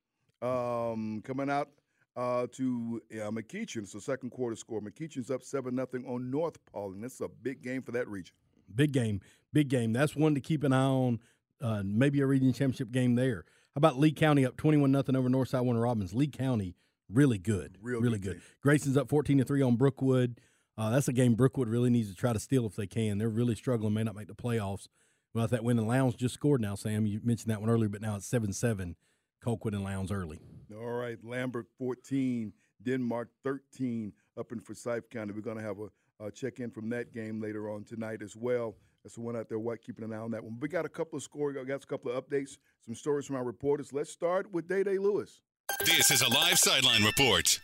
Um, 0.43 1.23
coming 1.25 1.49
out 1.49 1.69
uh, 2.17 2.49
to 2.53 3.01
uh, 3.15 3.31
McEachern. 3.31 3.83
It's 3.85 3.93
the 3.93 4.01
second 4.01 4.31
quarter 4.31 4.57
score. 4.57 4.81
McEachern's 4.81 5.31
up 5.31 5.45
seven 5.45 5.77
nothing 5.77 6.05
on 6.07 6.29
North 6.31 6.59
Paulding. 6.67 7.01
That's 7.03 7.21
a 7.21 7.29
big 7.29 7.63
game 7.63 7.83
for 7.83 7.93
that 7.93 8.09
region. 8.09 8.35
Big 8.75 8.91
game, 8.93 9.21
big 9.57 9.69
game. 9.69 9.95
That's 9.95 10.15
one 10.15 10.35
to 10.35 10.41
keep 10.41 10.65
an 10.65 10.75
eye 10.75 10.83
on. 10.85 11.21
Uh, 11.63 11.83
maybe 11.83 12.21
a 12.21 12.27
region 12.27 12.53
championship 12.53 12.93
game 12.93 13.15
there. 13.15 13.47
How 13.75 13.79
about 13.79 13.99
Lee 13.99 14.13
County 14.13 14.45
up 14.45 14.59
twenty-one 14.59 14.93
nothing 14.93 15.17
over 15.17 15.31
Northside 15.31 15.65
Warner 15.65 15.81
Robins? 15.81 16.13
Lee 16.13 16.29
County 16.29 16.77
really 17.11 17.39
good, 17.39 17.79
Real 17.81 18.01
really 18.01 18.19
good 18.19 18.35
good. 18.35 18.43
Grayson's 18.63 18.99
up 18.99 19.09
fourteen 19.09 19.39
to 19.39 19.45
three 19.45 19.63
on 19.63 19.77
Brookwood. 19.77 20.43
Uh, 20.77 20.91
that's 20.91 21.09
a 21.09 21.13
game 21.15 21.35
Brookwood 21.35 21.69
really 21.69 21.89
needs 21.89 22.11
to 22.11 22.15
try 22.15 22.35
to 22.35 22.39
steal 22.39 22.67
if 22.67 22.77
they 22.77 22.87
can. 22.87 23.17
They're 23.17 23.31
really 23.31 23.55
struggling, 23.55 23.95
may 23.95 24.03
not 24.03 24.15
make 24.15 24.29
the 24.29 24.35
playoffs. 24.35 24.89
Well, 25.33 25.47
that 25.49 25.65
win, 25.65 25.79
and 25.79 25.89
Lowndes 25.89 26.17
just 26.17 26.35
scored 26.35 26.61
now. 26.61 26.75
Sam, 26.75 27.07
you 27.07 27.21
mentioned 27.25 27.51
that 27.51 27.63
one 27.63 27.71
earlier, 27.71 27.89
but 27.89 28.03
now 28.03 28.17
it's 28.17 28.27
seven 28.27 28.53
seven. 28.53 28.97
Colquitt 29.43 29.75
and 29.75 29.85
Lowndes 29.85 30.13
early. 30.13 30.41
All 30.75 30.91
right, 30.91 31.19
Lambert 31.25 31.67
14, 31.79 32.53
Denmark 32.83 33.31
13 33.45 34.13
up 34.39 34.53
in 34.53 34.61
Forsyth 34.61 35.09
County. 35.09 35.33
We're 35.33 35.41
going 35.41 35.59
to 35.59 35.63
have 35.63 35.79
a, 35.79 36.27
a 36.27 36.31
check 36.31 36.61
in 36.61 36.71
from 36.71 36.91
that 36.91 37.15
game 37.15 37.41
later 37.41 37.71
on 37.71 37.85
tonight 37.85 38.21
as 38.23 38.37
well. 38.37 38.75
That's 39.07 39.15
the 39.15 39.21
one 39.21 39.37
out 39.37 39.49
there, 39.49 39.61
White, 39.61 39.83
keeping 39.83 40.05
an 40.05 40.13
eye 40.13 40.17
on 40.17 40.33
that 40.33 40.43
one. 40.43 40.59
We 40.59 40.67
got 40.67 40.85
a 40.85 40.89
couple 40.89 41.17
of 41.17 41.23
scores, 41.23 41.55
got 41.55 41.85
a 41.85 41.87
couple 41.87 42.11
of 42.11 42.27
updates, 42.29 42.59
some 42.85 42.97
stories 42.97 43.25
from 43.25 43.37
our 43.37 43.45
reporters. 43.45 43.93
Let's 43.93 44.11
start 44.11 44.53
with 44.53 44.67
Day 44.67 44.83
Day 44.83 44.99
Lewis. 44.99 45.43
This 45.85 46.11
is 46.11 46.23
a 46.23 46.29
live 46.29 46.59
sideline 46.59 47.05
report. 47.05 47.61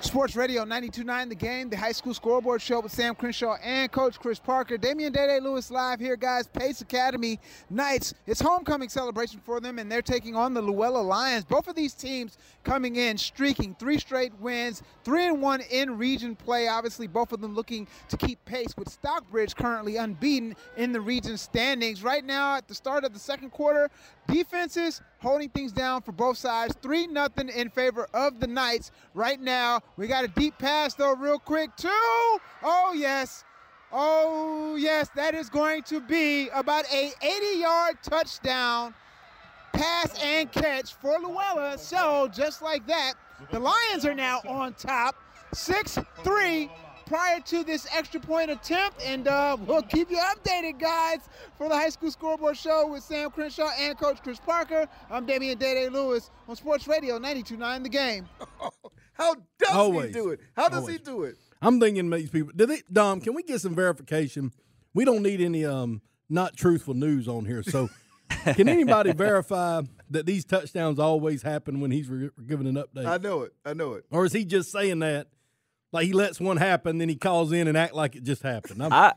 Sports 0.00 0.34
Radio 0.36 0.64
92.9 0.64 1.28
The 1.28 1.34
Game, 1.34 1.68
the 1.68 1.76
high 1.76 1.92
school 1.92 2.14
scoreboard 2.14 2.62
show 2.62 2.80
with 2.80 2.90
Sam 2.90 3.14
Crenshaw 3.14 3.56
and 3.62 3.92
Coach 3.92 4.18
Chris 4.18 4.38
Parker. 4.38 4.78
Damian 4.78 5.12
Day 5.12 5.38
Lewis 5.38 5.70
live 5.70 6.00
here, 6.00 6.16
guys. 6.16 6.46
Pace 6.46 6.80
Academy 6.80 7.38
Knights. 7.68 8.14
It's 8.26 8.40
homecoming 8.40 8.88
celebration 8.88 9.40
for 9.44 9.60
them, 9.60 9.78
and 9.78 9.92
they're 9.92 10.00
taking 10.00 10.34
on 10.34 10.54
the 10.54 10.62
Luella 10.62 11.02
Lions. 11.02 11.44
Both 11.44 11.68
of 11.68 11.76
these 11.76 11.92
teams 11.92 12.38
coming 12.64 12.96
in 12.96 13.18
streaking 13.18 13.74
three 13.74 13.98
straight 13.98 14.32
wins, 14.40 14.82
three 15.04 15.26
and 15.26 15.42
one 15.42 15.60
in 15.60 15.98
region 15.98 16.36
play. 16.36 16.68
Obviously, 16.68 17.06
both 17.06 17.30
of 17.30 17.42
them 17.42 17.54
looking 17.54 17.86
to 18.08 18.16
keep 18.16 18.42
pace 18.46 18.74
with 18.78 18.88
Stockbridge 18.88 19.54
currently 19.54 19.98
unbeaten 19.98 20.56
in 20.78 20.92
the 20.92 21.00
region 21.02 21.36
standings. 21.36 22.02
Right 22.02 22.24
now, 22.24 22.56
at 22.56 22.66
the 22.66 22.74
start 22.74 23.04
of 23.04 23.12
the 23.12 23.20
second 23.20 23.50
quarter, 23.50 23.90
defenses 24.28 25.00
holding 25.20 25.48
things 25.50 25.72
down 25.72 26.02
for 26.02 26.12
both 26.12 26.36
sides. 26.36 26.74
3 26.82 27.06
nothing 27.08 27.48
in 27.48 27.70
favor 27.70 28.08
of 28.14 28.40
the 28.40 28.46
Knights. 28.46 28.90
Right 29.14 29.40
now, 29.40 29.80
we 29.96 30.06
got 30.06 30.24
a 30.24 30.28
deep 30.28 30.58
pass, 30.58 30.94
though, 30.94 31.14
real 31.14 31.38
quick, 31.38 31.74
too. 31.76 31.88
Oh, 32.62 32.92
yes. 32.94 33.44
Oh, 33.92 34.76
yes, 34.76 35.10
that 35.16 35.34
is 35.34 35.50
going 35.50 35.82
to 35.84 36.00
be 36.00 36.48
about 36.48 36.86
a 36.92 37.10
80-yard 37.22 37.98
touchdown 38.02 38.94
pass 39.72 40.18
and 40.22 40.50
catch 40.50 40.94
for 40.94 41.18
Luella. 41.18 41.76
So, 41.76 42.28
just 42.32 42.62
like 42.62 42.86
that, 42.86 43.14
the 43.50 43.58
Lions 43.58 44.06
are 44.06 44.14
now 44.14 44.40
on 44.48 44.72
top, 44.74 45.14
6-3 45.54 46.70
prior 47.12 47.40
to 47.40 47.62
this 47.62 47.86
extra 47.94 48.18
point 48.18 48.50
attempt, 48.50 49.02
and 49.04 49.28
uh, 49.28 49.54
we'll 49.66 49.82
keep 49.82 50.10
you 50.10 50.16
updated, 50.16 50.78
guys, 50.78 51.18
for 51.58 51.68
the 51.68 51.74
High 51.74 51.90
School 51.90 52.10
Scoreboard 52.10 52.56
Show 52.56 52.86
with 52.86 53.02
Sam 53.02 53.30
Crenshaw 53.30 53.68
and 53.78 53.98
Coach 53.98 54.22
Chris 54.22 54.40
Parker. 54.40 54.88
I'm 55.10 55.26
Damian 55.26 55.58
Day 55.58 55.90
Lewis 55.90 56.30
on 56.48 56.56
Sports 56.56 56.88
Radio 56.88 57.18
92.9 57.18 57.82
The 57.82 57.88
Game. 57.90 58.28
How 59.12 59.34
does 59.58 59.74
Always. 59.74 60.06
he 60.06 60.12
do 60.14 60.30
it? 60.30 60.40
How 60.56 60.70
does 60.70 60.78
Always. 60.78 60.96
he 60.96 61.02
do 61.02 61.24
it? 61.24 61.36
I'm 61.60 61.78
thinking 61.78 62.08
these 62.08 62.30
people. 62.30 62.50
Did 62.56 62.70
they, 62.70 62.82
Dom? 62.90 63.20
Can 63.20 63.34
we 63.34 63.42
get 63.42 63.60
some 63.60 63.74
verification? 63.74 64.50
We 64.94 65.04
don't 65.04 65.22
need 65.22 65.42
any 65.42 65.66
um 65.66 66.00
not 66.30 66.56
truthful 66.56 66.94
news 66.94 67.28
on 67.28 67.44
here. 67.44 67.62
So, 67.62 67.90
can 68.54 68.70
anybody 68.70 69.12
verify 69.12 69.82
that 70.08 70.24
these 70.24 70.46
touchdowns 70.46 70.98
always 70.98 71.42
happen 71.42 71.80
when 71.80 71.90
he's 71.90 72.08
re- 72.08 72.30
giving 72.46 72.66
an 72.66 72.76
update? 72.76 73.04
I 73.04 73.18
know 73.18 73.42
it. 73.42 73.52
I 73.66 73.74
know 73.74 73.92
it. 73.92 74.06
or 74.10 74.24
is 74.24 74.32
he 74.32 74.46
just 74.46 74.72
saying 74.72 75.00
that 75.00 75.26
like 75.92 76.06
he 76.06 76.12
lets 76.12 76.40
one 76.40 76.56
happen, 76.56 76.98
then 76.98 77.08
he 77.08 77.16
calls 77.16 77.52
in 77.52 77.68
and 77.68 77.76
act 77.76 77.94
like 77.94 78.16
it 78.16 78.24
just 78.24 78.42
happened? 78.42 78.82
I'm- 78.82 78.92
I, 78.92 79.12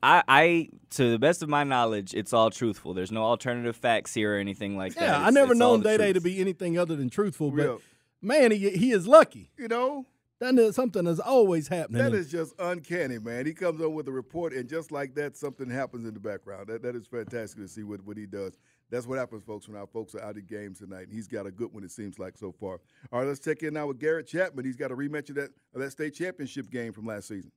I, 0.00 0.22
I, 0.28 0.68
to 0.90 1.10
the 1.10 1.18
best 1.18 1.42
of 1.42 1.48
my 1.48 1.64
knowledge, 1.64 2.14
it's 2.14 2.32
all 2.32 2.50
truthful. 2.50 2.94
There's 2.94 3.10
no 3.10 3.24
alternative 3.24 3.74
facts 3.74 4.14
here 4.14 4.36
or 4.36 4.38
anything 4.38 4.76
like 4.76 4.94
that. 4.94 5.02
yeah, 5.02 5.26
I 5.26 5.30
never 5.30 5.56
known 5.56 5.80
Day 5.82 5.96
Day 5.96 6.12
to 6.12 6.20
be 6.20 6.40
anything 6.40 6.78
other 6.78 6.94
than 6.94 7.10
truthful, 7.10 7.50
but 7.50 7.56
Real. 7.62 7.80
man, 8.22 8.52
he 8.52 8.70
he 8.70 8.92
is 8.92 9.08
lucky. 9.08 9.50
You 9.58 9.66
know, 9.66 10.06
That 10.38 10.54
is 10.54 10.76
something 10.76 11.04
is 11.08 11.18
always 11.18 11.66
happening. 11.66 12.00
That 12.00 12.14
is 12.14 12.30
just 12.30 12.54
uncanny, 12.60 13.18
man. 13.18 13.44
He 13.44 13.52
comes 13.54 13.80
on 13.80 13.92
with 13.92 14.06
a 14.06 14.12
report, 14.12 14.52
and 14.52 14.68
just 14.68 14.92
like 14.92 15.16
that, 15.16 15.36
something 15.36 15.68
happens 15.68 16.06
in 16.06 16.14
the 16.14 16.20
background. 16.20 16.68
That, 16.68 16.82
that 16.82 16.94
is 16.94 17.08
fantastic 17.08 17.60
to 17.60 17.66
see 17.66 17.82
what, 17.82 18.00
what 18.04 18.16
he 18.16 18.26
does. 18.26 18.56
That's 18.90 19.06
what 19.06 19.18
happens, 19.18 19.42
folks, 19.42 19.68
when 19.68 19.76
our 19.76 19.86
folks 19.86 20.14
are 20.14 20.22
out 20.22 20.36
at 20.36 20.46
games 20.46 20.78
tonight. 20.78 21.04
And 21.04 21.12
he's 21.12 21.28
got 21.28 21.46
a 21.46 21.50
good 21.50 21.72
one, 21.72 21.84
it 21.84 21.90
seems 21.90 22.18
like, 22.18 22.38
so 22.38 22.52
far. 22.52 22.80
All 23.12 23.20
right, 23.20 23.28
let's 23.28 23.40
check 23.40 23.62
in 23.62 23.74
now 23.74 23.86
with 23.86 23.98
Garrett 23.98 24.26
Chapman. 24.26 24.64
He's 24.64 24.76
got 24.76 24.90
a 24.90 24.96
rematch 24.96 25.28
of 25.28 25.34
that, 25.36 25.50
of 25.74 25.80
that 25.80 25.90
state 25.90 26.14
championship 26.14 26.70
game 26.70 26.92
from 26.92 27.06
last 27.06 27.28
season. 27.28 27.52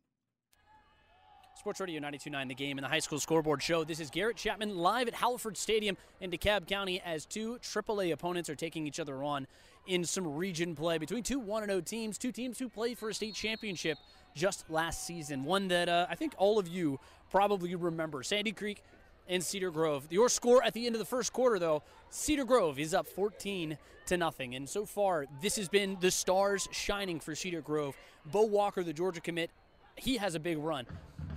Sports 1.58 1.80
Radio 1.80 2.02
92.9 2.02 2.48
The 2.48 2.56
Game 2.56 2.78
and 2.80 2.86
the 2.86 2.90
High 2.90 3.00
School 3.00 3.20
Scoreboard 3.20 3.62
Show. 3.62 3.84
This 3.84 4.00
is 4.00 4.10
Garrett 4.10 4.36
Chapman 4.36 4.76
live 4.78 5.08
at 5.08 5.14
Hallford 5.14 5.56
Stadium 5.56 5.96
in 6.20 6.32
DeKalb 6.32 6.68
County 6.68 7.00
as 7.06 7.26
two 7.26 7.60
AAA 7.62 8.12
opponents 8.12 8.50
are 8.50 8.56
taking 8.56 8.88
each 8.88 9.00
other 9.00 9.24
on 9.24 9.46
in 9.86 10.04
some 10.04 10.36
region 10.36 10.76
play 10.76 10.98
between 10.98 11.24
two 11.24 11.40
1-0 11.40 11.86
teams, 11.86 12.18
two 12.18 12.32
teams 12.32 12.58
who 12.58 12.68
played 12.68 12.98
for 12.98 13.10
a 13.10 13.14
state 13.14 13.36
championship 13.36 14.00
just 14.34 14.70
last 14.70 15.06
season. 15.06 15.44
One 15.44 15.68
that 15.68 15.88
uh, 15.88 16.08
I 16.10 16.16
think 16.16 16.34
all 16.38 16.58
of 16.58 16.68
you 16.68 17.00
probably 17.30 17.76
remember. 17.76 18.24
Sandy 18.24 18.54
Creek 18.54 18.84
and 19.28 19.44
Cedar 19.44 19.72
Grove. 19.72 20.08
Your 20.10 20.30
score 20.30 20.64
at 20.64 20.74
the 20.74 20.86
end 20.86 20.96
of 20.96 21.00
the 21.00 21.06
first 21.06 21.34
quarter, 21.34 21.60
though, 21.60 21.84
Cedar 22.10 22.46
Grove 22.46 22.80
is 22.80 22.94
up 22.94 23.08
14 23.08 23.78
to 24.08 24.18
nothing. 24.18 24.56
And 24.56 24.68
so 24.68 24.86
far, 24.86 25.26
this 25.42 25.56
has 25.56 25.70
been 25.70 25.98
the 26.02 26.12
stars 26.12 26.68
shining 26.72 27.20
for 27.20 27.36
Cedar 27.36 27.62
Grove. 27.62 27.96
Bo 28.26 28.44
Walker, 28.44 28.84
the 28.84 28.94
Georgia 28.94 29.22
commit, 29.22 29.50
he 29.96 30.18
has 30.18 30.36
a 30.36 30.40
big 30.40 30.58
run. 30.58 30.86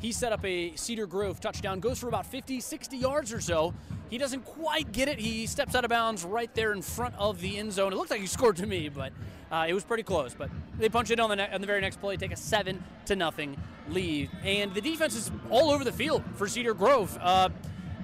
He 0.01 0.13
set 0.13 0.33
up 0.33 0.45
a 0.45 0.75
Cedar 0.77 1.07
Grove 1.07 1.41
touchdown, 1.41 1.81
goes 1.81 1.99
for 1.99 2.09
about 2.09 2.27
50, 2.27 2.61
60 2.61 2.97
yards 2.97 3.33
or 3.33 3.41
so. 3.41 3.73
He 4.11 4.19
doesn't 4.19 4.45
quite 4.45 4.93
get 4.93 5.09
it. 5.09 5.19
He 5.19 5.47
steps 5.47 5.75
out 5.75 5.85
of 5.85 5.89
bounds 5.89 6.25
right 6.25 6.53
there 6.55 6.73
in 6.73 6.83
front 6.83 7.15
of 7.17 7.41
the 7.41 7.59
end 7.59 7.73
zone. 7.73 7.93
It 7.93 7.97
looked 7.97 8.11
like 8.11 8.21
he 8.21 8.27
scored 8.27 8.57
to 8.57 8.67
me, 8.67 8.89
but 8.89 9.13
uh, 9.51 9.67
it 9.69 9.73
was 9.73 9.85
pretty 9.85 10.03
close. 10.03 10.35
But 10.35 10.51
they 10.79 10.89
punch 10.89 11.11
it 11.11 11.19
on 11.21 11.31
the 11.31 11.37
ne- 11.37 11.51
on 11.51 11.61
the 11.61 11.67
very 11.67 11.81
next 11.81 12.01
play, 12.01 12.17
take 12.17 12.33
a 12.33 12.37
seven 12.37 12.83
to 13.07 13.17
nothing 13.17 13.57
lead, 13.89 14.31
and 14.45 14.75
the 14.75 14.81
defense 14.81 15.15
is 15.17 15.31
all 15.51 15.71
over 15.71 15.85
the 15.85 15.93
field 15.93 16.23
for 16.37 16.47
Cedar 16.49 16.75
Grove. 16.75 17.17
Uh, 17.21 17.49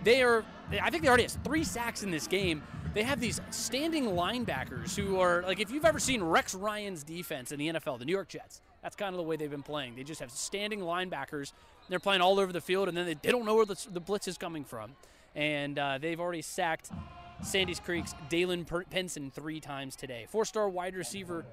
they 0.04 0.22
are, 0.22 0.44
I 0.80 0.90
think 0.90 1.02
they 1.02 1.08
already 1.08 1.24
has 1.24 1.38
three 1.44 1.64
sacks 1.64 2.02
in 2.02 2.10
this 2.10 2.26
game. 2.26 2.62
They 2.92 3.02
have 3.02 3.20
these 3.20 3.40
standing 3.50 4.06
linebackers 4.06 4.96
who 4.96 5.20
are 5.20 5.42
like, 5.42 5.60
if 5.60 5.70
you've 5.70 5.84
ever 5.84 6.00
seen 6.00 6.22
Rex 6.22 6.54
Ryan's 6.54 7.04
defense 7.04 7.52
in 7.52 7.58
the 7.58 7.68
NFL, 7.68 7.98
the 7.98 8.04
New 8.04 8.12
York 8.12 8.28
Jets, 8.28 8.60
that's 8.82 8.96
kind 8.96 9.14
of 9.14 9.18
the 9.18 9.22
way 9.22 9.36
they've 9.36 9.50
been 9.50 9.62
playing. 9.62 9.94
They 9.94 10.02
just 10.02 10.20
have 10.20 10.30
standing 10.30 10.80
linebackers. 10.80 11.52
They're 11.88 12.00
playing 12.00 12.20
all 12.20 12.40
over 12.40 12.52
the 12.52 12.60
field, 12.60 12.88
and 12.88 12.96
then 12.96 13.06
they, 13.06 13.14
they 13.14 13.30
don't 13.30 13.44
know 13.44 13.54
where 13.54 13.66
the, 13.66 13.76
the 13.92 14.00
blitz 14.00 14.26
is 14.26 14.38
coming 14.38 14.64
from. 14.64 14.92
And 15.36 15.78
uh, 15.78 15.98
they've 15.98 16.18
already 16.18 16.42
sacked 16.42 16.90
Sandy's 17.42 17.80
Creek's 17.80 18.14
Dalen 18.28 18.66
Penson 18.90 19.30
three 19.30 19.60
times 19.60 19.94
today. 19.96 20.26
Four 20.28 20.44
star 20.44 20.68
wide 20.68 20.94
receiver 20.96 21.44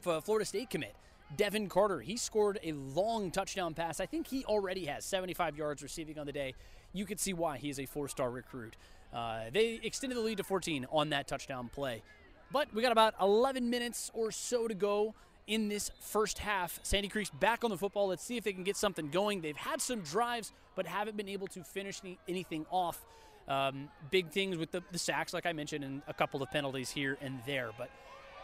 for 0.00 0.20
Florida 0.20 0.44
State 0.44 0.70
commit. 0.70 0.94
Devin 1.36 1.68
Carter, 1.68 2.00
he 2.00 2.16
scored 2.16 2.58
a 2.62 2.72
long 2.72 3.30
touchdown 3.30 3.74
pass. 3.74 4.00
I 4.00 4.06
think 4.06 4.26
he 4.26 4.44
already 4.44 4.84
has 4.86 5.04
75 5.04 5.56
yards 5.56 5.82
receiving 5.82 6.18
on 6.18 6.26
the 6.26 6.32
day. 6.32 6.54
You 6.92 7.04
could 7.04 7.20
see 7.20 7.32
why 7.32 7.58
he 7.58 7.70
is 7.70 7.78
a 7.78 7.86
four 7.86 8.08
star 8.08 8.30
recruit. 8.30 8.76
Uh, 9.12 9.44
they 9.52 9.80
extended 9.82 10.16
the 10.16 10.22
lead 10.22 10.38
to 10.38 10.44
14 10.44 10.86
on 10.90 11.10
that 11.10 11.28
touchdown 11.28 11.68
play. 11.72 12.02
But 12.50 12.72
we 12.74 12.82
got 12.82 12.92
about 12.92 13.14
11 13.20 13.68
minutes 13.70 14.10
or 14.14 14.30
so 14.30 14.68
to 14.68 14.74
go 14.74 15.14
in 15.46 15.68
this 15.68 15.90
first 16.00 16.38
half. 16.38 16.78
Sandy 16.82 17.08
Creek's 17.08 17.30
back 17.30 17.64
on 17.64 17.70
the 17.70 17.76
football. 17.76 18.08
Let's 18.08 18.22
see 18.22 18.36
if 18.36 18.44
they 18.44 18.52
can 18.52 18.64
get 18.64 18.76
something 18.76 19.08
going. 19.08 19.40
They've 19.40 19.56
had 19.56 19.80
some 19.80 20.00
drives, 20.00 20.52
but 20.76 20.86
haven't 20.86 21.16
been 21.16 21.28
able 21.28 21.46
to 21.48 21.64
finish 21.64 22.00
any, 22.04 22.18
anything 22.28 22.66
off. 22.70 23.04
Um, 23.48 23.88
big 24.10 24.30
things 24.30 24.56
with 24.56 24.70
the, 24.70 24.82
the 24.92 24.98
sacks, 24.98 25.34
like 25.34 25.46
I 25.46 25.52
mentioned, 25.52 25.82
and 25.84 26.02
a 26.06 26.14
couple 26.14 26.42
of 26.42 26.50
penalties 26.50 26.90
here 26.90 27.18
and 27.20 27.40
there. 27.44 27.70
But 27.76 27.90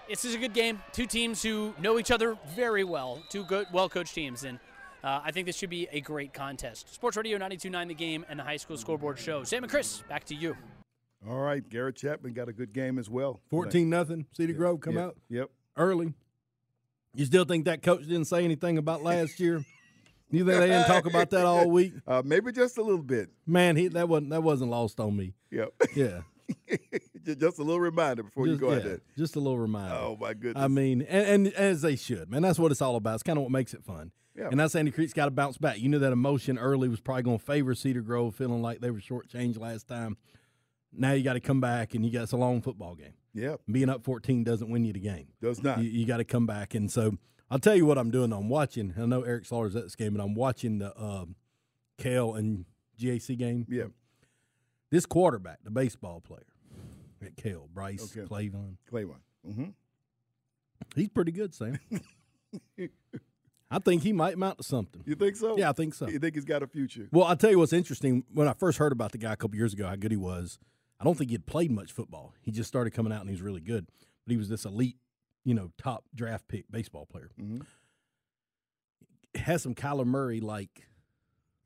this 0.09 0.25
is 0.25 0.35
a 0.35 0.39
good 0.39 0.55
game. 0.55 0.81
Two 0.93 1.07
teams 1.07 1.43
who 1.43 1.75
know 1.79 1.99
each 1.99 2.11
other 2.11 2.37
very 2.57 2.85
well. 2.85 3.23
Two 3.29 3.45
good, 3.45 3.67
well-coached 3.73 4.15
teams, 4.15 4.45
and 4.45 4.59
uh, 5.05 5.21
I 5.25 5.31
think 5.33 5.47
this 5.47 5.57
should 5.57 5.71
be 5.71 5.89
a 5.93 6.01
great 6.01 6.33
contest. 6.33 6.93
Sports 6.95 7.17
Radio 7.17 7.39
92.9 7.39 7.89
The 7.89 7.95
Game 7.95 8.25
and 8.29 8.39
the 8.39 8.45
High 8.45 8.57
School 8.57 8.77
Scoreboard 8.77 9.19
Show. 9.19 9.45
Sam 9.45 9.63
and 9.65 9.71
Chris, 9.71 10.03
back 10.09 10.25
to 10.27 10.35
you. 10.35 10.57
All 11.29 11.39
right, 11.39 11.67
Garrett 11.69 11.97
Chapman 11.97 12.33
got 12.33 12.49
a 12.49 12.53
good 12.53 12.73
game 12.73 12.99
as 12.99 13.11
well. 13.11 13.41
14 13.51 13.89
nothing. 13.91 14.27
Cedar 14.33 14.53
Grove 14.53 14.81
come 14.81 14.95
Yep, 14.95 15.05
out 15.05 15.17
Yep. 15.29 15.51
early. 15.77 16.15
You 17.15 17.25
still 17.25 17.45
think 17.45 17.65
that 17.65 17.83
coach 17.83 18.03
didn't 18.03 18.27
say 18.27 18.45
anything 18.45 18.79
about 18.79 19.03
last 19.03 19.41
year? 19.41 19.65
You 20.31 20.45
think 20.45 20.59
they 20.61 20.69
didn't 20.69 20.87
talk 20.87 21.07
about 21.07 21.31
that 21.31 21.47
all 21.47 21.71
week? 21.71 21.95
Uh, 22.07 22.23
maybe 22.25 22.53
just 22.53 22.77
a 22.79 22.83
little 22.83 23.03
bit. 23.03 23.31
Man, 23.47 23.77
he 23.77 23.89
that 23.89 24.09
wasn't 24.09 24.31
that 24.31 24.43
wasn't 24.43 24.71
lost 24.71 25.01
on 25.01 25.17
me. 25.17 25.35
Yep. 25.51 25.73
Yeah. 25.97 26.21
just 27.35 27.59
a 27.59 27.63
little 27.63 27.81
reminder 27.81 28.23
before 28.23 28.47
just, 28.47 28.61
you 28.61 28.67
go 28.67 28.71
yeah, 28.71 28.77
out 28.77 28.85
there. 28.85 29.01
Just 29.17 29.37
a 29.37 29.41
little 29.41 29.59
reminder. 29.59 29.95
Oh 29.95 30.17
my 30.21 30.35
goodness! 30.35 30.63
I 30.63 30.69
mean, 30.69 31.03
and, 31.03 31.47
and 31.47 31.55
as 31.55 31.83
they 31.83 31.97
should, 31.97 32.31
man. 32.31 32.43
That's 32.43 32.59
what 32.59 32.73
it's 32.73 32.83
all 32.83 32.97
about. 32.97 33.15
It's 33.15 33.23
kind 33.23 33.39
of 33.39 33.43
what 33.43 33.53
makes 33.53 33.75
it 33.75 33.85
fun. 33.85 34.13
Yeah. 34.37 34.49
And 34.51 34.61
that's 34.61 34.73
Sandy 34.73 34.93
Creek's 34.93 35.13
got 35.13 35.25
to 35.25 35.33
bounce 35.33 35.59
back. 35.59 35.81
You 35.81 35.89
knew 35.89 35.99
that 35.99 36.13
emotion 36.13 36.59
early 36.59 36.89
was 36.89 37.01
probably 37.01 37.25
going 37.25 37.39
to 37.39 37.45
favor 37.45 37.75
Cedar 37.75 38.03
Grove, 38.03 38.37
feeling 38.37 38.63
like 38.63 38.81
they 38.81 38.91
were 38.91 39.01
shortchanged 39.01 39.59
last 39.59 39.89
time. 39.89 40.17
Now 40.93 41.13
you 41.13 41.25
got 41.25 41.33
to 41.33 41.41
come 41.41 41.61
back, 41.61 41.95
and 41.95 42.05
you 42.05 42.13
got 42.13 42.23
it's 42.23 42.33
a 42.33 42.37
long 42.37 42.63
football 42.63 42.95
game. 42.95 43.15
Yeah, 43.35 43.57
being 43.71 43.89
up 43.89 44.05
fourteen 44.05 44.45
doesn't 44.45 44.71
win 44.71 44.85
you 44.85 44.93
the 44.93 45.01
game. 45.01 45.29
Does 45.41 45.63
not. 45.63 45.83
You, 45.83 45.91
you 45.91 46.07
got 46.07 46.19
to 46.19 46.25
come 46.25 46.47
back, 46.47 46.75
and 46.75 46.91
so 46.91 47.19
I'll 47.51 47.59
tell 47.59 47.75
you 47.75 47.87
what 47.87 47.99
I'm 47.99 48.11
doing. 48.11 48.33
I'm 48.33 48.49
watching. 48.49 48.95
I 48.99 49.07
know 49.07 49.23
Eric 49.23 49.45
Slaughter's 49.45 49.77
at 49.77 49.85
this 49.85 49.97
game, 49.97 50.15
but 50.15 50.23
I'm 50.23 50.35
watching 50.35 50.79
the 50.79 50.99
um, 51.01 51.35
Kale 51.99 52.35
and 52.35 52.65
GAC 52.99 53.37
game. 53.39 53.67
Yeah. 53.69 53.85
This 54.91 55.05
quarterback, 55.05 55.59
the 55.65 55.71
baseball 55.71 56.21
player 56.21 56.47
at 57.23 57.37
Kale, 57.37 57.69
Bryce 57.73 58.03
Okay. 58.17 58.27
Clavon. 58.29 58.77
Clavon. 58.91 59.21
Mm-hmm. 59.49 59.65
He's 60.95 61.09
pretty 61.09 61.33
good, 61.33 61.55
Sam. 61.55 61.79
I 63.71 63.79
think 63.81 64.03
he 64.03 64.13
might 64.13 64.35
amount 64.35 64.59
to 64.59 64.65
something. 64.65 65.03
You 65.05 65.15
think 65.15 65.37
so? 65.37 65.59
Yeah, 65.59 65.69
I 65.69 65.73
think 65.73 65.93
so. 65.95 66.09
You 66.09 66.19
think 66.19 66.35
he's 66.35 66.45
got 66.47 66.63
a 66.63 66.67
future? 66.67 67.09
Well, 67.13 67.25
I'll 67.27 67.37
tell 67.37 67.51
you 67.51 67.59
what's 67.59 67.73
interesting. 67.75 68.25
When 68.33 68.49
I 68.49 68.55
first 68.55 68.79
heard 68.79 68.93
about 68.93 69.13
the 69.13 69.19
guy 69.19 69.33
a 69.33 69.37
couple 69.37 69.57
years 69.57 69.75
ago, 69.75 69.87
how 69.87 69.97
good 69.97 70.11
he 70.11 70.17
was, 70.17 70.59
I 70.99 71.05
don't 71.05 71.17
think 71.19 71.31
he 71.31 71.35
had 71.35 71.47
played 71.47 71.71
much 71.71 71.93
football. 71.93 72.33
He 72.41 72.51
just 72.51 72.69
started 72.69 72.93
coming 72.93 73.13
out 73.13 73.21
and 73.21 73.29
he 73.29 73.35
was 73.35 73.43
really 73.43 73.61
good. 73.61 73.87
But 74.27 74.31
he 74.33 74.37
was 74.39 74.49
this 74.49 74.65
elite, 74.65 74.97
you 75.45 75.53
know, 75.55 75.71
top 75.77 76.05
draft 76.15 76.49
pick 76.49 76.65
baseball 76.71 77.05
player. 77.07 77.31
Mm-hmm. 77.41 77.61
Has 79.35 79.63
some 79.63 79.75
Kyler 79.75 80.07
Murray 80.07 80.41
like 80.41 80.89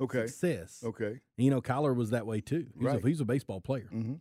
Okay. 0.01 0.27
success. 0.27 0.83
Okay. 0.85 1.07
And, 1.07 1.21
you 1.45 1.51
know, 1.51 1.61
Kyler 1.61 1.95
was 1.95 2.11
that 2.11 2.27
way 2.27 2.41
too. 2.41 2.67
He's, 2.75 2.83
Right. 2.85 3.03
a, 3.05 3.07
he's 3.07 3.21
a 3.21 3.25
baseball 3.25 3.61
player. 3.61 3.89
Mm-hmm. 3.95 4.15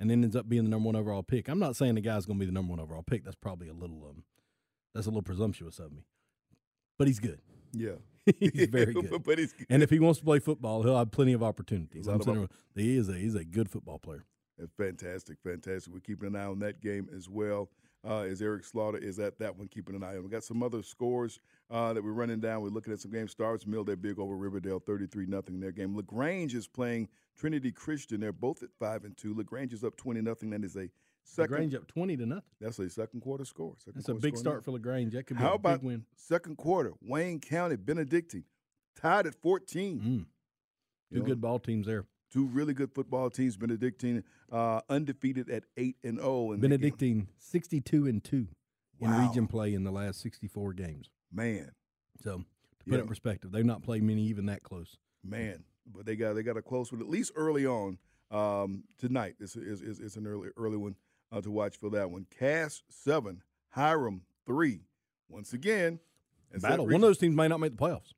And 0.00 0.10
then 0.10 0.24
ends 0.24 0.36
up 0.36 0.48
being 0.48 0.64
the 0.64 0.70
number 0.70 0.86
one 0.86 0.96
overall 0.96 1.22
pick. 1.22 1.48
I'm 1.48 1.58
not 1.58 1.76
saying 1.76 1.94
the 1.94 2.00
guy's 2.00 2.26
going 2.26 2.38
to 2.38 2.40
be 2.40 2.46
the 2.46 2.52
number 2.52 2.70
one 2.70 2.80
overall 2.80 3.02
pick. 3.02 3.24
That's 3.24 3.36
probably 3.36 3.68
a 3.68 3.72
little, 3.74 4.04
um, 4.08 4.24
that's 4.94 5.06
a 5.06 5.10
little 5.10 5.22
presumptuous 5.22 5.78
of 5.78 5.92
me. 5.92 6.04
But 6.98 7.06
he's 7.06 7.20
good. 7.20 7.40
Yeah. 7.72 7.96
he's 8.40 8.66
very 8.70 8.92
good. 8.92 9.22
but 9.24 9.38
he's 9.38 9.54
And 9.68 9.82
if 9.82 9.90
he 9.90 9.98
wants 9.98 10.18
to 10.18 10.24
play 10.24 10.38
football, 10.40 10.82
he'll 10.82 10.98
have 10.98 11.10
plenty 11.10 11.32
of 11.32 11.42
opportunities. 11.42 12.06
I'm 12.08 12.20
op- 12.20 12.50
he 12.74 12.96
is 12.96 13.08
a 13.08 13.14
he's 13.14 13.34
a 13.34 13.44
good 13.44 13.70
football 13.70 13.98
player. 13.98 14.24
Fantastic, 14.76 15.38
fantastic. 15.42 15.92
We're 15.92 16.00
keeping 16.00 16.28
an 16.28 16.36
eye 16.36 16.44
on 16.44 16.60
that 16.60 16.80
game 16.80 17.08
as 17.14 17.28
well. 17.28 17.68
Uh, 18.06 18.20
as 18.20 18.42
Eric 18.42 18.64
Slaughter 18.66 18.98
is 18.98 19.18
at 19.18 19.38
that 19.38 19.56
one, 19.56 19.66
keeping 19.66 19.94
an 19.96 20.02
eye 20.02 20.16
on. 20.16 20.22
We 20.24 20.28
got 20.28 20.44
some 20.44 20.62
other 20.62 20.82
scores 20.82 21.40
uh, 21.70 21.94
that 21.94 22.04
we're 22.04 22.12
running 22.12 22.38
down. 22.38 22.60
We're 22.60 22.68
looking 22.68 22.92
at 22.92 23.00
some 23.00 23.10
games. 23.10 23.30
Starr's 23.30 23.66
Mill, 23.66 23.82
they're 23.82 23.96
big 23.96 24.18
over 24.18 24.36
Riverdale, 24.36 24.78
thirty-three 24.78 25.24
nothing. 25.24 25.54
In 25.54 25.60
their 25.60 25.72
game. 25.72 25.96
Lagrange 25.96 26.54
is 26.54 26.66
playing 26.66 27.08
Trinity 27.34 27.72
Christian. 27.72 28.20
They're 28.20 28.30
both 28.32 28.62
at 28.62 28.68
five 28.78 29.04
and 29.04 29.16
two. 29.16 29.34
Lagrange 29.34 29.72
is 29.72 29.84
up 29.84 29.96
twenty 29.96 30.20
nothing. 30.20 30.50
That 30.50 30.64
is 30.64 30.76
a 30.76 30.90
second. 31.22 31.52
Lagrange 31.52 31.74
up 31.74 31.86
twenty 31.86 32.14
to 32.18 32.26
nothing. 32.26 32.42
That's 32.60 32.78
a 32.78 32.90
second 32.90 33.22
quarter 33.22 33.46
score. 33.46 33.74
Second 33.78 33.94
That's 33.94 34.08
a 34.08 34.12
quarter 34.12 34.20
big 34.22 34.36
start 34.36 34.64
for 34.64 34.72
Lagrange. 34.72 35.14
That 35.14 35.26
could 35.26 35.38
be 35.38 35.42
How 35.42 35.52
a 35.52 35.54
about 35.54 35.80
big 35.80 35.86
win. 35.88 36.04
second 36.14 36.58
quarter? 36.58 36.92
Wayne 37.00 37.40
County, 37.40 37.76
Benedictine, 37.76 38.44
tied 39.00 39.26
at 39.26 39.34
fourteen. 39.34 40.00
Mm. 40.00 40.04
You 40.04 40.26
Two 41.12 41.18
know, 41.20 41.24
good 41.24 41.40
ball 41.40 41.58
teams 41.58 41.86
there. 41.86 42.04
Two 42.30 42.46
really 42.46 42.74
good 42.74 42.92
football 42.92 43.30
teams. 43.30 43.56
Benedictine 43.56 44.24
uh, 44.50 44.80
undefeated 44.88 45.48
at 45.50 45.64
eight 45.76 45.96
and 46.02 46.18
zero. 46.18 46.52
And 46.52 46.60
Benedictine 46.60 47.28
sixty-two 47.38 48.06
and 48.06 48.22
two 48.22 48.48
in 49.00 49.10
Wow. 49.10 49.26
region 49.28 49.46
play 49.46 49.72
in 49.74 49.84
the 49.84 49.92
last 49.92 50.20
sixty-four 50.20 50.72
games. 50.72 51.10
man, 51.32 51.72
So 52.22 52.38
to 52.38 52.84
put 52.84 52.92
Yeah. 52.92 52.98
it 52.98 53.02
in 53.02 53.08
perspective, 53.08 53.52
they've 53.52 53.64
not 53.64 53.82
played 53.82 54.02
many 54.02 54.22
even 54.26 54.46
that 54.46 54.62
close. 54.62 54.96
man. 55.22 55.64
But 55.86 56.06
they 56.06 56.16
got 56.16 56.32
they 56.34 56.42
got 56.42 56.56
a 56.56 56.62
close 56.62 56.90
one 56.90 57.00
at 57.02 57.08
least 57.08 57.32
early 57.36 57.66
on 57.66 57.98
um, 58.30 58.84
tonight. 58.98 59.34
This 59.38 59.54
is, 59.54 59.82
is 59.82 60.00
is 60.00 60.16
an 60.16 60.26
early 60.26 60.48
early 60.56 60.78
one 60.78 60.96
uh, 61.30 61.40
to 61.42 61.50
watch 61.50 61.76
for 61.76 61.90
that 61.90 62.10
one. 62.10 62.26
Cass 62.30 62.82
seven, 62.88 63.42
Hiram 63.68 64.22
three. 64.46 64.80
Once 65.28 65.52
again, 65.52 66.00
Battle. 66.60 66.86
One 66.86 66.94
of 66.96 67.00
those 67.02 67.18
teams 67.18 67.36
may 67.36 67.48
not 67.48 67.60
make 67.60 67.76
the 67.76 67.84
playoffs. 67.84 68.14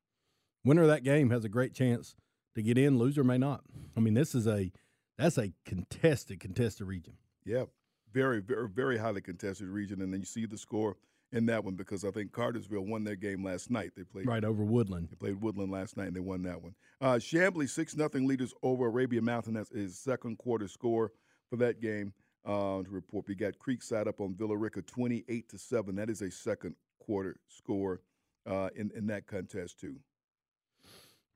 Winner 0.64 0.82
of 0.82 0.88
that 0.88 1.02
game 1.02 1.30
has 1.30 1.44
a 1.44 1.48
great 1.48 1.74
chance 1.74 2.14
to 2.56 2.62
get 2.62 2.76
in. 2.76 2.98
Loser 2.98 3.22
may 3.22 3.38
not. 3.38 3.62
I 3.96 4.00
mean, 4.00 4.14
this 4.14 4.34
is 4.34 4.46
a 4.46 4.72
that's 5.16 5.38
a 5.38 5.52
contested 5.64 6.40
contested 6.40 6.86
region. 6.86 7.14
Yeah, 7.44 7.64
very, 8.12 8.40
very, 8.40 8.68
very 8.68 8.98
highly 8.98 9.20
contested 9.20 9.68
region, 9.68 10.02
and 10.02 10.12
then 10.12 10.20
you 10.20 10.26
see 10.26 10.46
the 10.46 10.58
score 10.58 10.96
in 11.32 11.46
that 11.46 11.64
one 11.64 11.74
because 11.74 12.04
I 12.04 12.10
think 12.10 12.32
Cartersville 12.32 12.86
won 12.86 13.04
their 13.04 13.16
game 13.16 13.44
last 13.44 13.70
night. 13.70 13.92
They 13.96 14.04
played 14.04 14.26
Right 14.26 14.44
over 14.44 14.64
Woodland. 14.64 15.08
They 15.10 15.16
played 15.16 15.40
Woodland 15.40 15.70
last 15.72 15.96
night 15.96 16.08
and 16.08 16.16
they 16.16 16.20
won 16.20 16.42
that 16.42 16.62
one. 16.62 16.74
Uh, 17.00 17.14
Chamblee 17.14 17.68
six 17.68 17.96
nothing 17.96 18.26
leaders 18.26 18.54
over 18.62 18.86
Arabia 18.86 19.20
Mountain. 19.20 19.54
That's 19.54 19.70
his 19.70 19.98
second 19.98 20.38
quarter 20.38 20.68
score 20.68 21.12
for 21.50 21.56
that 21.56 21.80
game. 21.80 22.12
Uh, 22.44 22.82
to 22.82 22.90
report, 22.90 23.26
we 23.26 23.34
got 23.34 23.54
Creekside 23.58 24.06
up 24.06 24.20
on 24.20 24.34
Villa 24.36 24.56
Rica 24.56 24.82
twenty 24.82 25.24
eight 25.28 25.48
to 25.48 25.58
seven. 25.58 25.96
That 25.96 26.08
is 26.08 26.22
a 26.22 26.30
second 26.30 26.76
quarter 27.00 27.36
score 27.48 28.00
uh, 28.48 28.68
in 28.76 28.92
in 28.94 29.06
that 29.08 29.26
contest 29.26 29.80
too. 29.80 29.96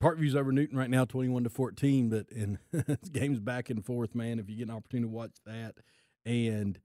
Parkview's 0.02 0.34
over 0.34 0.52
Newton 0.52 0.78
right 0.78 0.90
now, 0.90 1.04
twenty-one 1.04 1.44
to 1.44 1.50
fourteen. 1.50 2.08
But 2.08 2.26
in 2.30 2.58
games 3.12 3.40
back 3.40 3.70
and 3.70 3.84
forth, 3.84 4.14
man. 4.14 4.38
If 4.38 4.48
you 4.48 4.56
get 4.56 4.68
an 4.68 4.74
opportunity 4.74 5.08
to 5.08 5.14
watch 5.14 5.36
that, 5.44 5.74
and 6.24 6.78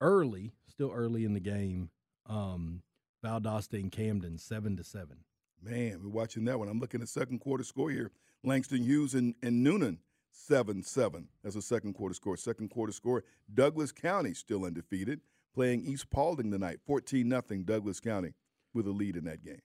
early, 0.00 0.52
still 0.68 0.92
early 0.92 1.24
in 1.24 1.34
the 1.34 1.40
game, 1.40 1.90
um, 2.26 2.82
Valdosta 3.24 3.80
and 3.80 3.90
Camden 3.90 4.38
seven 4.38 4.76
to 4.76 4.84
seven. 4.84 5.18
Man, 5.62 6.00
we're 6.02 6.10
watching 6.10 6.44
that 6.44 6.58
one. 6.58 6.68
I'm 6.68 6.80
looking 6.80 7.00
at 7.00 7.08
second 7.08 7.38
quarter 7.40 7.64
score 7.64 7.90
here. 7.90 8.10
Langston 8.42 8.82
Hughes 8.82 9.14
and, 9.14 9.34
and 9.42 9.64
Noonan, 9.64 9.98
7 10.30 10.82
7. 10.82 11.28
That's 11.42 11.56
a 11.56 11.62
second 11.62 11.94
quarter 11.94 12.14
score. 12.14 12.36
Second 12.36 12.68
quarter 12.68 12.92
score. 12.92 13.24
Douglas 13.52 13.92
County 13.92 14.34
still 14.34 14.64
undefeated, 14.64 15.20
playing 15.54 15.84
East 15.86 16.10
Paulding 16.10 16.50
tonight, 16.50 16.80
14 16.86 17.30
0. 17.30 17.62
Douglas 17.64 18.00
County 18.00 18.34
with 18.74 18.86
a 18.86 18.90
lead 18.90 19.16
in 19.16 19.24
that 19.24 19.42
game. 19.42 19.62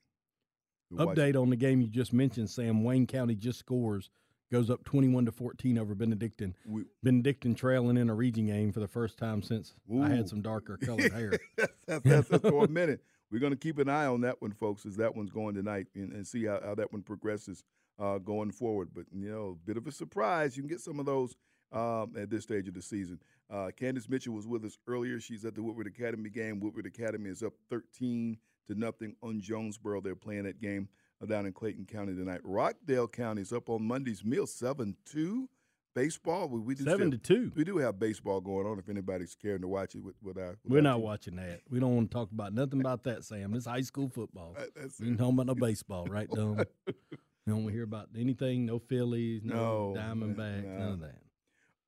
Update 0.94 1.40
on 1.40 1.50
the 1.50 1.56
game 1.56 1.80
you 1.80 1.88
just 1.88 2.12
mentioned, 2.12 2.50
Sam. 2.50 2.82
Wayne 2.82 3.06
County 3.06 3.34
just 3.34 3.58
scores, 3.58 4.10
goes 4.50 4.70
up 4.70 4.84
twenty-one 4.84 5.24
to 5.26 5.32
fourteen 5.32 5.78
over 5.78 5.94
Benedictine. 5.94 6.54
We- 6.66 6.84
Benedictine 7.02 7.54
trailing 7.54 7.96
in 7.96 8.10
a 8.10 8.14
region 8.14 8.46
game 8.46 8.72
for 8.72 8.80
the 8.80 8.88
first 8.88 9.18
time 9.18 9.42
since 9.42 9.74
I 10.00 10.08
had 10.08 10.28
some 10.28 10.42
darker 10.42 10.76
colored 10.82 11.12
hair. 11.12 11.32
that's, 11.56 11.72
that's, 11.86 12.04
that's, 12.04 12.28
that's 12.28 12.48
for 12.48 12.64
a 12.64 12.68
minute. 12.80 13.02
We're 13.30 13.38
going 13.38 13.52
to 13.52 13.58
keep 13.58 13.78
an 13.78 13.88
eye 13.88 14.06
on 14.06 14.22
that 14.22 14.42
one, 14.42 14.50
folks, 14.52 14.84
as 14.84 14.96
that 14.96 15.14
one's 15.14 15.30
going 15.30 15.54
tonight 15.54 15.86
and, 15.94 16.12
and 16.12 16.26
see 16.26 16.46
how, 16.46 16.60
how 16.64 16.74
that 16.74 16.92
one 16.92 17.02
progresses 17.02 17.62
uh, 18.00 18.18
going 18.18 18.50
forward. 18.50 18.88
But, 18.92 19.04
you 19.12 19.30
know, 19.30 19.56
a 19.62 19.66
bit 19.66 19.76
of 19.76 19.86
a 19.86 19.92
surprise. 19.92 20.56
You 20.56 20.64
can 20.64 20.68
get 20.68 20.80
some 20.80 20.98
of 20.98 21.06
those 21.06 21.36
um, 21.70 22.14
at 22.18 22.28
this 22.28 22.42
stage 22.42 22.66
of 22.66 22.74
the 22.74 22.82
season. 22.82 23.20
Uh, 23.48 23.70
Kandice 23.80 24.08
Mitchell 24.08 24.34
was 24.34 24.48
with 24.48 24.64
us 24.64 24.78
earlier. 24.88 25.20
She's 25.20 25.44
at 25.44 25.54
the 25.54 25.62
Woodward 25.62 25.86
Academy 25.86 26.28
game. 26.28 26.58
Woodward 26.58 26.86
Academy 26.86 27.30
is 27.30 27.44
up 27.44 27.52
13 27.68 28.36
to 28.70 28.78
nothing 28.78 29.14
on 29.22 29.40
Jonesboro. 29.40 30.00
They're 30.00 30.14
playing 30.16 30.44
that 30.44 30.60
game 30.60 30.88
uh, 31.22 31.26
down 31.26 31.46
in 31.46 31.52
Clayton 31.52 31.86
County 31.86 32.14
tonight. 32.14 32.40
Rockdale 32.44 33.08
County 33.08 33.42
is 33.42 33.52
up 33.52 33.68
on 33.68 33.82
Monday's 33.82 34.24
meal 34.24 34.46
7 34.46 34.96
2. 35.12 35.48
Baseball, 35.92 36.48
we, 36.48 36.60
we 36.60 36.74
do 36.76 36.84
Seven 36.84 37.10
have- 37.10 37.20
to 37.20 37.34
two. 37.34 37.52
We 37.56 37.64
do 37.64 37.76
have 37.78 37.98
baseball 37.98 38.40
going 38.40 38.64
on 38.64 38.78
if 38.78 38.88
anybody's 38.88 39.34
caring 39.34 39.62
to 39.62 39.68
watch 39.68 39.96
it 39.96 40.04
with, 40.04 40.14
with 40.22 40.38
our. 40.38 40.50
with 40.50 40.58
We're 40.72 40.82
not 40.82 40.94
team. 40.94 41.02
watching 41.02 41.36
that. 41.36 41.62
We 41.68 41.80
don't 41.80 41.96
want 41.96 42.10
to 42.12 42.14
talk 42.14 42.30
about 42.30 42.54
nothing 42.54 42.78
about 42.80 43.02
that, 43.04 43.24
Sam. 43.24 43.50
This 43.52 43.66
high 43.66 43.80
school 43.80 44.08
football. 44.08 44.56
That's 44.76 45.00
we 45.00 45.08
ain't 45.08 45.18
talking 45.18 45.34
about 45.34 45.46
no 45.46 45.54
baseball, 45.56 46.06
right, 46.06 46.30
Dom? 46.30 46.58
you 46.86 46.94
don't 47.48 47.64
want 47.64 47.66
to 47.68 47.72
hear 47.72 47.82
about 47.82 48.08
anything, 48.16 48.66
no 48.66 48.78
Phillies, 48.78 49.42
no, 49.44 49.92
No, 49.92 50.00
Diamondbacks, 50.00 50.64
no. 50.64 50.78
none 50.78 50.92
of 50.92 51.00
that. 51.00 51.18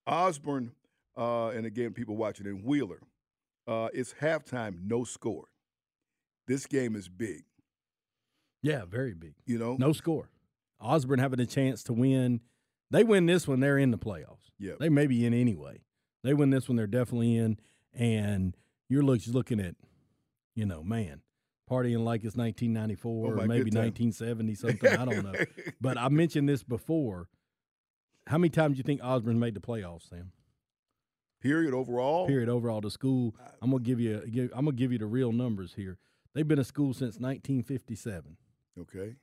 Osborne, 0.05 0.73
uh, 1.17 1.49
and 1.51 1.65
again, 1.65 1.93
people 1.93 2.17
watching 2.17 2.47
in 2.47 2.65
Wheeler, 2.65 3.01
uh, 3.69 3.89
it's 3.95 4.15
halftime, 4.15 4.79
no 4.85 5.05
score. 5.05 5.45
This 6.47 6.67
game 6.67 6.97
is 6.97 7.09
big. 7.09 7.45
Yeah, 8.63 8.85
very 8.85 9.15
big. 9.15 9.35
You 9.47 9.59
know, 9.59 9.77
No 9.79 9.93
score. 9.93 10.29
Osborne 10.81 11.19
having 11.19 11.41
a 11.41 11.47
chance 11.47 11.83
to 11.85 11.93
win. 11.93 12.41
They 12.91 13.05
win 13.05 13.27
this 13.27 13.47
one, 13.49 13.61
they're 13.61 13.79
in 13.79 13.91
the 13.91 13.99
playoffs. 13.99 14.51
Yeah. 14.59 14.75
They 14.79 14.89
may 14.89 15.07
be 15.07 15.25
in 15.25 15.33
anyway. 15.33 15.83
They 16.23 16.35
win 16.35 16.51
this 16.51 16.69
one, 16.69 16.77
they're 16.77 16.87
definitely 16.87 17.37
in. 17.37 17.59
And 17.95 18.57
you're 18.89 19.03
look, 19.03 19.21
looking 19.29 19.61
at, 19.61 19.75
you 20.55 20.67
know, 20.67 20.83
man, 20.83 21.23
partying 21.71 22.05
like 22.05 22.25
it's 22.25 22.37
1994 22.37 23.13
Oh, 23.13 23.31
or 23.31 23.37
maybe 23.47 23.71
1970 23.71 24.55
something. 24.55 24.91
I 24.91 25.05
don't 25.05 25.25
know. 25.25 25.33
But 25.81 25.99
I 25.99 26.09
mentioned 26.09 26.49
this 26.49 26.63
before. 26.63 27.29
How 28.27 28.39
many 28.39 28.51
times 28.51 28.75
do 28.75 28.79
you 28.79 28.85
think 28.85 29.01
Osborne 29.03 29.39
made 29.41 29.55
the 29.55 29.61
playoffs, 29.61 30.09
Sam? 30.09 30.31
Period 31.41 31.75
overall. 31.75 32.27
Period 32.29 32.49
overall 32.49 32.81
to 32.83 32.91
school. 32.91 33.35
I'm 33.61 33.71
gonna 33.71 33.83
give 33.83 33.99
you. 33.99 34.23
I'm 34.55 34.65
gonna 34.67 34.77
give 34.77 34.93
you 34.93 34.99
the 34.99 35.07
real 35.07 35.33
numbers 35.33 35.75
here. 35.75 35.99
They've 36.35 36.47
been 36.49 36.59
a 36.59 36.65
school 36.65 36.93
since 36.95 37.19
1957. 37.19 38.37
Okay. 38.81 39.17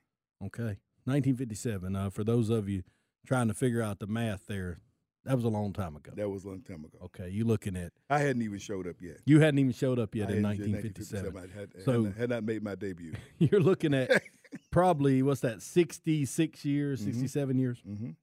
Okay, 0.44 0.78
1957. 1.04 1.96
Uh, 1.96 2.10
for 2.10 2.24
those 2.24 2.50
of 2.50 2.68
you 2.68 2.82
trying 3.26 3.48
to 3.48 3.54
figure 3.54 3.82
out 3.82 3.98
the 3.98 4.06
math 4.06 4.46
there, 4.46 4.78
that 5.24 5.34
was 5.36 5.44
a 5.44 5.48
long 5.48 5.72
time 5.74 5.96
ago. 5.96 6.12
That 6.16 6.30
was 6.30 6.44
a 6.44 6.48
long 6.48 6.62
time 6.62 6.84
ago. 6.84 6.98
Okay, 7.06 7.28
you 7.28 7.44
looking 7.44 7.76
at 7.76 7.92
I 8.08 8.20
hadn't 8.20 8.40
even 8.42 8.58
showed 8.58 8.86
up 8.86 8.96
yet. 9.02 9.18
you 9.26 9.40
hadn't 9.40 9.58
even 9.58 9.72
showed 9.72 9.98
up 9.98 10.14
yet 10.14 10.28
I 10.30 10.32
in 10.36 10.44
hadn't- 10.44 10.60
1957. 10.72 11.36
I 11.36 11.40
had, 11.40 11.50
had, 11.74 11.82
so 11.84 12.02
not, 12.02 12.16
had 12.16 12.30
not 12.30 12.44
made 12.44 12.62
my 12.62 12.74
debut. 12.74 13.12
you're 13.38 13.60
looking 13.60 13.92
at 13.92 14.22
probably 14.70 15.22
what's 15.22 15.40
that? 15.42 15.60
66 15.60 16.64
years, 16.64 17.02
Mhm. 17.02 17.04
67 17.06 17.58
years. 17.58 17.82
Mhm. 17.86 18.14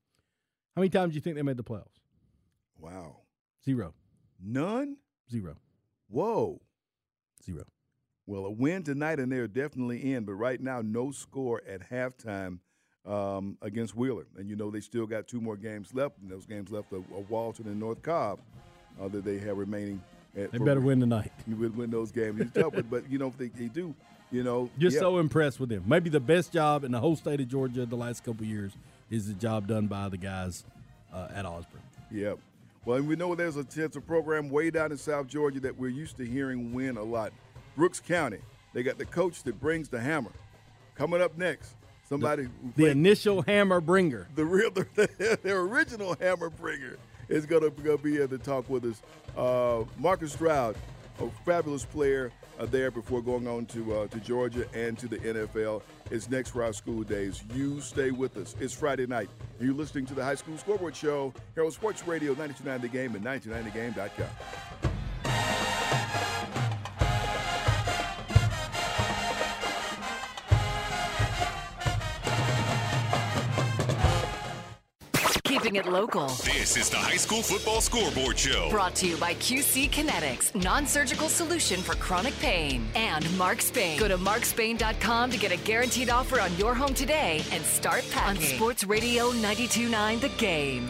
How 0.75 0.79
many 0.81 0.89
times 0.89 1.11
do 1.11 1.15
you 1.15 1.21
think 1.21 1.35
they 1.35 1.43
made 1.43 1.57
the 1.57 1.63
playoffs? 1.63 1.99
Wow. 2.79 3.17
Zero. 3.63 3.93
None? 4.39 4.97
Zero. 5.29 5.57
Whoa. 6.09 6.61
Zero. 7.43 7.63
Well, 8.27 8.45
a 8.45 8.51
win 8.51 8.83
tonight, 8.83 9.19
and 9.19 9.31
they're 9.31 9.47
definitely 9.47 10.13
in. 10.13 10.25
But 10.25 10.33
right 10.33 10.61
now, 10.61 10.81
no 10.81 11.11
score 11.11 11.61
at 11.67 11.89
halftime 11.89 12.59
um, 13.05 13.57
against 13.61 13.95
Wheeler. 13.95 14.27
And 14.37 14.49
you 14.49 14.55
know 14.55 14.69
they 14.69 14.81
still 14.81 15.07
got 15.07 15.27
two 15.27 15.39
more 15.39 15.55
games 15.55 15.93
left, 15.93 16.19
and 16.19 16.29
those 16.29 16.45
games 16.45 16.69
left 16.69 16.91
of, 16.91 17.05
Walton 17.29 17.67
and 17.67 17.79
North 17.79 18.01
Cobb 18.01 18.39
uh, 19.01 19.07
that 19.07 19.23
they 19.23 19.37
have 19.39 19.57
remaining. 19.57 20.01
At, 20.37 20.51
They 20.51 20.57
better 20.57 20.81
win 20.81 20.99
tonight. 20.99 21.31
You 21.47 21.55
would 21.55 21.75
win 21.75 21.89
those 21.89 22.11
games. 22.11 22.41
It's 22.41 22.51
tough, 22.51 22.73
but, 22.73 22.89
but 22.89 23.09
you 23.09 23.17
know 23.17 23.27
if 23.27 23.37
they, 23.37 23.47
they 23.47 23.67
do, 23.67 23.95
you 24.29 24.43
know. 24.43 24.69
Just 24.77 24.95
yeah. 24.95 25.01
so 25.01 25.19
impressed 25.19 25.59
with 25.59 25.69
them. 25.69 25.83
Maybe 25.87 26.09
the 26.09 26.19
best 26.19 26.51
job 26.51 26.83
in 26.83 26.91
the 26.91 26.99
whole 26.99 27.15
state 27.15 27.39
of 27.39 27.47
Georgia 27.47 27.85
the 27.85 27.95
last 27.95 28.23
couple 28.23 28.43
of 28.43 28.49
years 28.49 28.73
is 29.09 29.27
the 29.27 29.33
job 29.33 29.67
done 29.67 29.87
by 29.87 30.09
the 30.09 30.17
guys 30.17 30.65
uh, 31.13 31.29
at 31.33 31.45
Osborne. 31.45 31.81
Yep. 32.11 32.39
Well, 32.85 32.97
and 32.97 33.07
we 33.07 33.15
know 33.15 33.35
there's 33.35 33.57
a 33.57 33.65
it's 33.75 33.95
a 33.95 34.01
program 34.01 34.49
way 34.49 34.69
down 34.69 34.91
in 34.91 34.97
South 34.97 35.27
Georgia 35.27 35.59
that 35.61 35.77
we're 35.77 35.89
used 35.89 36.17
to 36.17 36.25
hearing 36.25 36.73
win 36.73 36.97
a 36.97 37.03
lot. 37.03 37.33
Brooks 37.77 38.01
County. 38.01 38.39
They 38.73 38.83
got 38.83 38.97
the 38.97 39.05
coach 39.05 39.43
that 39.43 39.61
brings 39.61 39.87
the 39.87 39.99
hammer. 40.01 40.31
Coming 40.95 41.21
up 41.21 41.37
next, 41.37 41.75
somebody 42.09 42.49
The, 42.75 42.83
the 42.83 42.89
initial 42.89 43.43
hammer 43.43 43.79
bringer. 43.79 44.27
the 44.35 44.43
real 44.45 44.71
the, 44.71 45.39
their 45.43 45.59
original 45.61 46.15
hammer 46.19 46.49
bringer 46.49 46.97
is 47.29 47.45
gonna, 47.45 47.69
gonna 47.69 47.97
be 47.99 48.11
here 48.11 48.27
to 48.27 48.37
talk 48.39 48.67
with 48.69 48.83
us. 48.83 49.01
Uh, 49.37 49.85
Marcus 49.99 50.33
Stroud, 50.33 50.75
a 51.19 51.29
fabulous 51.45 51.85
player 51.85 52.31
uh, 52.59 52.65
there 52.65 52.89
before 52.89 53.21
going 53.21 53.47
on 53.47 53.67
to 53.67 53.93
uh, 53.95 54.07
to 54.07 54.19
Georgia 54.19 54.65
and 54.73 54.97
to 54.97 55.07
the 55.07 55.17
NFL. 55.19 55.81
Is 56.09 56.29
next 56.29 56.49
for 56.51 56.63
our 56.63 56.73
School 56.73 57.03
Daze. 57.03 57.43
You 57.53 57.79
stay 57.81 58.09
with 58.11 58.37
us. 58.37 58.55
It's 58.59 58.73
Friday 58.73 59.05
night. 59.05 59.29
You're 59.59 59.73
listening 59.73 60.05
to 60.07 60.13
the 60.15 60.23
High 60.23 60.35
School 60.35 60.57
Scoreboard 60.57 60.95
Show 60.95 61.33
here 61.53 61.63
on 61.65 61.71
Sports 61.71 62.07
Radio 62.07 62.31
929 62.31 62.81
The 62.81 62.87
Game 62.87 63.15
and 63.15 63.23
929thegame.com. 63.25 64.86
Keeping 75.67 75.81
it 75.81 75.91
local. 75.91 76.27
This 76.27 76.77
is 76.77 76.89
the 76.89 76.95
High 76.95 77.17
School 77.17 77.41
Football 77.41 77.81
Scoreboard 77.81 78.39
Show. 78.39 78.69
Brought 78.69 78.95
to 78.95 79.05
you 79.05 79.17
by 79.17 79.33
QC 79.33 79.89
Kinetix, 79.89 80.55
non-surgical 80.55 81.27
solution 81.27 81.81
for 81.81 81.93
chronic 81.95 82.33
pain. 82.39 82.87
And 82.95 83.25
Mark 83.37 83.61
Spain. 83.61 83.99
Go 83.99 84.07
to 84.07 84.17
markspain.com 84.17 85.29
to 85.29 85.37
get 85.37 85.51
a 85.51 85.57
guaranteed 85.57 86.09
offer 86.09 86.39
on 86.39 86.55
your 86.55 86.73
home 86.73 86.93
today 86.93 87.43
and 87.51 87.61
start 87.65 88.05
packing. 88.11 88.41
On 88.41 88.49
Sports 88.55 88.85
Radio 88.85 89.31
92.9 89.31 90.21
The 90.21 90.29
Game. 90.37 90.89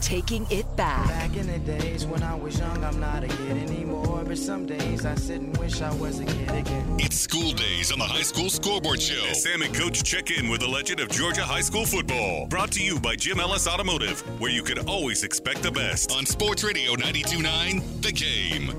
Taking 0.00 0.46
it 0.50 0.64
back. 0.76 1.08
Back 1.08 1.36
in 1.36 1.46
the 1.46 1.58
days 1.58 2.06
when 2.06 2.22
I 2.22 2.34
was 2.36 2.58
young, 2.58 2.82
I'm 2.82 2.98
not 2.98 3.22
a 3.22 3.28
kid 3.28 3.68
anymore. 3.68 4.09
But 4.30 4.38
some 4.38 4.64
days 4.64 5.04
I 5.04 5.16
sit 5.16 5.40
and 5.40 5.56
wish 5.56 5.82
I 5.82 5.92
was 5.96 6.20
a 6.20 6.24
kid 6.24 6.50
again. 6.50 6.96
It's 7.00 7.16
School 7.16 7.50
Daze 7.50 7.90
on 7.90 7.98
the 7.98 8.04
High 8.04 8.22
School 8.22 8.48
Scoreboard 8.48 9.02
Show. 9.02 9.26
As 9.26 9.42
Sam 9.42 9.60
and 9.62 9.74
Coach 9.74 10.04
check 10.04 10.30
in 10.30 10.48
with 10.48 10.60
the 10.60 10.68
legend 10.68 11.00
of 11.00 11.08
Georgia 11.08 11.42
high 11.42 11.62
school 11.62 11.84
football. 11.84 12.46
Brought 12.46 12.70
to 12.70 12.80
you 12.80 13.00
by 13.00 13.16
Jim 13.16 13.40
Ellis 13.40 13.66
Automotive, 13.66 14.20
where 14.40 14.52
you 14.52 14.62
can 14.62 14.88
always 14.88 15.24
expect 15.24 15.64
the 15.64 15.72
best. 15.72 16.12
On 16.12 16.24
Sports 16.24 16.62
Radio 16.62 16.94
92.9 16.94 18.02
The 18.02 18.12
Game. 18.12 18.72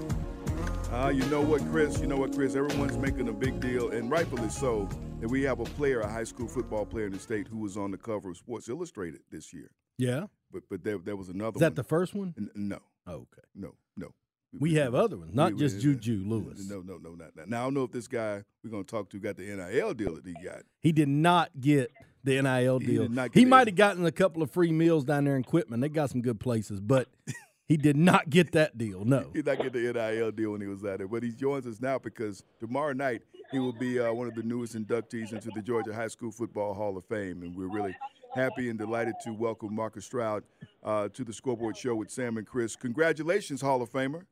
Uh, 0.89 1.09
you 1.09 1.25
know 1.25 1.41
what, 1.41 1.59
Chris? 1.69 1.99
You 1.99 2.07
know 2.07 2.15
what, 2.15 2.33
Chris? 2.33 2.55
Everyone's 2.55 2.95
making 2.95 3.27
a 3.27 3.33
big 3.33 3.59
deal, 3.59 3.89
and 3.91 4.09
rightfully 4.09 4.47
so, 4.47 4.87
that 5.19 5.27
we 5.29 5.41
have 5.41 5.59
a 5.59 5.65
player, 5.65 5.99
a 5.99 6.07
high 6.07 6.23
school 6.23 6.47
football 6.47 6.85
player 6.85 7.07
in 7.07 7.11
the 7.11 7.19
state, 7.19 7.49
who 7.49 7.57
was 7.57 7.75
on 7.75 7.91
the 7.91 7.97
cover 7.97 8.29
of 8.29 8.37
Sports 8.37 8.69
Illustrated 8.69 9.19
this 9.29 9.51
year. 9.51 9.71
Yeah. 9.97 10.27
But 10.49 10.63
but 10.69 10.85
there, 10.85 10.97
there 10.97 11.17
was 11.17 11.27
another 11.27 11.57
Is 11.57 11.59
that 11.59 11.71
one. 11.71 11.75
the 11.75 11.83
first 11.83 12.15
one? 12.15 12.35
N- 12.37 12.51
no. 12.55 12.79
Oh, 13.05 13.15
okay. 13.15 13.43
No, 13.53 13.75
no. 13.97 14.13
We 14.59 14.75
have 14.75 14.93
other 14.93 15.17
ones, 15.17 15.33
not 15.33 15.53
we- 15.53 15.59
just 15.59 15.77
we- 15.77 15.81
Juju 15.81 16.23
Lewis. 16.25 16.67
No, 16.69 16.81
no, 16.81 16.97
no, 16.97 17.11
not 17.11 17.35
that. 17.35 17.49
Now 17.49 17.61
I 17.61 17.63
don't 17.65 17.73
know 17.73 17.83
if 17.83 17.91
this 17.91 18.07
guy 18.07 18.43
we're 18.63 18.69
going 18.69 18.83
to 18.83 18.91
talk 18.91 19.09
to 19.11 19.19
got 19.19 19.37
the 19.37 19.43
NIL 19.43 19.93
deal 19.93 20.15
that 20.15 20.25
he 20.25 20.33
got. 20.43 20.63
He 20.79 20.91
did 20.91 21.07
not 21.07 21.51
get 21.59 21.91
the 22.23 22.41
NIL 22.41 22.79
deal. 22.79 23.09
not 23.09 23.33
He 23.33 23.45
might 23.45 23.67
have 23.67 23.75
gotten 23.75 24.05
a 24.05 24.11
couple 24.11 24.43
of 24.43 24.51
free 24.51 24.71
meals 24.71 25.03
down 25.03 25.23
there 25.25 25.35
in 25.35 25.43
Quitman. 25.43 25.79
They 25.79 25.89
got 25.89 26.09
some 26.09 26.21
good 26.21 26.39
places, 26.39 26.79
but 26.79 27.07
he 27.67 27.77
did 27.77 27.95
not 27.95 28.29
get 28.29 28.51
that 28.51 28.77
deal. 28.77 29.05
No. 29.05 29.29
He 29.33 29.41
did 29.41 29.45
not 29.45 29.63
get 29.63 29.73
the 29.73 29.93
NIL 29.93 30.31
deal 30.31 30.51
when 30.51 30.61
he 30.61 30.67
was 30.67 30.83
out 30.83 30.99
there, 30.99 31.07
but 31.07 31.23
he 31.23 31.31
joins 31.31 31.65
us 31.65 31.79
now 31.79 31.97
because 31.97 32.43
tomorrow 32.59 32.93
night 32.93 33.21
he 33.51 33.59
will 33.59 33.73
be 33.73 33.99
uh, 33.99 34.11
one 34.13 34.27
of 34.27 34.35
the 34.35 34.43
newest 34.43 34.75
inductees 34.75 35.31
into 35.33 35.49
the 35.55 35.61
Georgia 35.61 35.93
High 35.93 36.07
School 36.07 36.31
Football 36.31 36.73
Hall 36.73 36.97
of 36.97 37.05
Fame, 37.05 37.41
and 37.41 37.55
we're 37.55 37.71
really 37.73 37.95
happy 38.35 38.69
and 38.69 38.77
delighted 38.77 39.15
to 39.23 39.31
welcome 39.33 39.73
Marcus 39.73 40.05
Stroud 40.05 40.43
uh, 40.83 41.09
to 41.09 41.23
the 41.23 41.33
Scoreboard 41.33 41.75
Show 41.75 41.95
with 41.95 42.11
Sam 42.11 42.37
and 42.37 42.45
Chris. 42.45 42.75
Congratulations, 42.75 43.61
Hall 43.61 43.81
of 43.81 43.91
Famer. 43.91 44.23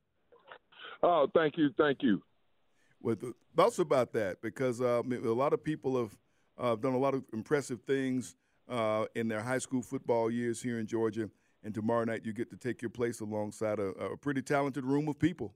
Oh, 1.02 1.28
thank 1.34 1.58
you, 1.58 1.70
thank 1.78 2.02
you. 2.02 2.22
With 3.02 3.24
thoughts 3.56 3.80
about 3.80 4.12
that, 4.14 4.42
because 4.42 4.82
uh, 4.82 5.02
a 5.04 5.18
lot 5.34 5.54
of 5.54 5.64
people 5.64 5.98
have 5.98 6.18
uh, 6.58 6.76
done 6.76 6.94
a 6.94 6.98
lot 6.98 7.14
of 7.14 7.24
impressive 7.32 7.82
things 7.84 8.36
uh, 8.68 9.06
in 9.16 9.28
their 9.28 9.42
high 9.42 9.58
school 9.58 9.82
football 9.82 10.30
years 10.30 10.62
here 10.62 10.80
in 10.80 10.86
Georgia, 10.86 11.30
and 11.64 11.74
tomorrow 11.74 12.04
night 12.04 12.26
you 12.26 12.34
get 12.34 12.50
to 12.50 12.58
take 12.58 12.82
your 12.82 12.90
place 12.90 13.22
alongside 13.22 13.80
a, 13.80 13.88
a 13.92 14.18
pretty 14.18 14.42
talented 14.42 14.84
room 14.84 15.08
of 15.08 15.18
people. 15.18 15.54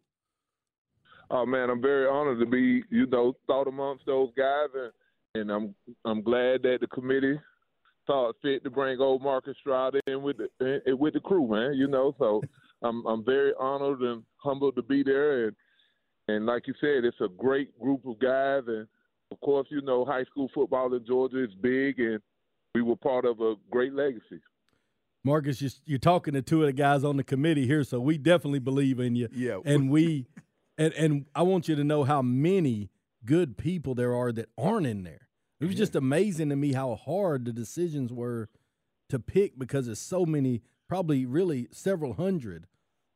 Oh 1.30 1.46
man, 1.46 1.70
I'm 1.70 1.82
very 1.82 2.08
honored 2.08 2.40
to 2.40 2.46
be, 2.46 2.84
you 2.90 3.06
know, 3.08 3.36
thought 3.48 3.68
amongst 3.68 4.06
those 4.06 4.30
guys, 4.38 4.68
and 4.76 4.92
and 5.36 5.52
I'm 5.52 5.76
I'm 6.06 6.22
glad 6.22 6.64
that 6.64 6.78
the 6.82 6.88
committee 6.88 7.40
thought 8.06 8.36
fit 8.42 8.64
to 8.64 8.70
bring 8.70 9.00
old 9.00 9.22
Marcus 9.22 9.56
Stroud 9.60 9.96
in 10.08 10.22
with 10.22 10.38
the 10.38 10.82
in, 10.86 10.98
with 10.98 11.14
the 11.14 11.20
crew, 11.20 11.48
man. 11.48 11.74
You 11.74 11.88
know, 11.88 12.14
so 12.20 12.42
I'm 12.84 13.06
I'm 13.06 13.24
very 13.24 13.54
honored 13.60 14.02
and 14.02 14.24
humbled 14.38 14.76
to 14.76 14.82
be 14.82 15.04
there, 15.04 15.48
and 15.48 15.56
and 16.28 16.46
like 16.46 16.68
you 16.68 16.74
said, 16.80 17.06
it's 17.06 17.22
a 17.22 17.28
great 17.28 17.78
group 17.80 18.06
of 18.06 18.20
guys, 18.20 18.64
and 18.68 18.88
of 19.32 19.40
course, 19.42 19.68
you 19.72 19.82
know, 19.82 20.06
high 20.06 20.24
school 20.26 20.50
football 20.54 20.94
in 20.94 21.06
Georgia 21.06 21.44
is 21.44 21.54
big, 21.62 22.00
and 22.00 22.20
we 22.76 22.82
were 22.82 22.96
part 22.96 23.26
of 23.26 23.40
a 23.42 23.56
great 23.72 23.94
legacy. 23.94 24.42
Marcus, 25.24 25.62
you're, 25.62 25.72
you're 25.86 26.00
talking 26.00 26.34
to 26.34 26.42
two 26.42 26.62
of 26.62 26.68
the 26.68 26.74
guys 26.74 27.04
on 27.04 27.18
the 27.18 27.24
committee 27.24 27.66
here, 27.66 27.84
so 27.84 28.00
we 28.00 28.18
definitely 28.18 28.60
believe 28.60 29.00
in 29.00 29.16
you. 29.16 29.30
Yeah. 29.32 29.60
And 29.64 29.90
we, 29.90 30.28
and, 30.78 30.94
and 30.94 31.26
I 31.34 31.44
want 31.44 31.68
you 31.68 31.76
to 31.76 31.84
know 31.84 32.04
how 32.04 32.22
many 32.22 32.90
good 33.26 33.58
people 33.58 33.96
there 33.96 34.14
are 34.14 34.32
that 34.34 34.50
aren't 34.58 34.86
in 34.86 35.04
there. 35.04 35.30
It 35.62 35.66
was 35.66 35.76
just 35.76 35.96
amazing 35.96 36.50
to 36.50 36.58
me 36.58 36.74
how 36.74 36.96
hard 36.96 37.46
the 37.46 37.54
decisions 37.54 38.12
were 38.12 38.50
to 39.10 39.18
pick 39.18 39.58
because 39.58 39.86
there's 39.86 40.00
so 40.00 40.26
many, 40.26 40.62
probably 40.88 41.26
really 41.26 41.68
several 41.72 42.14
hundred 42.14 42.68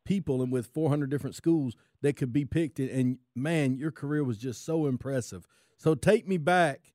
people 0.05 0.41
and 0.41 0.51
with 0.51 0.67
400 0.67 1.09
different 1.09 1.35
schools 1.35 1.75
that 2.01 2.15
could 2.15 2.31
be 2.31 2.45
picked. 2.45 2.79
And 2.79 3.17
man, 3.35 3.77
your 3.77 3.91
career 3.91 4.23
was 4.23 4.37
just 4.37 4.65
so 4.65 4.85
impressive. 4.87 5.45
So 5.77 5.95
take 5.95 6.27
me 6.27 6.37
back 6.37 6.93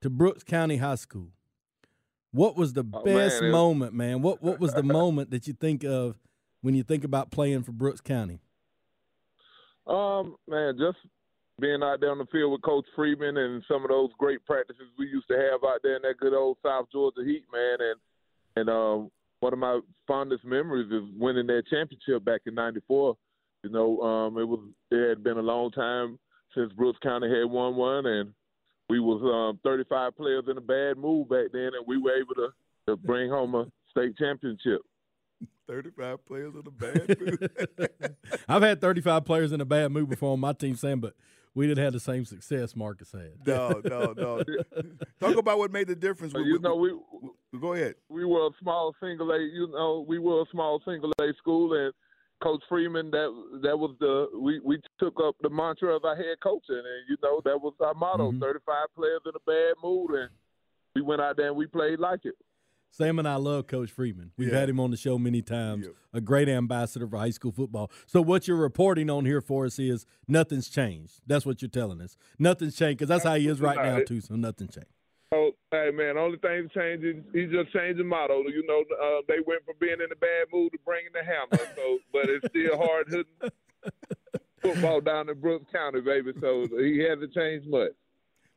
to 0.00 0.10
Brooks 0.10 0.42
County 0.42 0.78
High 0.78 0.96
School. 0.96 1.28
What 2.32 2.56
was 2.56 2.72
the 2.74 2.84
Oh, 2.92 3.04
best 3.04 3.40
man, 3.42 3.52
moment, 3.52 3.94
man? 3.94 4.22
What 4.22 4.42
what 4.42 4.60
was 4.60 4.74
the 4.74 4.82
moment 5.00 5.30
that 5.30 5.46
you 5.46 5.54
think 5.54 5.84
of 5.84 6.18
when 6.60 6.74
you 6.74 6.82
think 6.82 7.04
about 7.04 7.30
playing 7.30 7.62
for 7.62 7.72
Brooks 7.72 8.00
County? 8.00 8.40
Um, 9.86 10.36
man, 10.46 10.76
just 10.78 10.98
being 11.60 11.82
out 11.82 12.00
there 12.00 12.10
on 12.10 12.18
the 12.18 12.26
field 12.26 12.52
with 12.52 12.62
Coach 12.62 12.84
Freeman 12.94 13.36
and 13.36 13.64
some 13.66 13.82
of 13.82 13.88
those 13.88 14.10
great 14.18 14.44
practices 14.44 14.86
we 14.98 15.06
used 15.06 15.26
to 15.28 15.36
have 15.36 15.64
out 15.64 15.80
there 15.82 15.96
in 15.96 16.02
that 16.02 16.18
good 16.20 16.34
old 16.34 16.58
South 16.62 16.86
Georgia 16.92 17.22
heat, 17.24 17.44
man, 17.52 17.78
and 17.80 18.00
and 18.56 18.68
um, 18.68 19.10
one 19.40 19.52
of 19.52 19.58
my 19.58 19.80
fondest 20.06 20.44
memories 20.44 20.90
is 20.90 21.08
winning 21.16 21.46
that 21.46 21.64
championship 21.70 22.24
back 22.24 22.42
in 22.46 22.54
'94. 22.54 23.16
You 23.64 23.70
know, 23.70 24.00
um, 24.00 24.38
it 24.38 24.44
was 24.44 24.60
it 24.90 25.08
had 25.08 25.24
been 25.24 25.38
a 25.38 25.42
long 25.42 25.70
time 25.70 26.18
since 26.54 26.72
Brooks 26.72 26.98
County 27.02 27.28
had 27.28 27.50
won 27.50 27.76
one, 27.76 28.06
and 28.06 28.32
we 28.88 29.00
was 29.00 29.22
um, 29.22 29.60
35 29.64 30.16
players 30.16 30.44
in 30.48 30.56
a 30.56 30.60
bad 30.60 30.96
move 30.96 31.28
back 31.28 31.46
then, 31.52 31.70
and 31.74 31.86
we 31.86 31.98
were 31.98 32.16
able 32.16 32.34
to, 32.34 32.48
to 32.86 32.96
bring 32.96 33.30
home 33.30 33.54
a 33.54 33.66
state 33.90 34.16
championship. 34.16 34.80
35 35.68 36.24
players 36.26 36.54
in 36.54 36.62
a 36.66 36.70
bad 36.70 37.20
mood. 37.20 38.16
I've 38.48 38.62
had 38.62 38.80
35 38.80 39.24
players 39.24 39.52
in 39.52 39.60
a 39.60 39.66
bad 39.66 39.92
mood 39.92 40.08
before 40.08 40.32
on 40.32 40.40
my 40.40 40.54
team, 40.54 40.76
Sam, 40.76 41.00
but 41.00 41.14
we 41.58 41.66
didn't 41.66 41.82
have 41.82 41.92
the 41.92 42.00
same 42.00 42.24
success 42.24 42.76
Marcus 42.76 43.10
had. 43.10 43.32
no, 43.44 43.80
no, 43.84 44.12
no. 44.16 44.42
Talk 45.20 45.36
about 45.36 45.58
what 45.58 45.72
made 45.72 45.88
the 45.88 45.96
difference. 45.96 46.32
But 46.32 46.44
you 46.44 46.58
know, 46.60 46.76
we 46.76 46.92
go 47.60 47.72
ahead. 47.72 47.96
We 48.08 48.24
were 48.24 48.46
a 48.46 48.50
small 48.62 48.94
single 49.02 49.30
A. 49.32 49.38
You 49.38 49.68
know, 49.72 50.04
we 50.06 50.18
were 50.20 50.42
a 50.42 50.44
small 50.52 50.80
single 50.86 51.12
A 51.20 51.32
school, 51.38 51.72
and 51.74 51.92
Coach 52.40 52.62
Freeman. 52.68 53.10
That 53.10 53.28
that 53.64 53.76
was 53.76 53.96
the 53.98 54.28
we 54.40 54.60
we 54.60 54.80
took 55.00 55.14
up 55.20 55.34
the 55.40 55.50
mantra 55.50 55.96
of 55.96 56.04
our 56.04 56.14
head 56.14 56.36
coaching, 56.42 56.76
and 56.76 57.08
you 57.08 57.16
know 57.22 57.40
that 57.44 57.60
was 57.60 57.74
our 57.80 57.94
motto: 57.94 58.30
Mhm. 58.30 58.40
35 58.40 58.94
players 58.94 59.20
in 59.26 59.32
a 59.34 59.40
bad 59.44 59.74
mood, 59.82 60.10
and 60.12 60.30
we 60.94 61.02
went 61.02 61.20
out 61.20 61.36
there 61.36 61.48
and 61.48 61.56
we 61.56 61.66
played 61.66 61.98
like 61.98 62.20
it. 62.24 62.34
Sam 62.90 63.18
and 63.18 63.28
I 63.28 63.36
love 63.36 63.66
Coach 63.66 63.90
Freeman. 63.90 64.32
We've 64.36 64.48
Yeah. 64.48 64.60
had 64.60 64.68
him 64.68 64.80
on 64.80 64.90
the 64.90 64.96
show 64.96 65.18
many 65.18 65.42
times. 65.42 65.86
A 66.12 66.20
great 66.20 66.48
ambassador 66.48 67.06
for 67.06 67.18
high 67.18 67.30
school 67.30 67.52
football. 67.52 67.90
So 68.06 68.20
what 68.22 68.48
you're 68.48 68.56
reporting 68.56 69.10
on 69.10 69.24
here 69.24 69.40
for 69.40 69.66
us 69.66 69.78
is 69.78 70.06
nothing's 70.26 70.68
changed. 70.68 71.20
That's 71.26 71.46
what 71.46 71.62
you're 71.62 71.68
telling 71.68 72.00
us. 72.00 72.16
Nothing's 72.38 72.76
changed 72.76 72.98
because 72.98 73.08
that's 73.08 73.24
how 73.24 73.34
he 73.36 73.46
is 73.46 73.60
right 73.60 73.76
now 73.76 74.00
too. 74.00 74.20
So 74.20 74.34
nothing 74.36 74.68
changed. 74.68 74.90
Oh, 75.30 75.52
hey 75.70 75.90
man, 75.92 76.16
only 76.16 76.38
thing 76.38 76.70
changing, 76.74 77.22
he's 77.34 77.50
just 77.50 77.70
changing 77.72 78.06
motto. 78.06 78.42
You 78.48 78.64
know, 78.66 78.80
uh, 78.96 79.20
they 79.28 79.40
went 79.46 79.62
from 79.66 79.74
being 79.78 80.00
in 80.00 80.10
a 80.10 80.16
bad 80.16 80.46
mood 80.52 80.72
to 80.72 80.78
bringing 80.86 81.12
the 81.12 81.22
hammer. 81.22 81.62
So, 81.76 81.98
but 82.12 82.30
it's 82.30 82.46
still 82.48 82.78
hard 82.78 83.08
hitting 83.10 83.52
football 84.62 85.00
down 85.02 85.28
in 85.28 85.38
Brooks 85.38 85.66
County, 85.70 86.00
baby. 86.00 86.32
So 86.40 86.66
he 86.78 87.00
hasn't 87.00 87.32
changed 87.34 87.68
much. 87.68 87.92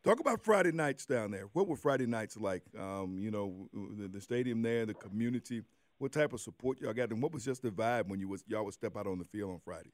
Talk 0.04 0.20
about 0.20 0.44
Friday 0.44 0.72
nights 0.72 1.06
down 1.06 1.30
there. 1.30 1.48
What 1.54 1.68
were 1.68 1.76
Friday 1.76 2.08
nights 2.08 2.36
like? 2.36 2.64
Um, 2.78 3.18
you 3.20 3.30
know, 3.30 3.70
the, 3.72 4.08
the, 4.08 4.22
stadium 4.22 4.64
there, 4.64 4.86
the 4.86 4.96
community. 4.96 5.62
What 6.00 6.12
type 6.12 6.34
of 6.34 6.42
support 6.42 6.82
y'all 6.82 6.94
got, 6.94 7.12
and 7.12 7.22
what 7.22 7.32
was 7.32 7.46
just 7.46 7.62
the 7.62 7.70
vibe 7.70 8.08
when 8.08 8.20
you 8.20 8.28
was 8.28 8.44
y'all 8.48 8.66
would 8.66 8.74
step 8.74 8.98
out 8.98 9.06
on 9.06 9.20
the 9.20 9.26
field 9.26 9.52
on 9.52 9.60
Friday? 9.64 9.92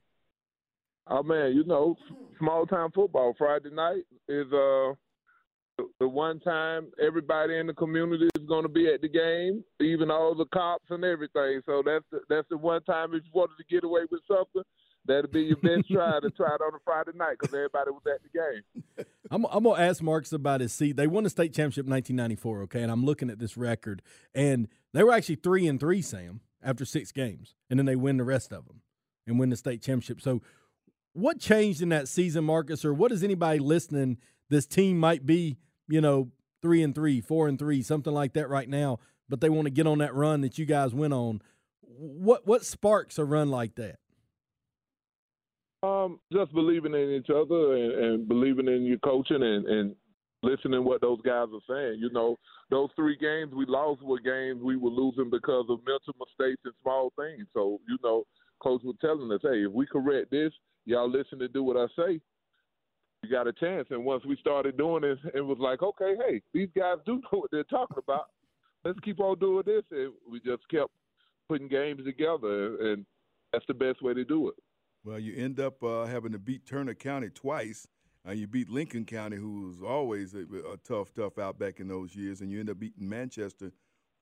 Oh 1.08 1.24
man, 1.24 1.52
you 1.52 1.66
know, 1.66 1.98
small 2.40 2.66
time 2.66 2.92
football. 2.96 3.34
Friday 3.38 3.70
night 3.72 4.04
is 4.30 4.48
uh 4.54 4.94
the 6.00 6.08
one 6.08 6.40
time 6.40 6.88
everybody 7.06 7.58
in 7.58 7.68
the 7.68 7.74
community 7.74 8.30
is 8.38 8.46
going 8.48 8.64
to 8.64 8.70
be 8.70 8.92
at 8.92 9.02
the 9.02 9.10
game, 9.10 9.64
even 9.82 10.10
all 10.10 10.34
the 10.34 10.46
cops 10.46 10.86
and 10.90 11.04
everything. 11.04 11.62
So 11.66 11.84
that's 11.86 12.06
the, 12.12 12.22
that's 12.30 12.48
the 12.50 12.58
one 12.58 12.82
time 12.84 13.14
if 13.14 13.24
you 13.26 13.32
wanted 13.34 13.58
to 13.58 13.66
get 13.70 13.84
away 13.84 14.02
with 14.10 14.22
something, 14.28 14.64
that'll 15.08 15.32
be 15.32 15.44
your 15.44 15.58
best 15.58 15.90
try 15.90 16.20
to 16.20 16.30
try 16.30 16.56
it 16.56 16.62
on 16.62 16.74
a 16.76 16.80
Friday 16.84 17.12
night 17.16 17.38
because 17.40 17.54
everybody 17.54 17.92
was 17.92 18.04
at 18.06 18.22
the 18.24 18.30
game. 18.30 19.06
I'm, 19.32 19.46
I'm 19.46 19.64
gonna 19.64 19.82
ask 19.82 20.02
Marcus 20.02 20.34
about 20.34 20.62
his 20.62 20.74
seat. 20.74 20.96
They 20.96 21.08
won 21.08 21.24
the 21.24 21.30
state 21.30 21.54
championship 21.54 21.86
in 21.86 21.92
1994. 21.92 22.62
Okay, 22.64 22.82
and 22.82 22.92
I'm 22.92 23.06
looking 23.06 23.30
at 23.30 23.40
this 23.40 23.58
record, 23.58 24.02
and 24.36 24.68
they 24.94 25.04
were 25.04 25.14
actually 25.14 25.36
three 25.36 25.68
and 25.68 25.80
three, 25.80 26.02
Sam, 26.02 26.42
after 26.62 26.86
six 26.86 27.12
games, 27.12 27.56
and 27.70 27.80
then 27.80 27.86
they 27.86 27.96
win 27.96 28.18
the 28.18 28.24
rest 28.24 28.52
of 28.52 28.66
them 28.66 28.82
and 29.26 29.40
win 29.40 29.50
the 29.50 29.58
state 29.58 29.82
championship. 29.82 30.22
So, 30.22 30.42
what 31.14 31.40
changed 31.40 31.82
in 31.82 31.90
that 31.90 32.08
season, 32.08 32.44
Marcus, 32.44 32.86
or 32.86 32.94
what 32.94 33.12
is 33.12 33.24
anybody 33.24 33.60
listening? 33.60 34.18
This 34.50 34.66
team 34.66 34.98
might 34.98 35.26
be, 35.26 35.58
you 35.88 36.00
know, 36.00 36.32
three 36.62 36.84
and 36.84 36.96
three, 36.96 37.22
four 37.22 37.48
and 37.48 37.58
three, 37.60 37.82
something 37.82 38.14
like 38.14 38.34
that 38.34 38.50
right 38.50 38.70
now, 38.70 39.00
but 39.28 39.42
they 39.42 39.50
want 39.50 39.66
to 39.66 39.72
get 39.72 39.88
on 39.88 39.98
that 40.00 40.14
run 40.14 40.42
that 40.42 40.58
you 40.58 40.66
guys 40.66 40.94
went 40.94 41.14
on. 41.14 41.42
What 41.82 42.46
what 42.46 42.64
sparks 42.66 43.18
a 43.18 43.26
run 43.26 43.50
like 43.50 43.76
that? 43.76 43.98
Um, 45.88 46.20
just 46.34 46.54
believing 46.54 46.94
in 46.94 47.12
each 47.12 47.30
other 47.30 47.76
and, 47.76 47.92
and 47.94 48.28
believing 48.28 48.68
in 48.68 48.86
your 48.86 48.98
coaching 49.00 49.44
and, 49.44 49.66
and 49.66 49.96
listening 50.44 50.84
what 50.84 51.02
those 51.02 51.20
guys 51.22 51.48
are 51.54 51.68
saying. 51.68 52.00
You 52.00 52.10
know, 52.12 52.38
those 52.70 52.90
three 52.96 53.18
games 53.18 53.54
we 53.54 53.66
lost 53.66 54.02
were 54.02 54.20
games 54.20 54.62
we 54.62 54.76
were 54.76 54.90
losing 54.90 55.30
because 55.30 55.66
of 55.70 55.80
mental 55.80 56.14
mistakes 56.20 56.62
and 56.66 56.74
small 56.82 57.12
things. 57.18 57.46
So, 57.54 57.80
you 57.88 57.98
know, 58.04 58.24
coach 58.60 58.82
was 58.84 58.96
telling 59.02 59.32
us, 59.32 59.40
hey, 59.44 59.66
if 59.66 59.72
we 59.72 59.86
correct 59.86 60.32
this, 60.32 60.52
y'all 60.86 61.10
listen 61.10 61.40
to 61.40 61.48
do 61.48 61.64
what 61.64 61.78
I 61.78 61.88
say, 61.96 62.20
you 63.24 63.30
got 63.30 63.48
a 63.48 63.54
chance. 63.54 63.88
And 63.90 64.06
once 64.06 64.26
we 64.26 64.36
started 64.38 64.78
doing 64.78 65.04
it, 65.04 65.20
it 65.34 65.42
was 65.42 65.58
like, 65.60 65.82
okay, 65.82 66.16
hey, 66.28 66.42
these 66.54 66.70
guys 66.76 66.98
do 67.06 67.16
know 67.32 67.40
what 67.40 67.52
they're 67.52 67.64
talking 67.64 67.98
about. 67.98 68.28
Let's 68.86 69.00
keep 69.00 69.20
on 69.20 69.40
doing 69.40 69.64
this. 69.66 69.84
And 69.92 70.14
we 70.30 70.40
just 70.40 70.68
kept 70.70 70.92
putting 71.48 71.68
games 71.68 72.04
together, 72.06 72.92
and 72.92 73.06
that's 73.54 73.66
the 73.68 73.74
best 73.74 74.02
way 74.02 74.14
to 74.14 74.24
do 74.24 74.50
it. 74.50 74.56
Well, 75.08 75.20
you 75.20 75.42
end 75.42 75.62
up 75.62 75.82
uh, 75.86 76.04
having 76.04 76.34
to 76.34 76.38
beat 76.38 76.66
Turner 76.66 76.94
County 76.94 77.30
twice. 77.30 77.88
Uh, 78.28 78.34
you 78.34 78.46
beat 78.46 78.70
Lincoln 78.70 79.06
County, 79.06 79.38
who 79.38 79.68
was 79.68 79.82
always 79.82 80.34
a, 80.34 80.40
a, 80.74 80.76
tough, 80.86 81.14
tough 81.14 81.40
outback 81.40 81.80
in 81.80 81.88
those 81.88 82.14
years, 82.14 82.42
and 82.42 82.52
you 82.52 82.60
end 82.60 82.70
up 82.70 82.78
beating 82.78 83.08
Manchester 83.08 83.72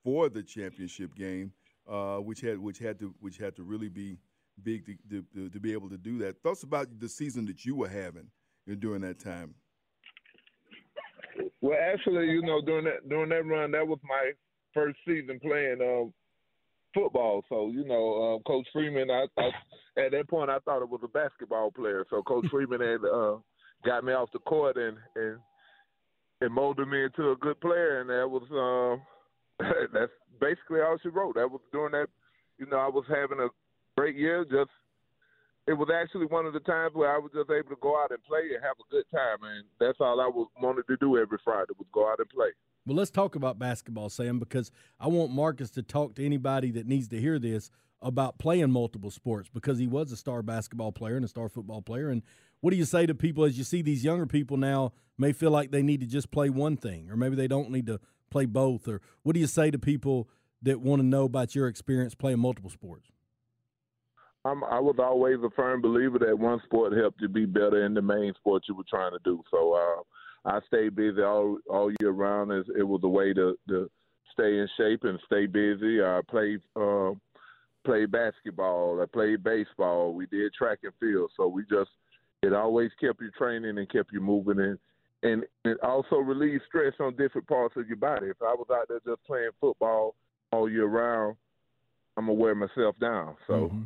for 0.03 0.29
the 0.29 0.43
championship 0.43 1.15
game, 1.15 1.51
uh, 1.89 2.17
which 2.17 2.39
had 2.39 2.59
which 2.59 2.77
had 2.77 2.99
to 2.99 3.15
which 3.19 3.39
had 3.39 3.55
to 3.55 3.63
really 3.63 3.89
be 3.89 4.19
big 4.61 4.85
to, 5.09 5.23
to, 5.33 5.49
to, 5.49 5.59
be 5.59 5.73
able 5.73 5.89
to 5.89 5.97
do 5.97 6.19
that. 6.19 6.43
Thoughts 6.43 6.61
about 6.61 6.99
the 6.99 7.09
season 7.09 7.47
that 7.47 7.65
you 7.65 7.75
were 7.75 7.89
having 7.89 8.27
during 8.77 9.01
that 9.01 9.17
time? 9.17 9.55
Well, 11.61 11.79
actually, 11.81 12.27
you 12.27 12.43
know, 12.43 12.61
during 12.61 12.85
that 12.85 13.09
during 13.09 13.29
that 13.29 13.43
run, 13.47 13.71
that 13.71 13.87
was 13.87 13.97
my 14.03 14.33
first 14.71 14.99
season 15.03 15.39
playing 15.39 15.81
um, 15.81 16.13
football. 16.95 17.43
So 17.49 17.69
you 17.69 17.85
know, 17.85 18.35
um, 18.35 18.43
Coach 18.47 18.65
Freeman, 18.73 19.11
I, 19.11 19.25
I 19.37 19.47
at 20.03 20.11
that 20.11 20.27
point 20.27 20.49
I 20.49 20.59
thought 20.59 20.81
it 20.81 20.89
was 20.89 21.01
a 21.03 21.07
basketball 21.07 21.69
player. 21.69 22.05
So 22.09 22.23
Coach 22.23 22.47
Freeman 22.51 22.81
had 22.81 23.05
uh, 23.05 23.37
got 23.85 24.03
me 24.03 24.13
off 24.13 24.29
the 24.33 24.39
court 24.39 24.77
and 24.77 24.97
and 25.15 25.37
and 26.41 26.53
molded 26.53 26.87
me 26.87 27.03
into 27.03 27.31
a 27.31 27.35
good 27.35 27.59
player, 27.61 28.01
and 28.01 28.09
that 28.09 28.27
was 28.27 28.43
uh, 28.49 29.65
that's 29.93 30.11
basically 30.39 30.81
all 30.81 30.97
she 31.01 31.09
wrote. 31.09 31.35
That 31.35 31.51
was 31.51 31.61
during 31.71 31.91
that, 31.91 32.07
you 32.57 32.65
know, 32.65 32.77
I 32.77 32.87
was 32.87 33.05
having 33.09 33.39
a 33.39 33.49
great 33.97 34.15
year. 34.15 34.43
Just 34.43 34.71
it 35.67 35.73
was 35.73 35.89
actually 35.93 36.27
one 36.27 36.45
of 36.45 36.53
the 36.53 36.59
times 36.61 36.93
where 36.93 37.13
I 37.13 37.17
was 37.17 37.31
just 37.33 37.49
able 37.49 37.69
to 37.69 37.81
go 37.81 38.01
out 38.01 38.11
and 38.11 38.23
play 38.23 38.53
and 38.53 38.63
have 38.63 38.77
a 38.79 38.91
good 38.91 39.05
time, 39.11 39.43
and 39.43 39.65
that's 39.79 39.97
all 39.99 40.19
I 40.19 40.27
was 40.27 40.47
wanted 40.61 40.87
to 40.87 40.97
do 40.97 41.17
every 41.17 41.39
Friday 41.43 41.73
was 41.77 41.87
go 41.93 42.09
out 42.09 42.19
and 42.19 42.29
play. 42.29 42.51
Well, 42.87 42.95
let's 42.95 43.09
talk 43.09 43.35
about 43.35 43.57
basketball, 43.57 44.09
Sam, 44.09 44.37
because 44.37 44.69
I 44.99 45.07
want 45.07 45.31
Marcus 45.31 45.71
to 45.71 45.81
talk 45.81 46.13
to 46.15 46.25
anybody 46.25 46.69
that 46.71 46.85
needs 46.85 47.07
to 47.07 47.19
hear 47.19 47.39
this 47.39 47.71
about 47.99 48.37
playing 48.37 48.69
multiple 48.69 49.09
sports 49.09 49.49
because 49.51 49.79
he 49.79 49.87
was 49.87 50.11
a 50.11 50.17
star 50.17 50.43
basketball 50.43 50.91
player 50.91 51.15
and 51.15 51.25
a 51.25 51.27
star 51.27 51.49
football 51.49 51.81
player. 51.81 52.09
And 52.09 52.21
what 52.61 52.69
do 52.69 52.77
you 52.77 52.85
say 52.85 53.07
to 53.07 53.15
people 53.15 53.43
as 53.43 53.57
you 53.57 53.63
see 53.63 53.81
these 53.81 54.03
younger 54.03 54.27
people 54.27 54.57
now 54.57 54.93
may 55.17 55.31
feel 55.31 55.49
like 55.49 55.71
they 55.71 55.81
need 55.81 56.01
to 56.01 56.05
just 56.05 56.29
play 56.29 56.51
one 56.51 56.77
thing, 56.77 57.09
or 57.09 57.17
maybe 57.17 57.35
they 57.35 57.47
don't 57.47 57.71
need 57.71 57.87
to 57.87 57.99
play 58.29 58.45
both? 58.45 58.87
Or 58.87 59.01
what 59.23 59.33
do 59.33 59.39
you 59.39 59.47
say 59.47 59.71
to 59.71 59.79
people 59.79 60.29
that 60.61 60.79
want 60.79 60.99
to 60.99 61.05
know 61.05 61.23
about 61.23 61.55
your 61.55 61.67
experience 61.67 62.13
playing 62.13 62.39
multiple 62.39 62.69
sports? 62.69 63.09
I'm, 64.43 64.63
I 64.63 64.79
was 64.79 64.97
always 64.99 65.37
a 65.43 65.49
firm 65.55 65.81
believer 65.81 66.19
that 66.19 66.37
one 66.37 66.61
sport 66.65 66.95
helped 66.95 67.19
you 67.19 67.29
be 67.29 67.45
better 67.45 67.83
in 67.83 67.95
the 67.95 68.01
main 68.03 68.31
sport 68.35 68.65
you 68.67 68.75
were 68.75 68.85
trying 68.87 69.13
to 69.13 69.19
do. 69.23 69.41
So, 69.49 69.73
uh, 69.73 70.03
I 70.45 70.59
stayed 70.67 70.95
busy 70.95 71.21
all 71.21 71.57
all 71.69 71.91
year 71.99 72.11
round. 72.11 72.51
As 72.51 72.65
it 72.77 72.83
was 72.83 73.01
a 73.03 73.07
way 73.07 73.33
to 73.33 73.57
to 73.69 73.89
stay 74.35 74.59
in 74.59 74.67
shape 74.77 75.03
and 75.03 75.19
stay 75.25 75.45
busy. 75.47 76.01
I 76.01 76.21
played 76.29 76.61
uh, 76.75 77.11
played 77.83 78.11
basketball. 78.11 79.01
I 79.01 79.05
played 79.05 79.43
baseball. 79.43 80.13
We 80.13 80.27
did 80.27 80.53
track 80.53 80.79
and 80.83 80.93
field. 80.99 81.31
So 81.35 81.47
we 81.47 81.63
just 81.63 81.89
it 82.43 82.53
always 82.53 82.91
kept 83.01 83.21
you 83.21 83.31
training 83.37 83.77
and 83.77 83.89
kept 83.89 84.11
you 84.11 84.21
moving 84.21 84.59
and 84.59 84.77
and 85.23 85.43
it 85.63 85.79
also 85.81 86.17
relieved 86.17 86.63
stress 86.67 86.93
on 86.99 87.15
different 87.15 87.47
parts 87.47 87.75
of 87.77 87.87
your 87.87 87.97
body. 87.97 88.27
If 88.27 88.41
I 88.41 88.53
was 88.53 88.67
out 88.71 88.87
there 88.87 88.99
just 89.05 89.25
playing 89.25 89.49
football 89.59 90.13
all 90.51 90.69
year 90.69 90.85
round, 90.85 91.35
I'm 92.17 92.27
gonna 92.27 92.33
wear 92.33 92.53
myself 92.53 92.95
down. 92.99 93.35
So. 93.47 93.53
Mm-hmm. 93.53 93.83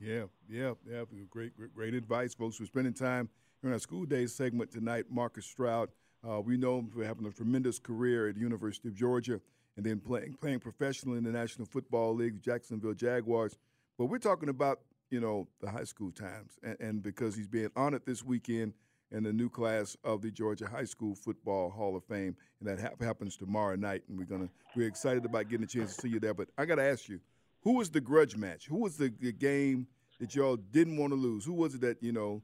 Yeah, 0.00 0.24
yeah, 0.48 0.72
yeah. 0.84 1.04
Great, 1.30 1.56
great, 1.56 1.72
great 1.72 1.94
advice, 1.94 2.34
folks. 2.34 2.58
We're 2.58 2.66
spending 2.66 2.92
time 2.92 3.28
in 3.62 3.72
our 3.72 3.78
School 3.78 4.04
Daze 4.04 4.34
segment 4.34 4.70
tonight, 4.72 5.06
Marcus 5.10 5.46
Stroud. 5.46 5.88
Uh, 6.28 6.40
we 6.40 6.56
know 6.56 6.78
him 6.78 6.88
for 6.88 7.04
having 7.04 7.26
a 7.26 7.30
tremendous 7.30 7.78
career 7.78 8.28
at 8.28 8.34
the 8.34 8.40
University 8.40 8.88
of 8.88 8.94
Georgia 8.94 9.40
and 9.76 9.86
then 9.86 10.00
playing 10.00 10.34
playing 10.40 10.60
professionally 10.60 11.18
in 11.18 11.24
the 11.24 11.30
National 11.30 11.66
Football 11.66 12.14
League, 12.14 12.42
Jacksonville 12.42 12.94
Jaguars. 12.94 13.56
But 13.98 14.06
we're 14.06 14.18
talking 14.18 14.48
about 14.48 14.80
you 15.10 15.20
know 15.20 15.48
the 15.60 15.70
high 15.70 15.84
school 15.84 16.10
times, 16.10 16.58
and, 16.62 16.76
and 16.80 17.02
because 17.02 17.36
he's 17.36 17.48
being 17.48 17.70
honored 17.76 18.02
this 18.04 18.24
weekend 18.24 18.74
in 19.10 19.22
the 19.22 19.32
new 19.32 19.48
class 19.48 19.96
of 20.04 20.22
the 20.22 20.30
Georgia 20.30 20.66
High 20.66 20.84
School 20.84 21.14
Football 21.14 21.70
Hall 21.70 21.96
of 21.96 22.04
Fame, 22.04 22.36
and 22.60 22.68
that 22.68 22.80
ha- 22.80 23.04
happens 23.04 23.36
tomorrow 23.36 23.76
night. 23.76 24.02
And 24.08 24.18
we're 24.18 24.24
gonna 24.24 24.48
we're 24.76 24.88
excited 24.88 25.24
about 25.24 25.48
getting 25.48 25.64
a 25.64 25.68
chance 25.68 25.94
to 25.94 26.02
see 26.02 26.08
you 26.08 26.20
there. 26.20 26.34
But 26.34 26.48
I 26.58 26.64
got 26.64 26.76
to 26.76 26.84
ask 26.84 27.08
you, 27.08 27.20
who 27.62 27.74
was 27.74 27.90
the 27.90 28.00
grudge 28.00 28.36
match? 28.36 28.66
Who 28.66 28.78
was 28.78 28.96
the, 28.96 29.12
the 29.20 29.32
game 29.32 29.86
that 30.20 30.34
y'all 30.34 30.56
didn't 30.56 30.96
want 30.96 31.12
to 31.12 31.16
lose? 31.16 31.44
Who 31.44 31.54
was 31.54 31.74
it 31.74 31.80
that 31.82 32.02
you 32.02 32.12
know 32.12 32.42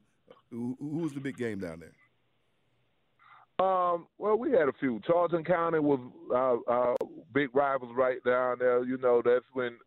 who, 0.51 0.77
was 0.79 1.13
the 1.13 1.19
big 1.19 1.37
game 1.37 1.59
down 1.59 1.79
there? 1.79 1.93
Um, 3.59 4.07
well, 4.17 4.37
we 4.37 4.51
had 4.51 4.69
a 4.69 4.73
few. 4.79 5.01
Charlton 5.05 5.43
County 5.43 5.79
was 5.79 5.99
uh, 6.33 6.71
uh, 6.71 6.95
big 7.33 7.49
rivals 7.53 7.91
right 7.93 8.23
down 8.23 8.57
there. 8.59 8.83
You 8.83 8.97
know, 8.97 9.21
that's 9.23 9.45
when 9.53 9.77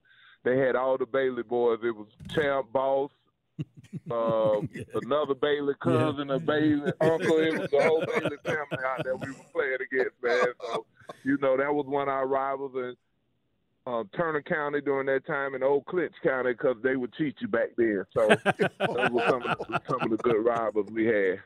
they 0.45 0.59
had 0.59 0.77
all 0.77 0.99
the 0.99 1.07
Bailey 1.07 1.43
boys. 1.43 1.79
It 1.83 1.97
was 1.97 2.09
Champ 2.35 2.71
Boss, 2.73 3.11
uh, 4.11 4.61
yeah. 4.75 4.83
another 4.95 5.35
Bailey 5.35 5.75
cousin, 5.81 6.29
yeah. 6.29 6.35
a 6.35 6.39
Bailey 6.39 6.93
uncle. 7.01 7.39
It 7.39 7.59
was 7.59 7.71
the 7.71 7.83
whole 7.83 8.05
Bailey 8.07 8.37
family 8.45 8.85
out 8.85 9.05
there 9.05 9.17
we 9.17 9.29
were 9.29 9.37
playing 9.53 9.79
against, 9.91 10.23
man. 10.23 10.53
So, 10.67 10.85
you 11.25 11.39
know, 11.41 11.57
that 11.57 11.75
was 11.75 11.87
one 11.87 12.09
of 12.09 12.15
our 12.15 12.27
rivals. 12.27 12.73
And 12.75 12.97
uh, 13.87 14.05
Turner 14.17 14.43
County 14.43 14.81
during 14.81 15.07
that 15.07 15.27
time 15.27 15.55
and 15.55 15.65
Old 15.65 15.87
Clinch 15.87 16.15
County 16.23 16.53
because 16.53 16.77
they 16.83 16.97
would 16.97 17.13
cheat 17.15 17.35
you 17.41 17.49
back 17.49 17.71
then. 17.77 18.05
So 18.13 18.29
those 18.89 19.11
were 19.11 19.27
some 19.29 19.43
of, 19.43 19.59
the, 19.59 19.81
some 19.89 20.03
of 20.03 20.11
the 20.11 20.17
good 20.19 20.45
rivals 20.45 20.87
we 20.91 21.07
had. 21.07 21.39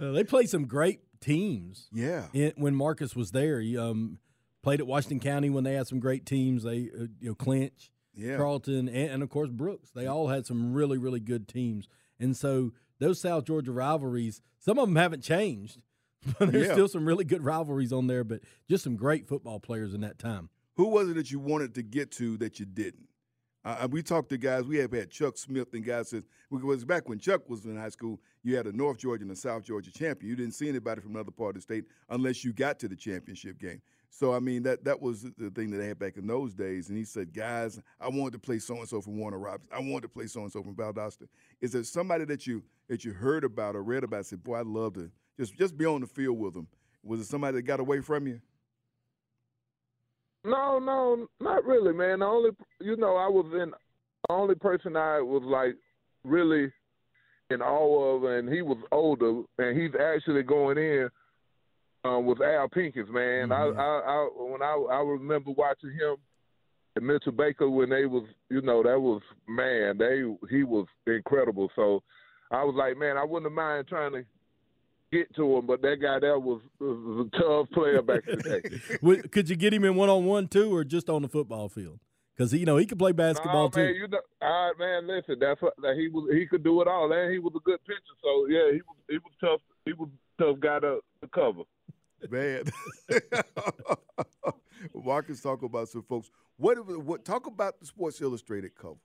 Uh, 0.00 0.12
they 0.12 0.24
played 0.24 0.48
some 0.48 0.66
great 0.66 1.00
teams. 1.20 1.88
Yeah. 1.92 2.26
In, 2.32 2.52
when 2.56 2.74
Marcus 2.74 3.16
was 3.16 3.32
there, 3.32 3.60
he 3.60 3.76
um, 3.76 4.18
played 4.62 4.80
at 4.80 4.86
Washington 4.86 5.20
County 5.20 5.50
when 5.50 5.64
they 5.64 5.74
had 5.74 5.86
some 5.86 6.00
great 6.00 6.26
teams. 6.26 6.62
They 6.62 6.90
uh, 6.96 7.06
you 7.20 7.30
know 7.30 7.34
Clinch, 7.34 7.90
yeah. 8.14 8.36
Charlton, 8.36 8.88
and, 8.88 9.10
and, 9.10 9.22
of 9.22 9.30
course 9.30 9.50
Brooks. 9.50 9.90
They 9.90 10.06
all 10.06 10.28
had 10.28 10.46
some 10.46 10.72
really 10.72 10.98
really 10.98 11.20
good 11.20 11.48
teams. 11.48 11.88
And 12.18 12.36
so 12.36 12.72
those 12.98 13.20
South 13.20 13.44
Georgia 13.44 13.72
rivalries, 13.72 14.42
some 14.58 14.78
of 14.78 14.88
them 14.88 14.96
haven't 14.96 15.22
changed. 15.22 15.78
But 16.38 16.52
there's 16.52 16.68
yeah. 16.68 16.74
still 16.74 16.86
some 16.86 17.04
really 17.04 17.24
good 17.24 17.44
rivalries 17.44 17.92
on 17.92 18.06
there, 18.06 18.22
but 18.22 18.42
just 18.70 18.84
some 18.84 18.94
great 18.94 19.26
football 19.26 19.58
players 19.58 19.92
in 19.92 20.02
that 20.02 20.20
time. 20.20 20.50
Who 20.76 20.88
was 20.88 21.08
it 21.10 21.14
that 21.14 21.30
you 21.30 21.38
wanted 21.38 21.74
to 21.74 21.82
get 21.82 22.10
to 22.12 22.36
that 22.38 22.58
you 22.58 22.66
didn't? 22.66 23.08
Uh, 23.64 23.86
we 23.90 24.02
talked 24.02 24.28
to 24.30 24.38
guys. 24.38 24.64
We 24.64 24.78
have 24.78 24.92
had 24.92 25.10
Chuck 25.10 25.38
Smith 25.38 25.72
and 25.72 25.84
guys 25.84 26.08
said 26.08 26.24
it 26.50 26.64
was 26.64 26.84
back 26.84 27.08
when 27.08 27.18
Chuck 27.18 27.48
was 27.48 27.64
in 27.64 27.76
high 27.76 27.90
school. 27.90 28.20
You 28.42 28.56
had 28.56 28.66
a 28.66 28.72
North 28.72 28.98
Georgia 28.98 29.22
and 29.22 29.30
a 29.30 29.36
South 29.36 29.62
Georgia 29.62 29.92
champion. 29.92 30.28
You 30.28 30.36
didn't 30.36 30.54
see 30.54 30.68
anybody 30.68 31.00
from 31.00 31.12
another 31.12 31.30
part 31.30 31.50
of 31.50 31.54
the 31.56 31.60
state 31.60 31.84
unless 32.10 32.44
you 32.44 32.52
got 32.52 32.80
to 32.80 32.88
the 32.88 32.96
championship 32.96 33.60
game. 33.60 33.80
So 34.10 34.34
I 34.34 34.40
mean 34.40 34.64
that 34.64 34.84
that 34.84 35.00
was 35.00 35.22
the 35.22 35.50
thing 35.50 35.70
that 35.70 35.78
they 35.78 35.86
had 35.86 35.98
back 35.98 36.16
in 36.16 36.26
those 36.26 36.54
days. 36.54 36.88
And 36.88 36.98
he 36.98 37.04
said, 37.04 37.32
guys, 37.32 37.80
I 38.00 38.08
wanted 38.08 38.32
to 38.32 38.38
play 38.40 38.58
so 38.58 38.76
and 38.76 38.88
so 38.88 39.00
from 39.00 39.16
Warner 39.16 39.38
Robins. 39.38 39.68
I 39.72 39.78
wanted 39.78 40.02
to 40.02 40.08
play 40.08 40.26
so 40.26 40.42
and 40.42 40.50
so 40.50 40.62
from 40.62 40.74
Valdosta. 40.74 41.28
Is 41.60 41.72
there 41.72 41.84
somebody 41.84 42.24
that 42.24 42.46
you 42.46 42.64
that 42.88 43.04
you 43.04 43.12
heard 43.12 43.44
about 43.44 43.76
or 43.76 43.84
read 43.84 44.02
about? 44.02 44.26
Said, 44.26 44.42
boy, 44.42 44.58
I'd 44.58 44.66
love 44.66 44.94
to 44.94 45.10
just 45.38 45.56
just 45.56 45.78
be 45.78 45.86
on 45.86 46.00
the 46.00 46.08
field 46.08 46.38
with 46.38 46.54
them. 46.54 46.66
Was 47.04 47.20
it 47.20 47.26
somebody 47.26 47.58
that 47.58 47.62
got 47.62 47.78
away 47.78 48.00
from 48.00 48.26
you? 48.26 48.40
No, 50.44 50.78
no, 50.78 51.26
not 51.40 51.64
really, 51.64 51.92
man. 51.92 52.20
The 52.20 52.26
only, 52.26 52.50
you 52.80 52.96
know, 52.96 53.16
I 53.16 53.28
was 53.28 53.46
in. 53.52 53.70
The 54.28 54.34
only 54.34 54.54
person 54.54 54.96
I 54.96 55.20
was 55.20 55.42
like 55.44 55.76
really 56.24 56.70
in 57.50 57.60
awe 57.60 58.16
of, 58.16 58.24
and 58.24 58.52
he 58.52 58.62
was 58.62 58.78
older, 58.90 59.42
and 59.58 59.80
he's 59.80 59.92
actually 60.00 60.42
going 60.42 60.78
in. 60.78 61.08
Um, 62.04 62.26
was 62.26 62.38
Al 62.40 62.68
Pinkins, 62.68 63.08
man. 63.08 63.50
Mm-hmm. 63.50 63.78
I, 63.78 63.82
I, 63.82 64.12
I, 64.12 64.28
when 64.50 64.62
I, 64.62 64.96
I 64.96 65.00
remember 65.02 65.52
watching 65.52 65.90
him 65.90 66.16
and 66.96 67.06
Mitchell 67.06 67.30
Baker 67.30 67.70
when 67.70 67.90
they 67.90 68.06
was, 68.06 68.24
you 68.50 68.60
know, 68.60 68.82
that 68.82 69.00
was 69.00 69.22
man. 69.48 69.98
They, 69.98 70.22
he 70.50 70.64
was 70.64 70.86
incredible. 71.06 71.70
So, 71.76 72.02
I 72.50 72.64
was 72.64 72.74
like, 72.76 72.98
man, 72.98 73.16
I 73.16 73.24
wouldn't 73.24 73.50
have 73.50 73.56
mind 73.56 73.86
trying 73.88 74.12
to 74.12 74.24
get 75.12 75.34
to 75.36 75.56
him, 75.56 75.66
but 75.66 75.82
that 75.82 75.96
guy 76.00 76.18
there 76.18 76.38
was, 76.38 76.60
was 76.80 77.26
a 77.26 77.38
tough 77.38 77.70
player 77.70 78.02
back 78.02 78.22
in 78.26 78.38
the 78.38 78.60
day. 79.02 79.28
Could 79.28 79.48
you 79.48 79.56
get 79.56 79.72
him 79.72 79.84
in 79.84 79.94
one 79.94 80.08
on 80.08 80.24
one 80.24 80.48
too, 80.48 80.74
or 80.74 80.84
just 80.84 81.08
on 81.08 81.22
the 81.22 81.28
football 81.28 81.68
field? 81.68 82.00
Because 82.34 82.52
you 82.54 82.64
know 82.64 82.78
he 82.78 82.86
could 82.86 82.98
play 82.98 83.12
basketball 83.12 83.70
no, 83.74 83.80
man, 83.80 83.92
too. 83.92 83.98
You 84.00 84.08
know, 84.08 84.20
all 84.40 84.68
right, 84.68 84.78
man. 84.78 85.06
Listen, 85.06 85.36
that's 85.38 85.60
what 85.60 85.74
that 85.82 85.96
he 85.96 86.08
was. 86.08 86.30
He 86.32 86.46
could 86.46 86.64
do 86.64 86.80
it 86.80 86.88
all, 86.88 87.12
and 87.12 87.30
he 87.30 87.38
was 87.38 87.52
a 87.54 87.60
good 87.60 87.78
pitcher. 87.84 88.00
So 88.22 88.46
yeah, 88.48 88.72
he 88.72 88.78
was. 88.78 88.96
He 89.08 89.18
was 89.18 89.32
tough. 89.38 89.60
He 89.84 89.92
was 89.92 90.08
tough 90.40 90.58
guy 90.58 90.80
to, 90.80 91.00
to 91.20 91.28
cover. 91.28 91.62
Man, 92.30 92.62
Marcus, 95.04 95.42
talk 95.42 95.62
about 95.62 95.88
some 95.88 96.02
folks. 96.02 96.30
What 96.56 96.76
what 97.04 97.24
talk 97.24 97.46
about 97.46 97.78
the 97.80 97.86
Sports 97.86 98.20
Illustrated 98.22 98.74
cover? 98.74 99.00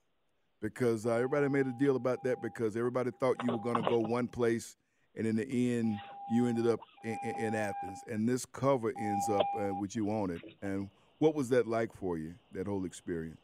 Because 0.62 1.06
uh, 1.06 1.12
everybody 1.12 1.50
made 1.50 1.68
a 1.68 1.74
deal 1.78 1.98
about 1.98 2.24
that 2.24 2.42
because 2.42 2.78
everybody 2.78 3.12
thought 3.20 3.36
you 3.46 3.52
were 3.52 3.62
going 3.62 3.84
to 3.84 3.90
go 3.90 4.00
one 4.00 4.28
place 4.28 4.78
and 5.18 5.26
in 5.28 5.36
the 5.36 5.78
end, 5.78 6.00
you 6.32 6.48
ended 6.48 6.68
up 6.68 6.80
in, 7.04 7.18
in, 7.24 7.46
in 7.46 7.56
Athens, 7.56 8.00
and 8.08 8.28
this 8.28 8.46
cover 8.46 8.94
ends 8.98 9.30
up 9.30 9.46
uh, 9.60 9.70
you 9.96 10.12
it. 10.32 10.42
And 10.62 10.90
what 11.20 11.36
was 11.36 11.50
that 11.50 11.68
like 11.68 11.94
for 11.94 12.18
you? 12.18 12.36
That 12.54 12.68
whole 12.68 12.86
experience? 12.86 13.40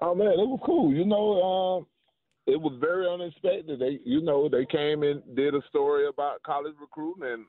Oh 0.00 0.14
man, 0.14 0.28
it 0.28 0.46
was 0.46 0.60
cool. 0.64 0.92
You 0.92 1.04
know, 1.04 1.84
uh, 2.48 2.52
it 2.52 2.60
was 2.60 2.76
very 2.80 3.06
unexpected. 3.08 3.80
They, 3.80 4.00
you 4.04 4.22
know, 4.22 4.48
they 4.48 4.64
came 4.64 5.02
and 5.02 5.22
did 5.34 5.54
a 5.54 5.60
story 5.68 6.08
about 6.08 6.42
college 6.42 6.74
recruiting, 6.80 7.24
and 7.24 7.44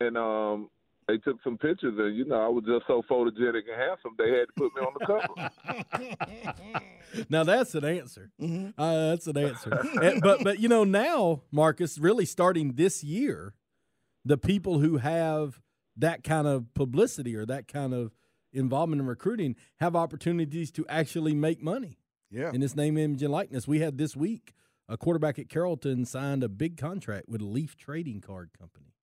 and 0.00 0.16
um, 0.16 0.70
they 1.08 1.16
took 1.16 1.42
some 1.42 1.56
pictures, 1.56 1.94
and 1.98 2.14
you 2.14 2.26
know, 2.26 2.36
I 2.36 2.48
was 2.48 2.64
just 2.64 2.86
so 2.86 3.02
photogenic 3.10 3.62
and 3.66 3.80
handsome, 3.80 4.14
they 4.18 4.30
had 4.30 4.46
to 4.46 4.52
put 4.56 4.72
me 4.76 4.82
on 4.82 4.94
the 4.98 5.06
cover. 6.66 7.24
now 7.30 7.44
that's 7.44 7.74
an 7.74 7.84
answer. 7.84 8.30
Mm-hmm. 8.40 8.80
Uh, 8.80 9.08
that's 9.08 9.26
an 9.26 9.38
answer. 9.38 9.80
and, 10.02 10.20
but 10.20 10.44
but 10.44 10.60
you 10.60 10.68
know 10.68 10.84
now, 10.84 11.42
Marcus, 11.50 11.98
really 11.98 12.26
starting 12.26 12.74
this 12.74 13.02
year, 13.02 13.54
the 14.24 14.36
people 14.36 14.80
who 14.80 14.98
have 14.98 15.60
that 15.96 16.22
kind 16.22 16.46
of 16.46 16.72
publicity 16.74 17.34
or 17.34 17.46
that 17.46 17.66
kind 17.66 17.94
of 17.94 18.12
involvement 18.52 19.00
in 19.00 19.06
recruiting 19.06 19.56
have 19.80 19.96
opportunities 19.96 20.70
to 20.72 20.86
actually 20.88 21.34
make 21.34 21.62
money. 21.62 21.98
Yeah. 22.30 22.52
In 22.52 22.60
this 22.60 22.76
name, 22.76 22.98
image, 22.98 23.22
and 23.22 23.32
likeness, 23.32 23.66
we 23.66 23.80
had 23.80 23.96
this 23.96 24.14
week 24.14 24.52
a 24.88 24.96
quarterback 24.96 25.38
at 25.38 25.48
Carrollton 25.48 26.04
signed 26.04 26.42
a 26.42 26.48
big 26.48 26.76
contract 26.76 27.28
with 27.28 27.42
a 27.42 27.46
Leaf 27.46 27.76
Trading 27.76 28.20
Card 28.20 28.50
Company. 28.58 28.94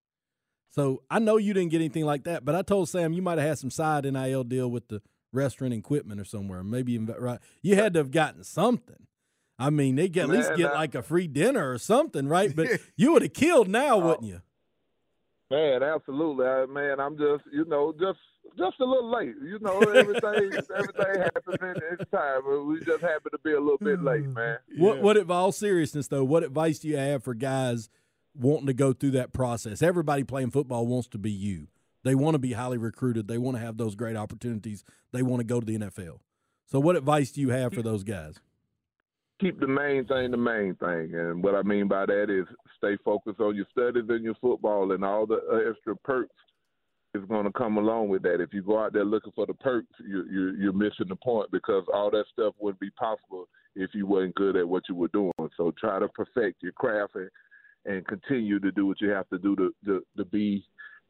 So 0.70 1.02
I 1.10 1.18
know 1.18 1.36
you 1.36 1.54
didn't 1.54 1.70
get 1.70 1.78
anything 1.78 2.04
like 2.04 2.24
that, 2.24 2.44
but 2.44 2.54
I 2.54 2.62
told 2.62 2.88
Sam 2.88 3.12
you 3.12 3.22
might 3.22 3.38
have 3.38 3.48
had 3.48 3.58
some 3.58 3.70
side 3.70 4.04
NIL 4.04 4.44
deal 4.44 4.70
with 4.70 4.88
the 4.88 5.00
restaurant 5.32 5.72
equipment 5.72 6.20
or 6.20 6.24
somewhere. 6.24 6.62
Maybe 6.62 6.92
even, 6.92 7.06
right. 7.18 7.38
You 7.62 7.76
had 7.76 7.94
to 7.94 8.00
have 8.00 8.10
gotten 8.10 8.44
something. 8.44 9.06
I 9.58 9.70
mean, 9.70 9.96
they 9.96 10.08
get 10.08 10.24
at 10.24 10.30
least 10.30 10.54
get 10.56 10.74
like 10.74 10.94
a 10.94 11.02
free 11.02 11.28
dinner 11.28 11.70
or 11.70 11.78
something, 11.78 12.28
right? 12.28 12.54
But 12.54 12.68
you 12.96 13.12
would 13.12 13.22
have 13.22 13.32
killed 13.32 13.68
now, 13.68 13.96
oh, 13.96 14.06
wouldn't 14.06 14.28
you? 14.28 14.42
Man, 15.50 15.82
absolutely, 15.82 16.44
man. 16.72 17.00
I'm 17.00 17.16
just, 17.16 17.44
you 17.52 17.64
know, 17.64 17.94
just 17.98 18.18
just 18.58 18.80
a 18.80 18.84
little 18.84 19.10
late. 19.10 19.34
You 19.42 19.58
know, 19.60 19.78
everything 19.94 20.52
everything 20.76 21.22
happens 21.22 21.56
in 21.60 21.74
its 21.92 22.10
time. 22.10 22.68
We 22.68 22.80
just 22.80 23.00
happen 23.00 23.30
to 23.32 23.38
be 23.44 23.52
a 23.52 23.60
little 23.60 23.78
bit 23.78 24.02
late, 24.02 24.26
man. 24.26 24.58
What, 24.76 24.96
yeah. 24.96 25.02
what, 25.02 25.16
of 25.16 25.30
all 25.30 25.52
seriousness 25.52 26.08
though, 26.08 26.24
what 26.24 26.42
advice 26.42 26.78
do 26.80 26.88
you 26.88 26.96
have 26.96 27.24
for 27.24 27.34
guys 27.34 27.88
wanting 28.38 28.66
to 28.66 28.74
go 28.74 28.92
through 28.92 29.12
that 29.12 29.32
process. 29.32 29.82
Everybody 29.82 30.24
playing 30.24 30.50
football 30.50 30.86
wants 30.86 31.08
to 31.08 31.18
be 31.18 31.30
you. 31.30 31.68
They 32.04 32.14
want 32.14 32.34
to 32.34 32.38
be 32.38 32.52
highly 32.52 32.78
recruited. 32.78 33.26
They 33.26 33.38
want 33.38 33.56
to 33.56 33.62
have 33.62 33.76
those 33.76 33.94
great 33.94 34.16
opportunities. 34.16 34.84
They 35.12 35.22
want 35.22 35.40
to 35.40 35.44
go 35.44 35.60
to 35.60 35.66
the 35.66 35.78
NFL. 35.78 36.20
So, 36.66 36.80
what 36.80 36.96
advice 36.96 37.32
do 37.32 37.40
you 37.40 37.50
have 37.50 37.72
for 37.72 37.82
those 37.82 38.04
guys? 38.04 38.40
Keep 39.40 39.60
the 39.60 39.66
main 39.66 40.06
thing 40.06 40.30
the 40.30 40.36
main 40.36 40.74
thing. 40.76 41.14
And 41.14 41.42
what 41.42 41.54
I 41.54 41.62
mean 41.62 41.88
by 41.88 42.06
that 42.06 42.30
is 42.30 42.46
stay 42.78 42.96
focused 43.04 43.40
on 43.40 43.54
your 43.54 43.66
studies 43.70 44.04
and 44.08 44.24
your 44.24 44.36
football 44.40 44.92
and 44.92 45.04
all 45.04 45.26
the 45.26 45.40
extra 45.68 45.94
perks 45.96 46.34
is 47.14 47.24
going 47.28 47.44
to 47.44 47.52
come 47.52 47.76
along 47.76 48.08
with 48.08 48.22
that. 48.22 48.40
If 48.40 48.54
you 48.54 48.62
go 48.62 48.78
out 48.78 48.92
there 48.92 49.04
looking 49.04 49.32
for 49.34 49.46
the 49.46 49.54
perks, 49.54 49.92
you're, 50.06 50.30
you're, 50.30 50.54
you're 50.56 50.72
missing 50.72 51.08
the 51.08 51.16
point 51.16 51.50
because 51.50 51.84
all 51.92 52.10
that 52.10 52.24
stuff 52.32 52.54
wouldn't 52.58 52.80
be 52.80 52.90
possible 52.90 53.48
if 53.74 53.90
you 53.94 54.06
weren't 54.06 54.34
good 54.34 54.56
at 54.56 54.68
what 54.68 54.84
you 54.88 54.94
were 54.94 55.08
doing. 55.08 55.32
So 55.56 55.72
try 55.78 55.98
to 55.98 56.08
perfect 56.08 56.62
your 56.62 56.72
craft 56.72 57.16
and 57.16 57.30
and 57.86 58.06
continue 58.06 58.58
to 58.60 58.72
do 58.72 58.86
what 58.86 59.00
you 59.00 59.10
have 59.10 59.28
to 59.30 59.38
do 59.38 59.56
to 59.56 59.74
to, 59.84 60.02
to 60.16 60.24
be 60.24 60.64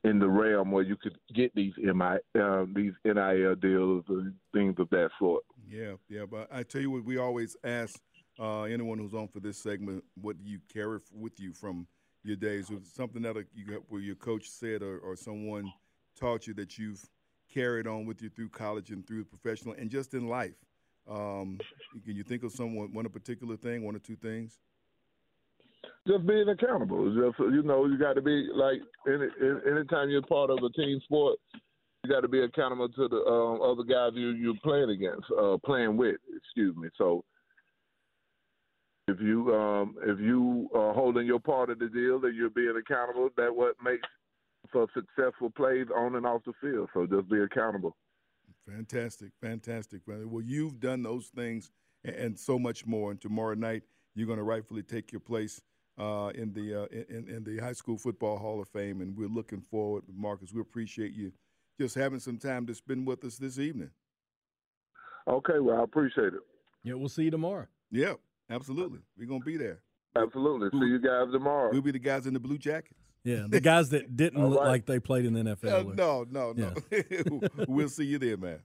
in 0.05 0.19
the 0.19 0.29
realm 0.29 0.71
where 0.71 0.85
you 0.85 0.97
could 0.97 1.19
get 1.35 1.55
these 1.55 1.73
MI 1.79 2.19
uh, 2.41 2.65
these 2.75 2.93
NIL 3.05 3.55
deals 3.57 4.05
and 4.09 4.35
things 4.53 4.77
of 4.79 4.89
that 4.91 5.11
sort. 5.19 5.43
Yeah, 5.69 5.95
yeah. 6.09 6.25
But 6.31 6.49
I 6.53 6.63
tell 6.63 6.81
you 6.81 6.91
what, 6.91 7.05
we 7.05 7.19
always 7.19 7.57
ask 7.65 7.99
uh, 8.39 8.63
anyone 8.63 8.99
who's 8.99 9.15
on 9.15 9.29
for 9.29 9.41
this 9.41 9.59
segment, 9.59 10.05
what 10.21 10.39
do 10.39 10.45
you 10.49 10.61
carry 10.73 11.01
with 11.13 11.41
you 11.41 11.53
from 11.53 11.87
your 12.23 12.37
days? 12.37 12.71
Was 12.71 12.83
something 12.95 13.23
that 13.23 13.37
you 13.55 13.83
where 13.89 14.01
your 14.01 14.15
coach 14.15 14.49
said 14.49 14.83
or, 14.83 14.99
or 14.99 15.17
someone 15.17 15.73
taught 16.19 16.47
you 16.47 16.55
that 16.55 16.79
you've 16.79 17.05
carried 17.53 17.87
on 17.87 18.07
with 18.07 18.23
you 18.23 18.29
through 18.29 18.51
college 18.51 18.91
and 18.91 19.07
through 19.07 19.25
the 19.25 19.39
professional 19.39 19.75
and 19.79 19.91
just 19.91 20.15
in 20.15 20.29
life? 20.29 20.55
Um, 21.09 21.59
can 22.05 22.17
you 22.17 22.25
think 22.25 22.43
of 22.43 22.53
someone 22.53 22.93
one 22.93 23.07
a 23.07 23.11
particular 23.11 23.57
thing, 23.57 23.85
one 23.85 23.95
or 23.97 24.01
two 24.01 24.17
things? 24.17 24.59
Just 26.07 26.27
being 26.27 26.49
accountable. 26.49 27.07
Just 27.15 27.39
you 27.39 27.63
know, 27.63 27.87
you 27.87 27.99
got 27.99 28.15
to 28.15 28.23
be 28.23 28.49
like 28.55 28.81
any, 29.07 29.27
anytime 29.71 30.11
you're 30.11 30.23
part 30.23 30.51
of 30.51 30.59
a 30.59 30.71
team 30.71 31.01
sport, 31.05 31.39
you 32.05 32.11
got 32.11 32.21
to 32.21 32.29
be 32.29 32.43
accountable 32.43 32.89
to 32.89 33.09
the 33.09 33.17
um, 33.17 33.61
other 33.63 33.83
guys 33.83 34.13
you 34.15 34.31
you're 34.31 34.55
playing 34.63 34.91
against, 34.91 35.27
uh, 35.39 35.57
playing 35.65 35.97
with. 35.97 36.17
Excuse 36.37 36.77
me. 36.77 36.89
So 36.97 37.25
if 39.09 39.21
you 39.21 39.55
um, 39.55 39.95
if 40.03 40.19
you 40.21 40.69
are 40.75 40.95
holding 40.95 41.27
your 41.27 41.41
part 41.41 41.71
of 41.71 41.79
the 41.79 41.89
deal 41.89 42.25
and 42.25 42.37
you're 42.37 42.51
being 42.51 42.81
accountable, 42.81 43.31
that 43.37 43.55
what 43.55 43.75
makes 43.83 44.07
for 44.73 44.87
successful 44.95 45.51
plays 45.51 45.87
on 45.95 46.17
and 46.17 46.27
off 46.27 46.43
the 46.45 46.53
field. 46.61 46.89
So 46.93 47.07
just 47.07 47.31
be 47.31 47.41
accountable. 47.41 47.97
Fantastic, 48.69 49.31
fantastic, 49.41 50.05
brother. 50.05 50.27
Well, 50.27 50.43
you've 50.43 50.81
done 50.81 51.03
those 51.03 51.29
things 51.29 51.71
and 52.05 52.39
so 52.39 52.59
much 52.59 52.87
more. 52.87 53.11
And 53.11 53.21
tomorrow 53.21 53.55
night, 53.55 53.83
you're 54.15 54.27
going 54.27 54.39
to 54.39 54.45
rightfully 54.45 54.83
take 54.83 55.13
your 55.13 55.21
place 55.21 55.61
uh, 55.99 56.31
in 56.35 56.53
the 56.53 56.83
uh, 56.83 56.87
in, 56.91 57.29
in 57.29 57.45
the 57.45 57.59
High 57.63 57.73
School 57.73 57.97
Football 57.97 58.39
Hall 58.39 58.61
of 58.61 58.69
Fame, 58.69 59.01
and 59.01 59.17
we're 59.17 59.29
looking 59.29 59.61
forward, 59.61 60.05
Marcus. 60.15 60.53
We 60.53 60.61
appreciate 60.61 61.13
you 61.13 61.33
just 61.81 61.95
having 61.95 62.21
some 62.21 62.39
time 62.39 62.67
to 62.67 62.75
spend 62.75 63.07
with 63.07 63.25
us 63.25 63.37
this 63.37 63.59
evening. 63.59 63.91
Okay, 65.29 65.59
well, 65.61 65.81
I 65.81 65.85
appreciate 65.85 66.35
it. 66.35 66.41
Yeah, 66.85 66.95
we'll 66.95 67.09
see 67.09 67.25
you 67.25 67.31
tomorrow. 67.31 67.67
Yeah, 67.91 68.15
absolutely. 68.51 69.01
We're 69.19 69.27
gonna 69.27 69.45
be 69.45 69.57
there. 69.57 69.81
Absolutely. 70.17 70.71
See 70.71 70.87
you 70.87 70.99
guys 70.99 71.33
tomorrow. 71.33 71.71
We'll 71.73 71.83
be 71.83 71.91
the 71.91 71.99
guys 71.99 72.27
in 72.27 72.35
the 72.35 72.41
blue 72.41 72.59
jackets. 72.59 73.01
Yeah, 73.25 73.47
the 73.49 73.61
guys 73.61 73.91
that 73.91 74.17
didn't 74.17 74.49
look 74.49 74.61
right. 74.61 74.69
like 74.69 74.87
they 74.87 75.01
played 75.01 75.25
in 75.25 75.35
the 75.35 75.41
NFL. 75.41 75.91
Uh, 75.91 75.95
no, 75.95 76.27
no, 76.31 76.53
no. 76.53 76.73
Yeah. 76.91 77.39
we'll 77.69 77.89
see 77.89 78.05
you 78.05 78.19
there, 78.19 78.37
man. 78.37 78.61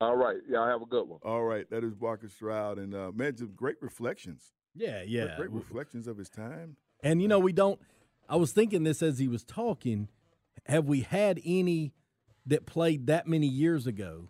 All 0.00 0.16
right. 0.16 0.38
Y'all 0.48 0.66
have 0.66 0.82
a 0.82 0.86
good 0.86 1.08
one. 1.08 1.20
All 1.22 1.42
right. 1.42 1.68
That 1.70 1.84
is 1.84 1.92
Marcus 2.00 2.32
Stroud. 2.32 2.78
And, 2.78 2.94
uh, 2.94 3.12
man, 3.14 3.36
some 3.36 3.52
great 3.54 3.76
reflections 3.80 4.52
yeah, 4.74 5.02
yeah. 5.06 5.36
Great, 5.36 5.50
reflections 5.50 6.06
of 6.06 6.16
his 6.18 6.28
time. 6.28 6.76
And 7.02 7.20
you 7.20 7.28
know, 7.28 7.38
we 7.38 7.52
don't. 7.52 7.80
I 8.28 8.36
was 8.36 8.52
thinking 8.52 8.84
this 8.84 9.02
as 9.02 9.18
he 9.18 9.28
was 9.28 9.44
talking. 9.44 10.08
Have 10.66 10.86
we 10.86 11.00
had 11.00 11.40
any 11.44 11.92
that 12.46 12.66
played 12.66 13.06
that 13.08 13.26
many 13.26 13.46
years 13.48 13.86
ago 13.86 14.28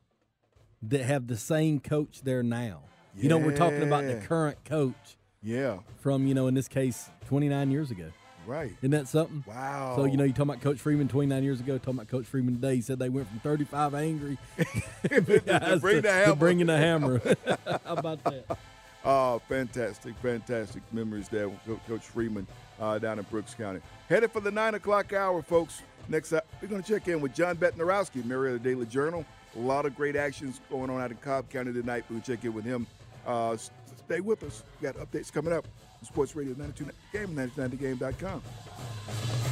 that 0.83 1.03
have 1.03 1.27
the 1.27 1.37
same 1.37 1.79
coach 1.81 2.23
there 2.23 2.43
now? 2.43 2.85
Yeah. 3.15 3.23
You 3.25 3.29
know, 3.29 3.39
we're 3.39 3.57
talking 3.57 3.83
about 3.83 4.05
the 4.05 4.17
current 4.17 4.65
coach. 4.65 5.17
Yeah. 5.43 5.79
From 6.01 6.27
you 6.27 6.35
know, 6.35 6.47
in 6.47 6.55
this 6.55 6.69
case, 6.69 7.11
29 7.27 7.71
years 7.71 7.91
ago. 7.91 8.13
Right. 8.47 8.73
Isn't 8.79 8.91
that 8.91 9.09
something? 9.09 9.45
Wow. 9.47 9.95
So, 9.97 10.05
you 10.05 10.17
know, 10.17 10.25
you 10.25 10.33
talking 10.33 10.51
about 10.51 10.63
Coach 10.63 10.81
Freeman 10.81 11.07
29 11.09 11.45
years 11.45 11.61
ago, 11.61 11.79
talking 11.79 11.95
about 11.95 12.09
Coach 12.09 12.27
Freeman 12.27 12.55
today. 12.55 12.75
He 12.77 12.81
said 12.81 12.99
they 12.99 13.09
went 13.09 13.29
from 13.29 13.39
35 13.41 13.95
angry 13.95 14.39
to 14.57 15.21
bring 15.23 15.45
the 15.45 16.03
to 16.03 16.13
hammer. 16.13 16.35
bringing 16.35 16.67
the 16.67 16.77
hammer. 16.77 17.21
How 17.67 17.81
about 17.87 18.25
that? 18.25 18.59
Oh, 19.05 19.41
fantastic, 19.49 20.15
fantastic 20.23 20.83
memories 20.93 21.29
there 21.29 21.51
Coach 21.89 22.03
Freeman 22.03 22.47
uh, 22.81 22.99
down 22.99 23.19
in 23.19 23.25
Brooks 23.31 23.55
County. 23.55 23.81
Headed 24.09 24.31
for 24.31 24.41
the 24.41 24.51
9 24.51 24.75
o'clock 24.75 25.13
hour, 25.13 25.43
folks. 25.43 25.83
Next 26.09 26.33
up, 26.33 26.47
we're 26.61 26.69
going 26.69 26.83
to 26.83 26.89
check 26.89 27.09
in 27.09 27.21
with 27.21 27.35
John 27.35 27.57
Bednarowski, 27.57 28.25
Marietta 28.25 28.59
Daily 28.59 28.87
Journal. 28.87 29.25
A 29.57 29.59
lot 29.59 29.87
of 29.87 29.95
great 29.95 30.17
actions 30.17 30.61
going 30.71 30.91
on 30.91 31.01
out 31.01 31.11
in 31.11 31.17
Cobb 31.19 31.49
County 31.51 31.73
tonight. 31.73 32.05
We'll 32.11 32.21
check 32.21 32.45
in 32.45 32.55
with 32.55 32.65
him. 32.65 32.87
Uh, 33.27 33.57
stay 33.57 34.21
with 34.21 34.43
us. 34.43 34.65
We 34.81 34.87
got 34.87 34.97
updates 34.97 35.33
coming 35.33 35.53
up. 35.53 35.67
Sports 36.03 36.35
Radio 36.35 36.55
92 36.57 36.91
Game, 37.13 37.37
99thegame.com. 37.37 39.52